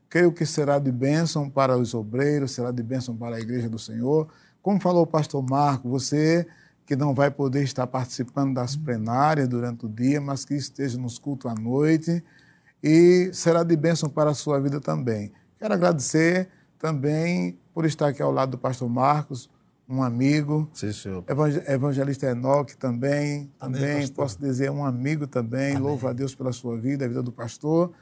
Creio 0.09 0.29
que 0.33 0.45
será 0.45 0.77
de 0.77 0.91
bênção 0.91 1.49
para 1.49 1.77
os 1.77 1.93
obreiros, 1.93 2.51
será 2.51 2.69
de 2.69 2.83
bênção 2.83 3.15
para 3.15 3.37
a 3.37 3.39
igreja 3.39 3.69
do 3.69 3.79
Senhor. 3.79 4.27
Como 4.61 4.81
falou 4.81 5.03
o 5.03 5.07
pastor 5.07 5.41
Marco, 5.41 5.89
você 5.89 6.45
que 6.85 6.97
não 6.97 7.13
vai 7.13 7.31
poder 7.31 7.63
estar 7.63 7.87
participando 7.87 8.53
das 8.55 8.75
plenárias 8.75 9.47
durante 9.47 9.85
o 9.85 9.89
dia, 9.89 10.19
mas 10.19 10.43
que 10.43 10.53
esteja 10.53 10.97
nos 10.97 11.17
cultos 11.17 11.49
à 11.49 11.55
noite, 11.55 12.23
e 12.83 13.29
será 13.33 13.63
de 13.63 13.75
bênção 13.75 14.09
para 14.09 14.31
a 14.31 14.33
sua 14.33 14.59
vida 14.59 14.79
também. 14.79 15.31
Quero 15.59 15.73
agradecer 15.73 16.49
também 16.77 17.57
por 17.73 17.85
estar 17.85 18.07
aqui 18.07 18.21
ao 18.21 18.31
lado 18.31 18.51
do 18.51 18.57
pastor 18.57 18.89
Marcos, 18.89 19.49
um 19.87 20.03
amigo. 20.03 20.69
Sim, 20.73 20.91
senhor. 20.91 21.23
Evangelista 21.67 22.27
Enoque 22.27 22.75
também, 22.75 23.51
também, 23.57 23.81
também 23.81 24.07
posso 24.09 24.39
dizer 24.39 24.69
um 24.69 24.85
amigo 24.85 25.25
também. 25.25 25.71
Amém. 25.71 25.81
Louvo 25.81 26.07
a 26.07 26.13
Deus 26.13 26.35
pela 26.35 26.51
sua 26.51 26.77
vida, 26.77 27.05
a 27.05 27.07
vida 27.07 27.23
do 27.23 27.31
pastor. 27.31 27.93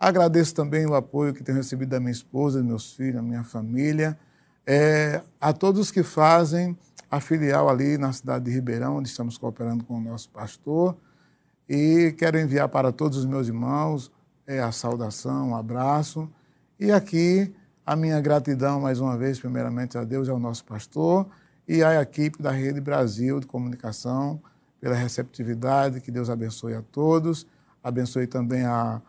Agradeço 0.00 0.54
também 0.54 0.86
o 0.86 0.94
apoio 0.94 1.32
que 1.32 1.42
tenho 1.42 1.58
recebido 1.58 1.90
da 1.90 2.00
minha 2.00 2.12
esposa, 2.12 2.58
dos 2.58 2.66
meus 2.66 2.92
filhos, 2.94 3.14
da 3.14 3.22
minha 3.22 3.44
família. 3.44 4.18
É, 4.66 5.22
a 5.40 5.52
todos 5.52 5.90
que 5.90 6.02
fazem 6.02 6.76
a 7.10 7.20
filial 7.20 7.68
ali 7.68 7.96
na 7.96 8.12
cidade 8.12 8.44
de 8.44 8.50
Ribeirão, 8.50 8.98
onde 8.98 9.08
estamos 9.08 9.38
cooperando 9.38 9.84
com 9.84 9.94
o 9.94 10.00
nosso 10.00 10.28
pastor. 10.30 10.96
E 11.68 12.14
quero 12.18 12.38
enviar 12.38 12.68
para 12.68 12.92
todos 12.92 13.18
os 13.18 13.26
meus 13.26 13.46
irmãos 13.46 14.10
é, 14.46 14.60
a 14.60 14.72
saudação, 14.72 15.50
um 15.50 15.56
abraço. 15.56 16.28
E 16.78 16.90
aqui 16.90 17.52
a 17.88 17.96
minha 17.96 18.20
gratidão, 18.20 18.82
mais 18.82 19.00
uma 19.00 19.16
vez, 19.16 19.40
primeiramente 19.40 19.96
a 19.96 20.04
Deus, 20.04 20.28
ao 20.28 20.38
nosso 20.38 20.62
pastor 20.62 21.26
e 21.66 21.82
à 21.82 22.02
equipe 22.02 22.42
da 22.42 22.50
Rede 22.50 22.82
Brasil 22.82 23.40
de 23.40 23.46
Comunicação 23.46 24.38
pela 24.78 24.94
receptividade. 24.94 26.02
Que 26.02 26.10
Deus 26.10 26.28
abençoe 26.28 26.74
a 26.74 26.82
todos. 26.82 27.46
Abençoe 27.82 28.26
também 28.26 28.66
a, 28.66 29.00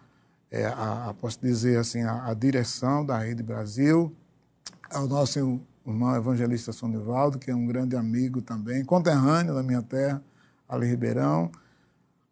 é, 0.49 0.65
a, 0.65 1.13
posso 1.19 1.41
dizer 1.41 1.77
assim, 1.77 2.03
a, 2.03 2.27
a, 2.27 2.33
direção 2.33 3.05
da 3.05 3.17
Rede 3.17 3.43
Brasil, 3.43 4.15
ao 4.89 5.09
nosso 5.09 5.59
irmão 5.85 6.15
evangelista 6.15 6.71
Sonivaldo, 6.71 7.37
que 7.37 7.51
é 7.51 7.55
um 7.55 7.67
grande 7.67 7.97
amigo 7.97 8.41
também, 8.41 8.85
conterrâneo 8.85 9.53
da 9.53 9.61
minha 9.61 9.81
terra, 9.81 10.23
ali 10.69 10.87
Ribeirão. 10.87 11.51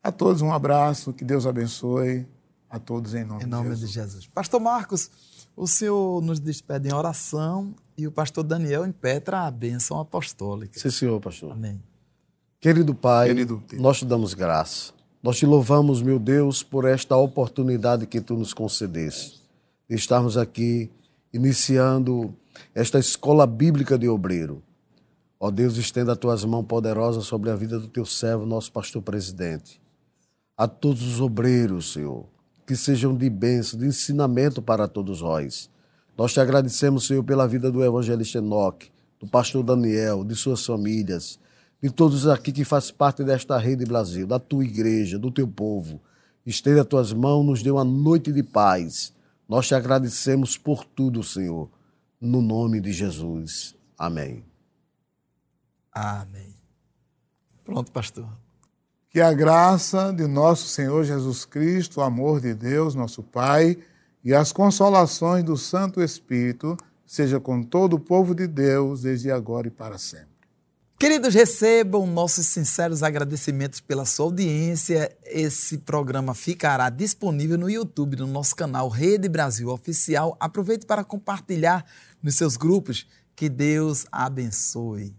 A 0.01 0.13
todos 0.13 0.41
um 0.41 0.53
abraço, 0.53 1.11
que 1.11 1.25
Deus 1.25 1.45
abençoe 1.45 2.25
a 2.69 2.79
todos 2.79 3.13
em 3.13 3.25
nome, 3.25 3.43
em 3.43 3.47
nome 3.47 3.63
de, 3.63 3.75
Jesus. 3.75 3.89
de 3.89 3.95
Jesus. 3.95 4.27
Pastor 4.27 4.61
Marcos, 4.61 5.11
o 5.57 5.65
senhor 5.65 6.21
nos 6.21 6.39
despede 6.39 6.87
em 6.87 6.93
oração 6.93 7.73
e 7.97 8.05
o 8.05 8.11
pastor 8.11 8.43
Daniel 8.43 8.85
impetra 8.85 9.47
a 9.47 9.51
bênção 9.51 9.99
apostólica. 9.99 10.79
Sim, 10.79 10.91
senhor, 10.91 11.19
pastor. 11.19 11.51
Amém. 11.51 11.81
Querido 12.61 12.93
Pai, 12.93 13.29
Querido 13.29 13.63
nós 13.73 13.97
te 13.97 14.05
damos 14.05 14.35
graça. 14.35 14.93
Nós 15.21 15.37
te 15.37 15.47
louvamos, 15.47 15.99
meu 15.99 16.19
Deus, 16.19 16.61
por 16.61 16.85
esta 16.85 17.17
oportunidade 17.17 18.05
que 18.05 18.21
tu 18.21 18.35
nos 18.35 18.53
concedeste 18.53 19.41
de 19.89 19.95
estarmos 19.95 20.37
aqui 20.37 20.91
iniciando 21.33 22.35
esta 22.75 22.99
escola 22.99 23.47
bíblica 23.47 23.97
de 23.97 24.07
obreiro. 24.07 24.61
Ó 25.39 25.49
Deus, 25.49 25.77
estenda 25.77 26.11
as 26.11 26.17
tuas 26.19 26.45
mãos 26.45 26.65
poderosas 26.65 27.25
sobre 27.25 27.49
a 27.49 27.55
vida 27.55 27.79
do 27.79 27.87
teu 27.87 28.05
servo, 28.05 28.45
nosso 28.45 28.71
pastor 28.71 29.01
presidente. 29.01 29.81
A 30.55 30.67
todos 30.67 31.01
os 31.01 31.19
obreiros, 31.19 31.93
Senhor, 31.93 32.25
que 32.67 32.75
sejam 32.75 33.15
de 33.15 33.29
bênção, 33.29 33.79
de 33.79 33.85
ensinamento 33.85 34.61
para 34.61 34.89
todos 34.89 35.21
nós. 35.21 35.69
Nós 36.17 36.33
te 36.33 36.41
agradecemos, 36.41 37.07
Senhor, 37.07 37.23
pela 37.23 37.47
vida 37.47 37.71
do 37.71 37.81
evangelista 37.81 38.39
Enoque, 38.39 38.91
do 39.21 39.25
pastor 39.25 39.63
Daniel, 39.63 40.25
de 40.25 40.35
suas 40.35 40.65
famílias, 40.65 41.39
de 41.81 41.89
todos 41.89 42.27
aqui 42.27 42.51
que 42.51 42.65
faz 42.65 42.91
parte 42.91 43.23
desta 43.23 43.57
rede 43.57 43.85
Brasil, 43.85 44.27
da 44.27 44.37
tua 44.37 44.65
igreja, 44.65 45.17
do 45.17 45.31
teu 45.31 45.47
povo. 45.47 46.01
Estenda 46.45 46.81
as 46.81 46.87
tuas 46.87 47.13
mãos, 47.13 47.45
nos 47.45 47.63
dê 47.63 47.71
uma 47.71 47.85
noite 47.85 48.33
de 48.33 48.43
paz. 48.43 49.13
Nós 49.47 49.65
te 49.65 49.73
agradecemos 49.73 50.57
por 50.57 50.83
tudo, 50.83 51.23
Senhor, 51.23 51.69
no 52.19 52.41
nome 52.41 52.81
de 52.81 52.91
Jesus. 52.91 53.75
Amém. 53.97 54.43
Amém. 55.93 56.53
Pronto, 57.63 57.91
pastor. 57.91 58.27
Que 59.17 59.21
a 59.21 59.33
graça 59.33 60.13
de 60.13 60.27
nosso 60.27 60.67
Senhor 60.67 61.03
Jesus 61.03 61.43
Cristo, 61.43 61.99
o 61.99 62.03
amor 62.03 62.39
de 62.39 62.53
Deus, 62.53 62.93
nosso 62.93 63.23
Pai, 63.23 63.75
e 64.23 64.31
as 64.31 64.51
consolações 64.51 65.43
do 65.43 65.57
Santo 65.57 66.03
Espírito 66.03 66.77
seja 67.03 67.39
com 67.39 67.63
todo 67.63 67.95
o 67.95 67.99
povo 67.99 68.35
de 68.35 68.45
Deus, 68.45 69.01
desde 69.01 69.31
agora 69.31 69.69
e 69.69 69.71
para 69.71 69.97
sempre. 69.97 70.29
Queridos, 70.99 71.33
recebam 71.33 72.05
nossos 72.05 72.45
sinceros 72.45 73.01
agradecimentos 73.01 73.79
pela 73.79 74.05
sua 74.05 74.27
audiência. 74.27 75.11
Esse 75.23 75.79
programa 75.79 76.35
ficará 76.35 76.87
disponível 76.91 77.57
no 77.57 77.71
YouTube, 77.71 78.17
no 78.17 78.27
nosso 78.27 78.55
canal 78.55 78.87
Rede 78.87 79.27
Brasil 79.27 79.69
Oficial. 79.69 80.37
Aproveite 80.39 80.85
para 80.85 81.03
compartilhar 81.03 81.83
nos 82.21 82.35
seus 82.35 82.55
grupos. 82.55 83.07
Que 83.35 83.49
Deus 83.49 84.05
abençoe. 84.11 85.15